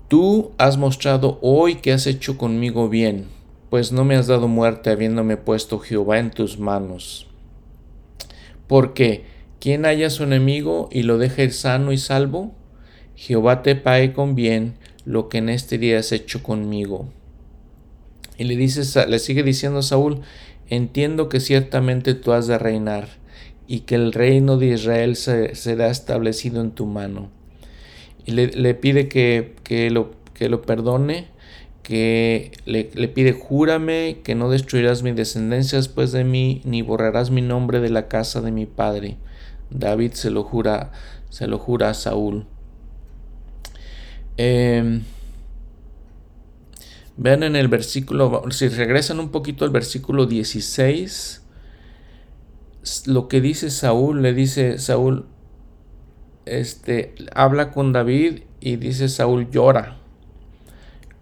Tú 0.08 0.52
has 0.58 0.78
mostrado 0.78 1.40
hoy 1.42 1.76
que 1.76 1.92
has 1.92 2.08
hecho 2.08 2.38
conmigo 2.38 2.90
bien, 2.90 3.28
pues 3.70 3.92
no 3.92 4.06
me 4.06 4.16
has 4.16 4.28
dado 4.28 4.48
muerte 4.48 4.92
habiéndome 4.92 5.38
puesto 5.38 5.80
Jehová 5.80 6.20
en 6.20 6.32
tus 6.32 6.60
manos. 6.60 7.28
Porque, 8.68 9.26
¿quién 9.60 9.86
haya 9.86 10.10
su 10.10 10.24
enemigo 10.24 10.90
y 10.92 11.04
lo 11.04 11.18
deje 11.18 11.50
sano 11.52 11.92
y 11.92 11.98
salvo? 11.98 12.54
Jehová 13.16 13.62
te 13.62 13.76
pague 13.76 14.14
con 14.14 14.36
bien 14.36 14.76
lo 15.06 15.30
que 15.30 15.40
en 15.40 15.50
este 15.50 15.78
día 15.78 16.00
has 16.00 16.12
hecho 16.12 16.44
conmigo. 16.44 17.08
Y 18.38 18.46
le, 18.46 18.56
dice, 18.56 19.08
le 19.08 19.20
sigue 19.20 19.44
diciendo 19.44 19.80
a 19.80 19.84
Saúl, 19.84 20.22
entiendo 20.70 21.30
que 21.30 21.40
ciertamente 21.40 22.16
tú 22.16 22.32
has 22.32 22.48
de 22.48 22.58
reinar 22.58 23.08
y 23.68 23.82
que 23.82 23.96
el 23.96 24.12
reino 24.12 24.58
de 24.58 24.68
Israel 24.68 25.16
será 25.16 25.90
establecido 25.90 26.62
en 26.62 26.72
tu 26.72 26.86
mano. 26.86 27.30
Y 28.26 28.32
le, 28.32 28.74
pide 28.76 29.08
que, 29.08 29.56
que, 29.64 29.90
lo, 29.90 30.12
que 30.34 30.50
lo 30.50 30.62
perdone, 30.62 31.28
que 31.84 32.52
le, 32.66 32.90
le, 32.94 33.08
pide 33.10 33.34
júrame 33.34 34.20
que 34.24 34.34
no 34.34 34.50
destruirás 34.50 35.04
mi 35.04 35.12
descendencia 35.12 35.78
después 35.78 36.14
de 36.14 36.24
mí, 36.24 36.62
ni 36.64 36.82
borrarás 36.82 37.32
mi 37.32 37.42
nombre 37.42 37.82
de 37.82 37.90
la 37.90 38.08
casa 38.08 38.42
de 38.42 38.52
mi 38.52 38.66
padre. 38.66 39.18
David 39.70 40.14
se 40.14 40.30
lo 40.30 40.44
jura, 40.44 40.92
se 41.30 41.48
lo 41.48 41.60
jura 41.60 41.90
a 41.90 41.94
Saúl. 41.94 42.46
Em, 44.38 45.04
vean 47.18 47.44
en 47.44 47.56
el 47.56 47.68
versículo, 47.68 48.44
si 48.52 48.68
regresan 48.68 49.20
un 49.20 49.30
poquito 49.30 49.66
al 49.66 49.72
versículo 49.72 50.26
16, 50.26 51.44
lo 53.06 53.28
que 53.28 53.42
dice 53.42 53.70
Saúl, 53.70 54.22
le 54.22 54.34
dice 54.34 54.80
Saúl, 54.80 55.26
este, 56.46 57.16
habla 57.34 57.72
con 57.72 57.94
David 57.94 58.42
y 58.60 58.76
dice 58.76 59.08
Saúl 59.08 59.50
llora 59.50 59.98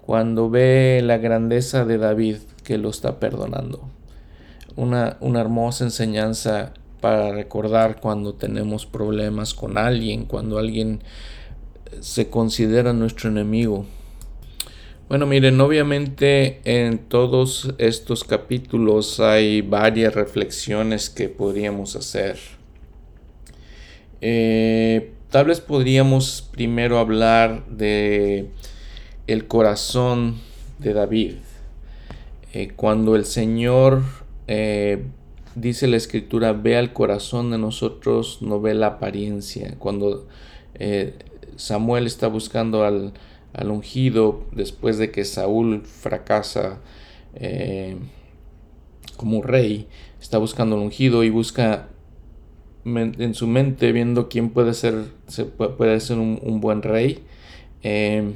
cuando 0.02 0.50
ve 0.50 1.02
la 1.04 1.18
grandeza 1.18 1.86
de 1.86 1.98
David 1.98 2.38
que 2.64 2.78
lo 2.78 2.90
está 2.90 3.20
perdonando. 3.20 3.82
Una, 4.76 5.18
una 5.20 5.42
hermosa 5.42 5.84
enseñanza 5.84 6.74
para 7.02 7.32
recordar 7.32 8.00
cuando 8.00 8.34
tenemos 8.34 8.86
problemas 8.86 9.54
con 9.54 9.78
alguien, 9.78 10.26
cuando 10.26 10.58
alguien 10.58 11.02
se 12.00 12.30
considera 12.30 12.94
nuestro 12.94 13.30
enemigo. 13.30 13.86
Bueno, 15.12 15.26
miren, 15.26 15.60
obviamente 15.60 16.62
en 16.64 16.98
todos 16.98 17.74
estos 17.80 18.24
capítulos 18.24 19.20
hay 19.20 19.60
varias 19.60 20.16
reflexiones 20.16 21.10
que 21.10 21.28
podríamos 21.28 21.98
hacer. 21.98 22.38
Eh, 24.22 25.12
tal 25.30 25.48
vez 25.48 25.60
podríamos 25.60 26.48
primero 26.54 26.98
hablar 26.98 27.68
de 27.68 28.46
el 29.28 29.48
corazón 29.48 30.38
de 30.80 30.94
David. 30.94 31.34
Eh, 32.54 32.72
cuando 32.74 33.18
el 33.18 33.26
Señor 33.26 34.04
eh, 34.48 35.04
dice 35.56 35.88
la 35.88 35.98
escritura, 35.98 36.54
ve 36.54 36.78
al 36.78 36.94
corazón 36.94 37.52
de 37.52 37.58
nosotros, 37.58 38.38
no 38.40 38.62
ve 38.62 38.76
la 38.76 38.88
apariencia. 38.88 39.76
Cuando 39.78 40.26
Samuel 41.62 42.08
está 42.08 42.28
buscando 42.28 42.84
al, 42.84 43.14
ungido 43.70 44.46
después 44.52 44.98
de 44.98 45.12
que 45.12 45.26
Saúl 45.26 45.84
fracasa 45.84 46.80
eh, 47.36 47.98
como 49.16 49.44
rey. 49.44 49.88
Está 50.20 50.40
buscando 50.40 50.76
al 50.76 50.82
ungido 50.82 51.24
y 51.24 51.30
busca 51.30 51.88
en 52.84 53.36
su 53.36 53.46
mente 53.46 53.92
viendo 53.92 54.28
quién 54.28 54.50
puede 54.50 54.74
ser, 54.74 55.06
puede 55.78 56.00
ser 56.00 56.18
un, 56.18 56.62
buen 56.62 56.82
rey. 56.82 57.24
Eh, 57.84 58.34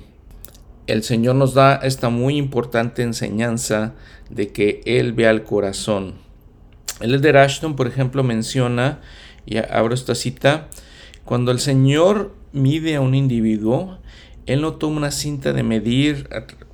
el 0.85 1.01
Señor 1.01 1.33
nos 1.33 1.55
da 1.55 1.77
esta 1.77 2.09
muy 2.09 2.37
importante 2.37 3.01
enseñanza 3.01 3.95
de 4.29 4.49
que 4.49 4.81
Él 4.85 5.13
ve 5.13 5.27
al 5.27 5.43
corazón. 5.43 6.13
El 6.99 7.19
de 7.21 7.39
Ashton, 7.39 7.75
por 7.75 7.87
ejemplo, 7.87 8.23
menciona, 8.23 9.01
y 9.47 9.57
abro 9.57 9.95
esta 9.95 10.13
cita, 10.13 10.69
cuando 11.23 11.51
el 11.51 11.59
Señor 11.59 12.44
mide 12.55 12.95
a 12.95 13.01
un 13.01 13.13
individuo, 13.13 13.99
Él 14.45 14.61
no 14.61 14.73
toma 14.73 14.97
una 14.97 15.11
cinta 15.11 15.53
de 15.53 15.63
medir 15.63 16.27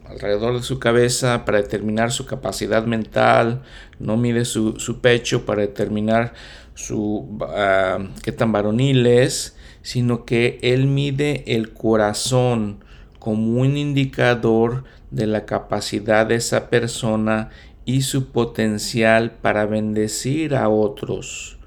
alrededor 0.05 0.55
de 0.55 0.63
su 0.63 0.79
cabeza 0.79 1.45
para 1.45 1.61
determinar 1.61 2.11
su 2.11 2.25
capacidad 2.25 2.85
mental, 2.85 3.63
no 3.99 4.17
mide 4.17 4.45
su, 4.45 4.99
pecho 5.01 5.45
para 5.45 5.61
determinar 5.61 6.33
su, 6.75 7.37
ah, 7.41 7.99
qué 8.23 8.31
tan 8.31 8.51
varonil 8.51 9.05
es, 9.07 9.57
sino 9.81 10.25
que 10.25 10.59
Él 10.61 10.85
mide 10.85 11.43
el 11.47 11.73
corazón 11.73 12.83
como 13.19 13.59
un 13.61 13.77
indicador 13.77 14.83
de 15.11 15.27
la 15.27 15.45
capacidad 15.45 16.25
de 16.25 16.35
esa 16.35 16.69
persona 16.69 17.49
y 17.85 18.01
su 18.01 18.31
potencial 18.31 19.31
para 19.31 19.65
bendecir 19.65 20.55
a 20.55 20.69
otros. 20.69 21.57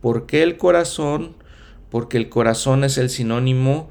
¿Por 0.00 0.26
qué 0.26 0.42
el 0.42 0.56
corazón? 0.56 1.34
Porque 1.90 2.16
el 2.16 2.28
corazón 2.28 2.84
es 2.84 2.98
el 2.98 3.10
sinónimo 3.10 3.88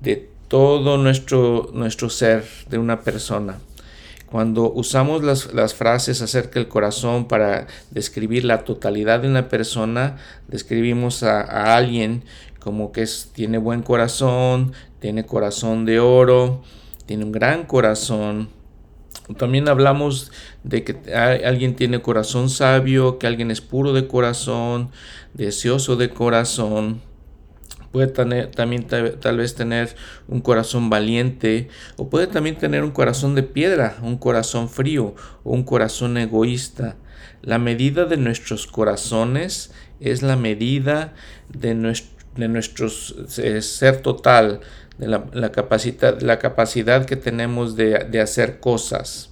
de 0.00 0.28
todo 0.48 0.96
nuestro, 0.96 1.70
nuestro 1.72 2.10
ser 2.10 2.44
de 2.68 2.78
una 2.78 3.00
persona. 3.00 3.58
Cuando 4.30 4.72
usamos 4.72 5.22
las, 5.22 5.74
frases 5.74 6.20
acerca 6.20 6.58
del 6.58 6.68
corazón 6.68 7.28
para 7.28 7.68
describir 7.90 8.44
la 8.44 8.64
totalidad 8.64 9.20
de 9.20 9.28
una 9.28 9.48
persona, 9.48 10.16
describimos 10.48 11.22
a, 11.22 11.76
alguien 11.76 12.24
como 12.58 12.90
que 12.90 13.06
tiene 13.32 13.58
buen 13.58 13.82
corazón, 13.82 14.72
tiene 14.98 15.24
corazón 15.24 15.84
de 15.84 16.00
oro, 16.00 16.62
tiene 17.06 17.24
un 17.24 17.32
gran 17.32 17.66
corazón. 17.66 18.48
También 19.38 19.68
hablamos 19.68 20.32
de 20.64 20.82
que 20.82 21.14
alguien 21.14 21.76
tiene 21.76 22.02
corazón 22.02 22.50
sabio, 22.50 23.18
que 23.18 23.28
alguien 23.28 23.52
es 23.52 23.60
puro 23.60 23.92
de 23.92 24.08
corazón, 24.08 24.90
deseoso 25.34 25.94
de 25.94 26.10
corazón 26.10 27.00
puede 27.92 28.08
tener, 28.08 28.50
también 28.50 28.86
tal, 28.86 29.36
vez 29.36 29.54
tener 29.54 29.94
un 30.28 30.40
corazón 30.40 30.90
valiente 30.90 31.68
o 31.96 32.08
puede 32.08 32.26
también 32.26 32.56
tener 32.56 32.82
un 32.82 32.90
corazón 32.90 33.34
de 33.34 33.42
piedra, 33.42 33.96
un 34.02 34.18
corazón 34.18 34.68
frío 34.68 35.14
o 35.44 35.52
un 35.52 35.64
corazón 35.64 36.16
egoísta. 36.18 36.96
La 37.42 37.58
medida 37.58 38.04
de 38.06 38.16
nuestros 38.16 38.66
corazones 38.66 39.72
es 40.00 40.22
la 40.22 40.36
medida 40.36 41.14
de 41.48 41.74
nuestro, 41.74 42.88
de 43.36 43.62
ser 43.62 44.02
total, 44.02 44.60
de 44.98 45.06
la, 45.08 45.52
capacidad, 45.52 46.20
la 46.20 46.38
capacidad 46.38 47.04
que 47.04 47.16
tenemos 47.16 47.76
de, 47.76 48.20
hacer 48.20 48.60
cosas. 48.60 49.30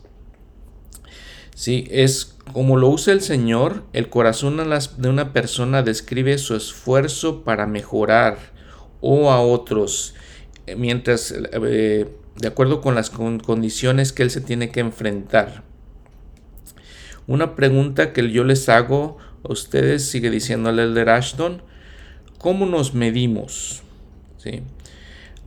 Sí, 1.55 1.87
es 1.91 2.34
como 2.53 2.77
lo 2.77 2.89
usa 2.89 3.13
el 3.13 3.21
Señor, 3.21 3.85
el 3.93 4.09
corazón 4.09 4.57
de 4.57 5.09
una 5.09 5.33
persona 5.33 5.83
describe 5.83 6.39
su 6.39 6.55
esfuerzo 6.55 7.43
para 7.43 7.67
mejorar 7.67 8.39
o 9.01 9.31
a 9.31 9.41
otros, 9.41 10.15
mientras, 10.77 11.33
eh, 11.33 12.09
de 12.37 12.49
acuerdo 12.49 12.81
con 12.81 12.95
las 12.95 13.11
condiciones 13.11 14.13
que 14.13 14.23
él 14.23 14.31
se 14.31 14.41
tiene 14.41 14.71
que 14.71 14.81
enfrentar. 14.81 15.63
Una 17.27 17.57
pregunta 17.57 18.13
que 18.13 18.31
yo 18.31 18.45
les 18.45 18.69
hago 18.69 19.19
a 19.43 19.53
ustedes, 19.53 20.09
sigue 20.09 20.31
diciendo 20.31 20.71
el 20.71 20.79
Elder 20.79 21.09
Ashton, 21.11 21.63
¿Cómo 22.45 22.67
nos 22.67 22.93
medimos? 22.93 23.81
¿Sí? 24.37 24.61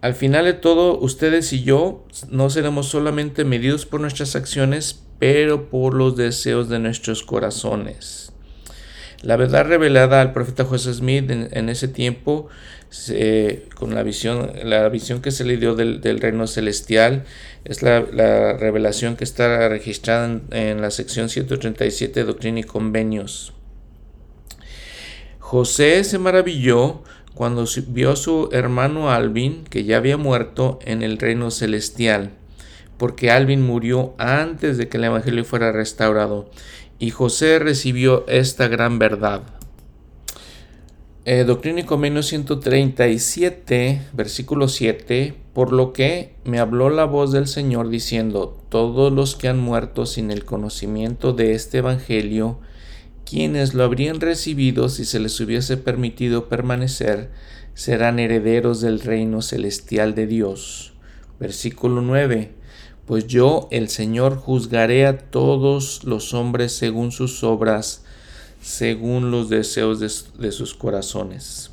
Al 0.02 0.16
final 0.16 0.46
de 0.46 0.54
todo, 0.54 0.98
ustedes 0.98 1.54
y 1.54 1.62
yo 1.62 2.04
no 2.32 2.50
seremos 2.50 2.88
solamente 2.88 3.46
medidos 3.46 3.86
por 3.86 4.02
nuestras 4.02 4.36
acciones, 4.36 5.04
pero 5.20 5.70
por 5.70 5.94
los 5.94 6.16
deseos 6.16 6.70
de 6.70 6.80
nuestros 6.80 7.24
corazones. 7.24 8.32
La 9.22 9.36
verdad 9.36 9.66
revelada 9.66 10.22
al 10.22 10.32
profeta 10.32 10.64
José 10.64 10.94
Smith 10.94 11.30
en, 11.30 11.70
ese 11.70 11.88
tiempo, 11.88 12.50
con 13.76 13.96
la 13.96 14.04
visión, 14.04 14.52
la 14.64 14.88
visión 14.90 15.22
que 15.22 15.32
se 15.32 15.44
le 15.44 15.58
dio 15.58 15.74
del, 15.74 16.20
reino 16.20 16.46
celestial, 16.46 17.26
es 17.66 17.82
la, 17.82 18.02
revelación 18.54 19.16
que 19.16 19.24
está 19.24 19.68
registrada 19.70 20.40
en, 20.52 20.82
la 20.82 20.92
sección 20.92 21.30
137 21.30 22.20
de 22.20 22.26
Doctrina 22.26 22.60
y 22.60 22.64
Convenios. 22.64 23.54
José 25.40 26.04
se 26.04 26.20
maravilló 26.20 27.02
cuando 27.34 27.66
vio 27.88 28.12
a 28.12 28.16
su 28.16 28.50
hermano 28.52 29.10
Alvin, 29.10 29.64
que 29.64 29.84
ya 29.84 29.98
había 29.98 30.18
muerto 30.18 30.78
en 30.86 31.02
el 31.02 31.18
reino 31.18 31.50
celestial, 31.50 32.32
porque 32.98 33.32
Alvin 33.32 33.62
murió 33.62 34.14
antes 34.18 34.78
de 34.78 34.90
que 34.90 34.98
el 34.98 35.06
Evangelio 35.06 35.46
fuera 35.46 35.72
restaurado 35.72 36.50
y 37.00 37.12
José 37.12 37.60
recibió 37.60 38.26
esta 38.28 38.68
gran 38.68 39.00
verdad. 39.00 39.44
Eh, 41.26 41.44
Doctrina 41.44 41.82
y 41.82 41.84
Convenio 41.84 42.24
137, 42.24 44.02
versículo 44.14 44.70
7, 44.70 45.36
por 45.54 45.74
lo 45.74 45.92
que 45.92 46.36
me 46.46 46.60
habló 46.60 46.90
la 46.90 47.04
voz 47.04 47.34
del 47.34 47.48
Señor 47.48 47.90
diciendo, 47.90 48.58
todos 48.70 49.12
los 49.12 49.36
que 49.36 49.50
han 49.50 49.60
muerto 49.60 50.06
sin 50.06 50.32
el 50.32 50.46
conocimiento 50.46 51.34
de 51.34 51.54
este 51.54 51.80
Evangelio, 51.80 52.60
quienes 53.26 53.74
lo 53.74 53.84
habrían 53.84 54.22
recibido 54.22 54.88
si 54.88 55.04
se 55.04 55.20
les 55.20 55.38
hubiese 55.42 55.76
permitido 55.76 56.48
permanecer, 56.48 57.30
serán 57.74 58.20
herederos 58.20 58.80
del 58.80 59.02
reino 59.02 59.42
celestial 59.42 60.16
de 60.16 60.28
Dios. 60.28 60.94
Versículo 61.40 62.02
9 62.02 62.57
pues 63.08 63.26
yo, 63.26 63.70
el 63.72 63.88
Señor, 63.88 64.36
juzgaré 64.36 65.08
a 65.08 65.18
todos 65.18 66.04
los 66.04 66.34
hombres 66.34 66.74
según 66.74 67.14
sus 67.14 67.42
obras, 67.42 68.04
según 68.62 69.32
los 69.32 69.48
deseos 69.48 70.02
de, 70.02 70.52
sus 70.52 70.74
corazones. 70.74 71.72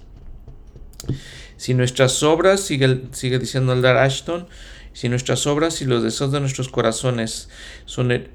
Si 1.56 1.74
nuestras 1.74 2.22
obras, 2.22 2.60
sigue, 2.60 3.02
sigue 3.10 3.40
diciendo 3.40 3.72
Aldar 3.72 3.96
Ashton, 3.96 4.46
si 4.92 5.08
nuestras 5.08 5.48
obras 5.48 5.82
y 5.82 5.86
los 5.86 6.04
deseos 6.04 6.30
de 6.30 6.38
nuestros 6.38 6.68
corazones 6.68 7.48
son 7.84 8.12
el, 8.12 8.30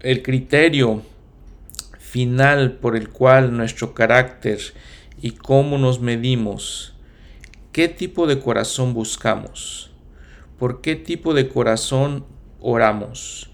el 0.00 0.22
criterio 0.22 1.02
final 1.98 2.74
por 2.74 2.94
el 2.94 3.08
cual 3.08 3.56
nuestro 3.56 3.92
carácter 3.92 4.60
y 5.20 5.32
cómo 5.32 5.78
nos 5.78 5.98
medimos, 5.98 6.94
¿qué 7.72 7.88
tipo 7.88 8.28
de 8.28 8.38
corazón 8.38 8.94
buscamos? 8.94 9.90
¿Por 10.58 10.80
qué 10.80 10.96
tipo 10.96 11.34
de 11.34 11.48
corazón 11.48 12.24
oramos? 12.60 13.50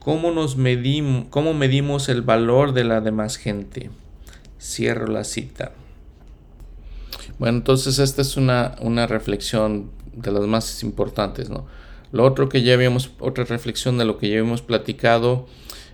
¿Cómo, 0.00 0.32
nos 0.32 0.56
medimos, 0.56 1.26
¿Cómo 1.30 1.54
medimos 1.54 2.08
el 2.08 2.22
valor 2.22 2.72
de 2.72 2.84
la 2.84 3.00
demás 3.00 3.36
gente? 3.36 3.90
Cierro 4.60 5.06
la 5.06 5.24
cita. 5.24 5.72
Bueno, 7.38 7.58
entonces 7.58 7.98
esta 7.98 8.22
es 8.22 8.36
una, 8.36 8.76
una 8.80 9.06
reflexión 9.06 9.90
de 10.12 10.32
las 10.32 10.46
más 10.46 10.82
importantes, 10.82 11.50
¿no? 11.50 11.66
Lo 12.10 12.24
otro 12.24 12.48
que 12.48 12.62
ya 12.62 12.74
habíamos, 12.74 13.10
otra 13.20 13.44
reflexión 13.44 13.96
de 13.96 14.04
lo 14.04 14.18
que 14.18 14.28
ya 14.28 14.38
habíamos 14.38 14.60
platicado 14.60 15.46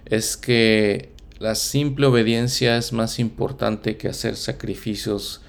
es 0.04 0.36
que 0.36 1.12
la 1.38 1.54
simple 1.54 2.06
obediencia 2.06 2.76
es 2.76 2.92
más 2.92 3.18
importante 3.20 3.96
que 3.96 4.08
hacer 4.08 4.36
sacrificios 4.36 5.42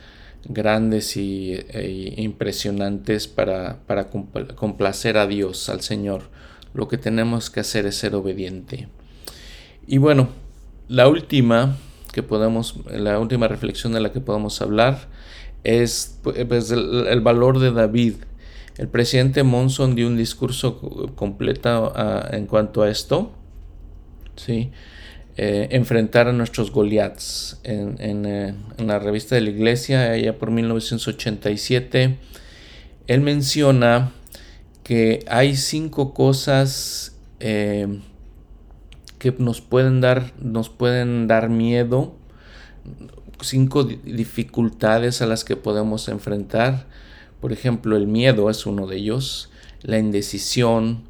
grandes 0.46 1.18
y, 1.18 1.54
e 1.54 2.14
impresionantes 2.18 3.28
para, 3.28 3.80
para 3.86 4.10
complacer 4.10 5.18
a 5.18 5.28
Dios, 5.28 5.70
al 5.70 5.82
Señor. 5.82 6.30
Lo 6.74 6.88
que 6.88 6.98
tenemos 6.98 7.50
que 7.50 7.60
hacer 7.60 7.86
es 7.86 7.96
ser 7.96 8.16
obediente. 8.16 8.88
Y 9.88 9.98
bueno, 9.98 10.30
la 10.88 11.08
última 11.08 11.78
que 12.12 12.24
podemos, 12.24 12.76
la 12.92 13.20
última 13.20 13.48
reflexión 13.48 13.94
de 13.94 14.00
la 14.00 14.12
que 14.12 14.20
podemos 14.20 14.62
hablar 14.62 15.08
es 15.64 16.20
pues, 16.24 16.72
el, 16.72 17.22
valor 17.22 17.60
de 17.60 17.72
David. 17.72 18.16
El 18.78 18.88
presidente 18.88 19.44
Monson 19.44 19.96
dio 19.96 20.08
un 20.08 20.16
discurso 20.16 20.80
completo 21.16 21.92
ah, 21.96 22.30
en 22.32 22.46
cuanto 22.46 22.82
a 22.82 22.90
esto. 22.90 23.32
Sí. 24.36 24.72
Eh, 25.42 25.70
enfrentar 25.72 26.28
a 26.28 26.34
nuestros 26.34 26.70
Goliaths. 26.70 27.62
En, 27.64 28.26
eh, 28.26 28.54
en, 28.78 28.88
la 28.88 29.00
revista 29.00 29.36
de 29.36 29.42
la 29.42 29.52
iglesia, 29.52 30.12
allá 30.12 30.38
por 30.38 30.52
1987, 30.52 32.18
él 33.08 33.22
menciona 33.22 34.12
que 34.84 35.24
hay 35.30 35.56
cinco 35.56 36.14
cosas 36.14 37.16
eh, 37.40 38.02
que 39.18 39.34
nos 39.38 39.62
pueden 39.62 40.02
dar, 40.02 40.34
nos 40.42 40.68
pueden 40.68 41.28
dar 41.28 41.48
miedo, 41.48 42.18
cinco 43.40 43.86
dificultades 43.86 45.22
a 45.22 45.26
las 45.26 45.46
que 45.46 45.56
podemos 45.56 46.10
enfrentar. 46.10 46.86
Por 47.40 47.54
ejemplo, 47.54 47.96
el 47.96 48.08
miedo 48.08 48.50
es 48.50 48.66
uno 48.66 48.88
de 48.88 48.98
ellos, 48.98 49.50
la 49.84 50.00
indecisión, 50.00 51.04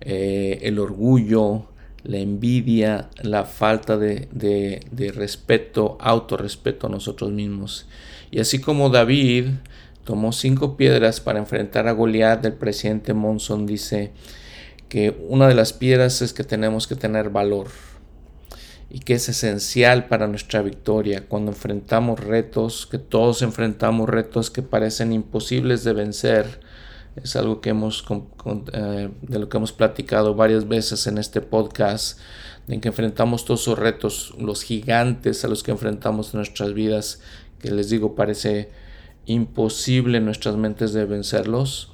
el 0.00 0.80
orgullo, 0.80 1.68
la 2.06 2.18
envidia, 2.18 3.08
la 3.22 3.44
falta 3.44 3.96
de, 3.96 4.28
de, 4.30 5.12
respeto, 5.12 5.98
autorrespeto 6.00 6.86
a 6.86 6.90
nosotros 6.90 7.30
mismos. 7.30 7.86
Y 8.30 8.40
así 8.40 8.60
como 8.60 8.90
David 8.90 9.46
tomó 10.04 10.32
cinco 10.32 10.76
piedras 10.76 11.20
para 11.20 11.40
enfrentar 11.40 11.88
a 11.88 11.92
Goliat, 11.92 12.44
el 12.44 12.54
presidente 12.54 13.12
Monson 13.12 13.66
dice 13.66 14.12
que 14.88 15.16
una 15.28 15.48
de 15.48 15.54
las 15.54 15.72
piedras 15.72 16.22
es 16.22 16.32
que 16.32 16.44
tenemos 16.44 16.86
que 16.86 16.94
tener 16.94 17.30
valor 17.30 17.68
y 18.88 19.00
que 19.00 19.14
es 19.14 19.28
esencial 19.28 20.06
para 20.06 20.28
nuestra 20.28 20.62
victoria 20.62 21.24
cuando 21.26 21.50
enfrentamos 21.50 22.20
retos, 22.20 22.86
que 22.86 22.98
todos 22.98 23.42
enfrentamos 23.42 24.08
retos 24.08 24.50
que 24.50 24.62
parecen 24.62 25.12
imposibles 25.12 25.82
de 25.82 25.92
vencer 25.92 26.60
es 27.22 27.36
algo 27.36 27.60
que 27.60 27.70
hemos, 27.70 28.04
eh, 28.72 29.10
de 29.22 29.38
lo 29.38 29.48
que 29.48 29.56
hemos 29.56 29.72
platicado 29.72 30.34
varias 30.34 30.68
veces 30.68 31.06
en 31.06 31.18
este 31.18 31.40
podcast, 31.40 32.20
en 32.68 32.80
que 32.80 32.88
enfrentamos 32.88 33.44
todos 33.44 33.62
esos 33.62 33.78
retos, 33.78 34.34
los 34.38 34.62
gigantes 34.62 35.44
a 35.44 35.48
los 35.48 35.62
que 35.62 35.70
enfrentamos 35.70 36.34
en 36.34 36.38
nuestras 36.38 36.74
vidas, 36.74 37.20
que 37.60 37.70
les 37.70 37.90
digo 37.90 38.14
parece 38.14 38.70
imposible 39.24 40.18
en 40.18 40.24
nuestras 40.24 40.56
mentes 40.56 40.92
de 40.92 41.04
vencerlos, 41.04 41.90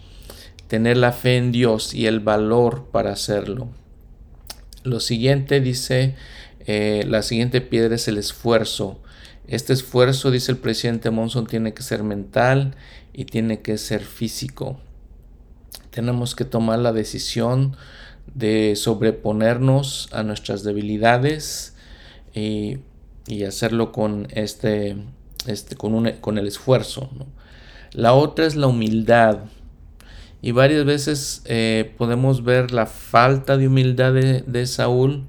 tener 0.67 0.97
la 0.97 1.13
fe 1.13 1.37
en 1.37 1.53
Dios 1.53 1.95
y 1.95 2.07
el 2.07 2.21
valor 2.21 2.89
para 2.91 3.13
hacerlo. 3.13 3.69
Lo 4.83 4.99
siguiente 4.99 5.61
dice, 5.61 6.17
eh, 6.67 7.05
la 7.07 7.23
siguiente 7.23 7.61
piedra 7.61 7.95
es 7.95 8.09
el 8.09 8.19
esfuerzo. 8.19 8.99
Este 9.47 9.73
esfuerzo, 9.73 10.31
dice 10.31 10.51
el 10.51 10.59
presidente 10.59 11.11
Monson, 11.11 11.47
tiene 11.47 11.75
que 11.75 11.83
ser 11.83 12.03
mental 12.03 12.75
y 13.13 13.27
tiene 13.27 13.61
que 13.61 13.79
ser 13.79 14.03
físico 14.03 14.81
tenemos 15.91 16.35
que 16.35 16.45
tomar 16.45 16.79
la 16.79 16.93
decisión 16.93 17.77
de 18.35 18.77
sobreponernos 18.77 20.09
a 20.13 20.23
nuestras 20.23 20.65
debilidades 20.65 21.75
y, 22.35 22.79
hacerlo 23.47 23.93
con 23.93 24.29
este, 24.31 24.97
este 25.47 25.77
con, 25.77 26.11
con 26.21 26.39
el 26.39 26.47
esfuerzo. 26.47 27.11
La 27.93 28.15
otra 28.15 28.47
es 28.47 28.57
la 28.57 28.67
humildad. 28.67 29.41
Y 30.41 30.51
varias 30.51 30.85
veces 30.85 31.43
eh, 31.45 31.93
podemos 31.97 32.43
ver 32.43 32.73
la 32.73 32.87
falta 32.87 33.57
de 33.57 33.69
humildad 33.69 34.13
de, 34.13 34.67
Saúl 34.67 35.29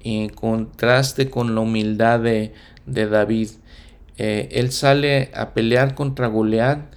en 0.00 0.28
contraste 0.28 1.30
con 1.30 1.54
la 1.54 1.62
humildad 1.62 2.20
de, 2.20 2.52
David. 2.86 3.50
Eh, 4.18 4.48
él 4.52 4.70
sale 4.70 5.30
a 5.34 5.54
pelear 5.54 5.94
contra 5.94 6.26
Goliat 6.26 6.93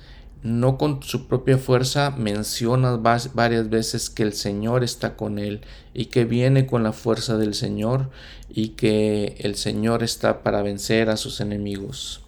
no 0.47 0.77
con 0.77 1.03
su 1.03 1.27
propia 1.27 1.57
fuerza, 1.57 2.11
menciona 2.11 2.95
varias 2.95 3.69
veces 3.69 4.09
que 4.09 4.23
el 4.23 4.31
Señor 4.31 4.83
está 4.83 5.17
con 5.17 5.39
él 5.39 5.61
y 5.93 6.05
que 6.05 6.23
viene 6.23 6.65
con 6.65 6.83
la 6.83 6.93
fuerza 6.93 7.37
del 7.37 7.53
Señor 7.53 8.09
y 8.49 8.69
que 8.69 9.35
el 9.39 9.55
Señor 9.55 10.03
está 10.03 10.43
para 10.43 10.61
vencer 10.61 11.09
a 11.09 11.17
sus 11.17 11.41
enemigos. 11.41 12.21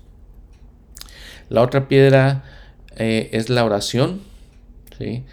La 1.48 1.62
otra 1.62 1.88
piedra 1.88 2.44
eh, 2.98 3.30
es 3.32 3.50
la 3.50 3.64
oración, 3.64 4.20
¿sí? 4.98 5.24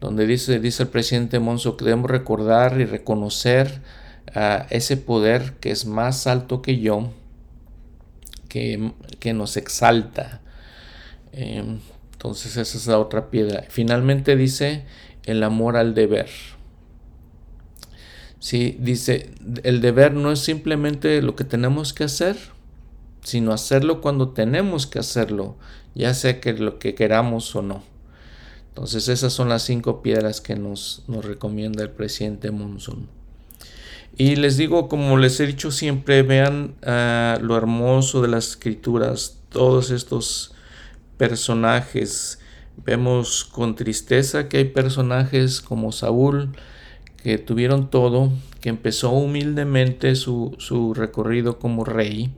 donde 0.00 0.26
dice, 0.26 0.56
el 0.56 0.88
presidente 0.88 1.38
Monzo 1.38 1.78
que 1.78 1.86
debemos 1.86 2.10
recordar 2.10 2.78
y 2.78 2.84
reconocer 2.84 3.80
a 4.34 4.66
ese 4.68 4.98
poder 4.98 5.54
que 5.60 5.70
es 5.70 5.86
más 5.86 6.26
alto 6.26 6.60
que 6.60 6.78
yo, 6.78 7.10
que, 8.48 8.92
que 9.18 9.32
nos 9.32 9.56
exalta. 9.56 10.42
Em, 11.32 11.80
entonces 12.24 12.56
esa 12.56 12.78
es 12.78 12.86
la 12.86 12.98
otra 12.98 13.28
piedra. 13.28 13.66
Finalmente 13.68 14.34
dice 14.34 14.86
el 15.24 15.42
amor 15.42 15.76
al 15.76 15.94
deber. 15.94 16.30
Sí, 18.38 18.78
dice, 18.80 19.30
el 19.62 19.82
deber 19.82 20.14
no 20.14 20.32
es 20.32 20.38
simplemente 20.38 21.20
lo 21.20 21.36
que 21.36 21.44
tenemos 21.44 21.92
que 21.92 22.04
hacer, 22.04 22.38
sino 23.22 23.52
hacerlo 23.52 24.00
cuando 24.00 24.30
tenemos 24.30 24.86
que 24.86 24.98
hacerlo, 24.98 25.56
ya 25.94 26.14
sea 26.14 26.40
que 26.40 26.54
lo 26.54 26.78
que 26.78 26.94
queramos 26.94 27.54
o 27.54 27.60
no. 27.60 27.82
Entonces 28.68 29.08
esas 29.08 29.34
son 29.34 29.50
las 29.50 29.62
cinco 29.62 30.00
piedras 30.00 30.40
que 30.40 30.56
nos, 30.56 31.04
nos 31.06 31.26
recomienda 31.26 31.82
el 31.82 31.90
presidente 31.90 32.50
Monson. 32.50 33.06
Y 34.16 34.36
les 34.36 34.56
digo, 34.56 34.88
como 34.88 35.18
les 35.18 35.38
he 35.40 35.46
dicho 35.46 35.70
siempre, 35.70 36.22
vean 36.22 36.74
ah, 36.84 37.36
lo 37.42 37.54
hermoso 37.58 38.22
de 38.22 38.28
las 38.28 38.48
escrituras, 38.48 39.40
todos 39.50 39.90
estos 39.90 40.53
personajes. 41.16 42.38
Vemos 42.84 43.44
con 43.44 43.76
tristeza 43.76 44.48
que 44.48 44.58
hay 44.58 44.64
personajes 44.64 45.60
como 45.60 45.92
Saúl, 45.92 46.52
que 47.22 47.38
tuvieron 47.38 47.90
todo, 47.90 48.32
que 48.60 48.68
empezó 48.68 49.10
humildemente 49.10 50.16
su, 50.16 50.56
su 50.58 50.94
recorrido 50.94 51.58
como 51.58 51.84
rey, 51.84 52.34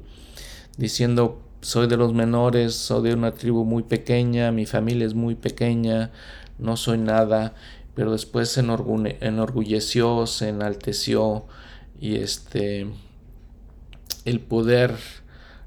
diciendo, 0.77 1.41
soy 1.61 1.89
de 1.89 1.97
los 1.97 2.13
menores, 2.13 2.75
soy 2.75 3.09
de 3.09 3.15
una 3.15 3.33
tribu 3.33 3.65
muy 3.65 3.83
pequeña, 3.83 4.53
mi 4.53 4.67
familia 4.67 5.07
es 5.07 5.15
muy 5.15 5.35
pequeña, 5.35 6.13
no 6.59 6.77
soy 6.77 6.99
nada, 6.99 7.55
pero 7.95 8.13
después 8.13 8.51
se 8.51 8.61
enorgulleció, 8.61 10.27
se 10.27 10.51
enalteció 10.51 11.47
y 11.99 12.17
este 12.17 12.87
el 14.27 14.41
poder 14.41 14.95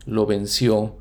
lo 0.06 0.26
venció. 0.26 0.99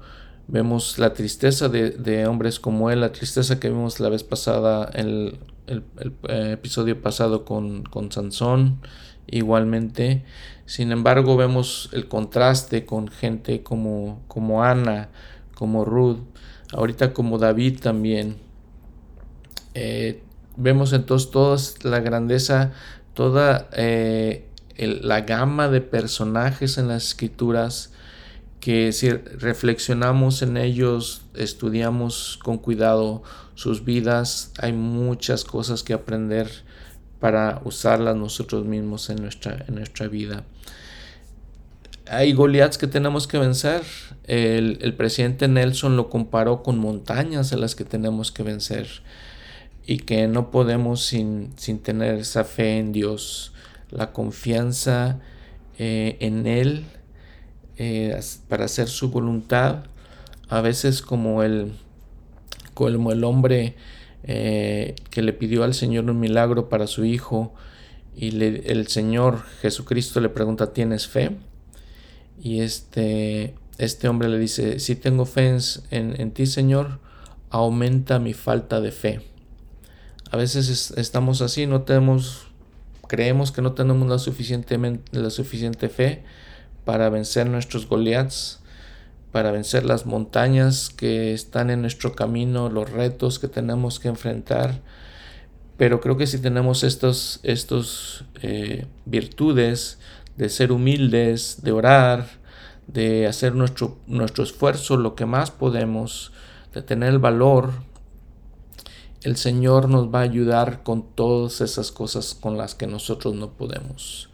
Vemos 0.51 0.99
la 0.99 1.13
tristeza 1.13 1.69
de, 1.69 2.27
hombres 2.27 2.59
como 2.59 2.91
él, 2.91 3.03
la 3.03 3.13
tristeza 3.13 3.61
que 3.61 3.69
vimos 3.69 4.01
la 4.01 4.09
vez 4.09 4.25
pasada, 4.25 4.91
el, 4.95 5.39
el, 5.67 5.85
eh, 6.27 6.53
episodio 6.53 7.03
pasado 7.03 7.45
con, 7.45 7.83
con 7.83 8.11
Sansón, 8.11 8.81
igualmente. 9.27 10.25
Sin 10.65 10.91
embargo, 10.91 11.37
vemos 11.37 11.91
el 11.93 12.09
contraste 12.09 12.87
con 12.87 13.09
gente 13.09 13.63
como, 13.63 14.23
como 14.27 14.65
Ana, 14.65 15.11
como 15.55 15.85
Ruth, 15.85 16.21
ahorita 16.73 17.13
como 17.13 17.37
David 17.37 17.81
también. 17.81 18.39
Eh, 19.75 20.23
vemos 20.57 20.95
entonces 20.95 21.31
toda 21.31 21.59
la 21.83 22.01
grandeza, 22.01 22.73
toda 23.13 23.69
eh, 23.73 24.49
la 24.79 25.21
gama 25.21 25.69
de 25.69 25.83
personajes 25.83 26.79
en 26.79 26.89
las 26.89 27.09
escrituras 27.09 27.93
que 28.69 28.93
si 28.93 29.09
reflexionamos 29.09 30.43
en 30.43 30.59
ellos, 30.59 31.23
estudiamos 31.33 32.39
con 32.45 32.59
cuidado 32.59 33.23
sus 33.55 33.83
vidas, 33.83 34.53
hay 34.59 34.75
muchas 34.75 35.45
cosas 35.45 35.83
que 35.83 35.95
aprender 35.95 36.51
para 37.19 37.63
usarlas 37.65 38.15
nosotros 38.15 38.67
mismos 38.67 39.09
en 39.09 39.23
nuestra, 39.23 39.65
en 39.67 39.77
nuestra 39.77 40.07
vida. 40.09 40.45
Hay 42.11 42.35
Goliaths 42.35 42.77
que 42.77 42.87
tenemos 42.87 43.27
que 43.27 43.39
vencer. 43.39 43.85
El, 44.25 44.77
el, 44.83 44.93
presidente 44.93 45.49
Nelson 45.49 45.97
lo 45.97 46.11
comparó 46.11 46.63
con 46.63 46.79
montañas 46.79 47.55
a 47.55 47.57
las 47.57 47.75
que 47.75 47.85
tenemos 47.87 48.31
que 48.33 48.43
vencer 48.43 48.87
y 49.87 50.01
que 50.01 50.29
no 50.29 50.51
podemos 50.51 51.07
sin, 51.07 51.55
sin 51.57 51.79
tener 51.79 52.17
esa 52.17 52.45
fe 52.45 52.77
en 52.77 52.93
Dios 52.93 53.55
la 53.89 54.13
confianza 54.13 55.21
eh, 55.79 56.19
en 56.21 56.47
Él 56.47 56.85
eh, 57.79 58.19
para 58.49 58.67
hacer 58.67 58.89
su 58.89 59.11
voluntad. 59.11 59.85
A 60.49 60.61
veces 60.61 61.01
como 61.01 61.43
el, 61.43 61.73
como 62.75 63.13
el 63.13 63.25
hombre 63.25 63.77
eh, 64.25 64.97
que 65.11 65.23
le 65.23 65.33
pidió 65.33 65.65
al 65.65 65.75
Señor 65.75 66.11
un 66.11 66.19
milagro 66.21 66.69
para 66.69 66.87
su 66.87 67.05
hijo 67.05 67.55
y 68.17 68.43
el 68.43 68.89
Señor 68.89 69.45
Jesucristo 69.63 70.21
le 70.21 70.29
pregunta, 70.29 70.73
¿tienes 70.73 71.07
fe? 71.07 71.37
Y 72.43 72.61
este, 72.61 73.55
este 73.79 74.09
hombre 74.09 74.29
le 74.29 74.39
dice, 74.39 74.81
si 74.81 74.97
tengo 74.97 75.25
fe 75.25 75.57
en, 75.91 76.21
en 76.21 76.33
ti 76.33 76.47
Señor, 76.47 76.99
aumenta 77.51 78.19
mi 78.19 78.35
falta 78.35 78.81
de 78.81 78.91
fe. 78.91 79.21
A 80.33 80.37
veces 80.37 80.93
estamos 80.97 81.43
así, 81.43 81.67
no 81.67 81.83
tenemos 81.83 82.49
creemos 83.09 83.53
que 83.53 83.63
no 83.63 83.73
tenemos 83.73 84.07
la, 84.07 84.17
la 85.13 85.31
suficiente 85.31 85.89
fe 85.89 86.23
para 86.89 87.11
vencer 87.11 87.47
nuestros 87.51 87.87
Goliaths, 87.87 88.61
para 89.31 89.53
vencer 89.53 89.85
las 89.85 90.07
montañas 90.07 90.89
que 90.89 91.35
están 91.35 91.69
en 91.69 91.83
nuestro 91.83 92.17
camino, 92.17 92.71
los 92.71 92.89
retos 92.89 93.39
que 93.39 93.47
tenemos 93.47 94.01
que 94.01 94.09
enfrentar. 94.09 94.81
Pero 95.77 96.01
creo 96.01 96.17
que 96.17 96.27
si 96.27 96.39
tenemos 96.39 96.85
estos, 96.85 97.41
estos 97.43 98.25
eh, 98.41 98.87
virtudes 99.05 99.99
de 100.39 100.49
ser 100.49 100.73
humildes, 100.73 101.63
de 101.63 101.73
orar, 101.73 102.27
de 102.87 103.27
hacer 103.27 103.55
nuestro, 103.55 103.99
nuestro 104.07 104.43
esfuerzo 104.43 104.97
lo 104.97 105.15
que 105.15 105.27
más 105.27 105.51
podemos, 105.51 106.33
de 106.73 106.81
tener 106.81 107.11
el 107.11 107.19
valor 107.19 107.71
el 109.25 109.37
Señor 109.37 109.91
nos 109.91 110.07
va 110.07 110.21
a 110.21 110.23
ayudar 110.23 110.83
con 110.85 111.03
todas 111.03 111.61
esas 111.61 111.93
cosas 111.93 112.33
con 112.35 112.57
las 112.57 112.75
que 112.75 112.87
nosotros 112.87 113.35
no 113.35 113.51
podemos. 113.51 114.31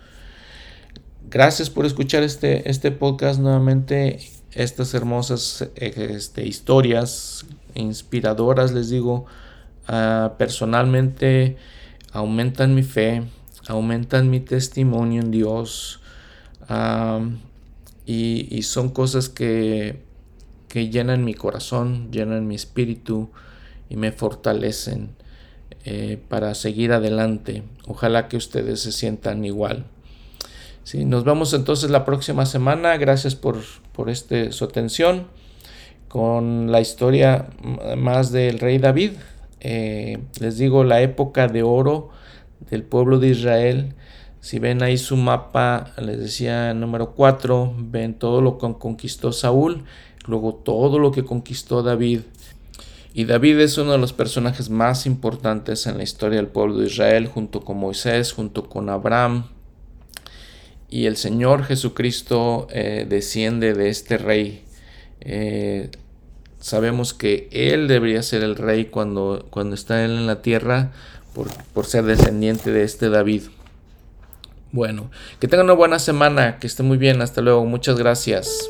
Gracias 1.30 1.70
por 1.70 1.86
escuchar 1.86 2.22
este, 2.22 2.68
este 2.70 2.90
podcast 2.90 3.40
nuevamente, 3.40 4.18
estas 4.52 4.94
hermosas 4.94 5.68
este, 5.74 6.46
historias 6.46 7.46
inspiradoras, 7.74 8.72
les 8.72 8.88
digo, 8.90 9.26
ah, 9.88 10.34
personalmente 10.38 11.56
aumentan 12.12 12.74
mi 12.74 12.82
fe, 12.82 13.22
aumentan 13.66 14.30
mi 14.30 14.40
testimonio 14.40 15.22
en 15.22 15.30
Dios 15.30 16.00
y, 18.06 18.48
y, 18.50 18.62
son 18.62 18.90
cosas 18.90 19.28
que, 19.28 20.02
que 20.68 20.88
llenan 20.88 21.24
mi 21.24 21.34
corazón, 21.34 22.12
llenan 22.12 22.46
mi 22.46 22.54
espíritu 22.54 23.30
y 23.88 23.96
me 23.96 24.12
fortalecen 24.12 25.10
eh, 25.84 26.22
para 26.28 26.54
seguir 26.54 26.92
adelante. 26.92 27.62
Ojalá 27.86 28.28
que 28.28 28.36
ustedes 28.36 28.80
se 28.80 28.92
sientan 28.92 29.44
igual. 29.44 29.86
Sí, 30.84 31.04
nos 31.04 31.24
vemos 31.24 31.52
entonces 31.54 31.90
la 31.90 32.04
próxima 32.04 32.46
semana. 32.46 32.96
Gracias 32.96 33.34
por, 33.34 33.58
por 33.92 34.10
este, 34.10 34.52
su 34.52 34.64
atención 34.64 35.26
con 36.08 36.70
la 36.70 36.80
historia 36.80 37.48
más 37.96 38.30
del 38.30 38.58
rey 38.60 38.78
David. 38.78 39.12
Eh, 39.60 40.18
les 40.40 40.58
digo 40.58 40.84
la 40.84 41.00
época 41.00 41.48
de 41.48 41.62
oro 41.62 42.10
del 42.70 42.82
pueblo 42.84 43.18
de 43.18 43.28
Israel. 43.28 43.94
Si 44.40 44.58
ven 44.58 44.82
ahí 44.82 44.98
su 44.98 45.16
mapa, 45.16 45.92
les 45.98 46.18
decía 46.18 46.72
número 46.74 47.14
4, 47.14 47.74
ven 47.78 48.14
todo 48.14 48.42
lo 48.42 48.58
que 48.58 48.74
conquistó 48.78 49.32
Saúl, 49.32 49.84
luego 50.26 50.54
todo 50.54 50.98
lo 50.98 51.10
que 51.12 51.24
conquistó 51.24 51.82
David 51.82 52.20
y 53.16 53.26
David 53.26 53.60
es 53.60 53.78
uno 53.78 53.92
de 53.92 53.98
los 53.98 54.12
personajes 54.12 54.70
más 54.70 55.06
importantes 55.06 55.86
en 55.86 55.98
la 55.98 56.02
historia 56.02 56.38
del 56.38 56.48
pueblo 56.48 56.78
de 56.78 56.86
Israel, 56.86 57.28
junto 57.28 57.60
con 57.60 57.76
Moisés, 57.78 58.32
junto 58.32 58.68
con 58.68 58.88
Abraham. 58.88 59.44
Y 60.88 61.06
el 61.06 61.16
Señor 61.16 61.64
Jesucristo 61.64 62.68
eh, 62.70 63.06
desciende 63.08 63.74
de 63.74 63.88
este 63.88 64.18
rey. 64.18 64.64
Eh, 65.20 65.90
sabemos 66.60 67.14
que 67.14 67.48
Él 67.50 67.88
debería 67.88 68.22
ser 68.22 68.42
el 68.42 68.56
rey 68.56 68.86
cuando, 68.86 69.46
cuando 69.50 69.74
está 69.74 70.04
Él 70.04 70.12
en 70.12 70.26
la 70.26 70.42
tierra, 70.42 70.92
por, 71.34 71.48
por 71.72 71.86
ser 71.86 72.04
descendiente 72.04 72.70
de 72.70 72.84
este 72.84 73.08
David. 73.08 73.42
Bueno, 74.72 75.10
que 75.40 75.48
tengan 75.48 75.66
una 75.66 75.74
buena 75.74 75.98
semana, 75.98 76.58
que 76.58 76.66
esté 76.66 76.82
muy 76.82 76.98
bien, 76.98 77.22
hasta 77.22 77.40
luego, 77.40 77.64
muchas 77.64 77.96
gracias. 77.96 78.68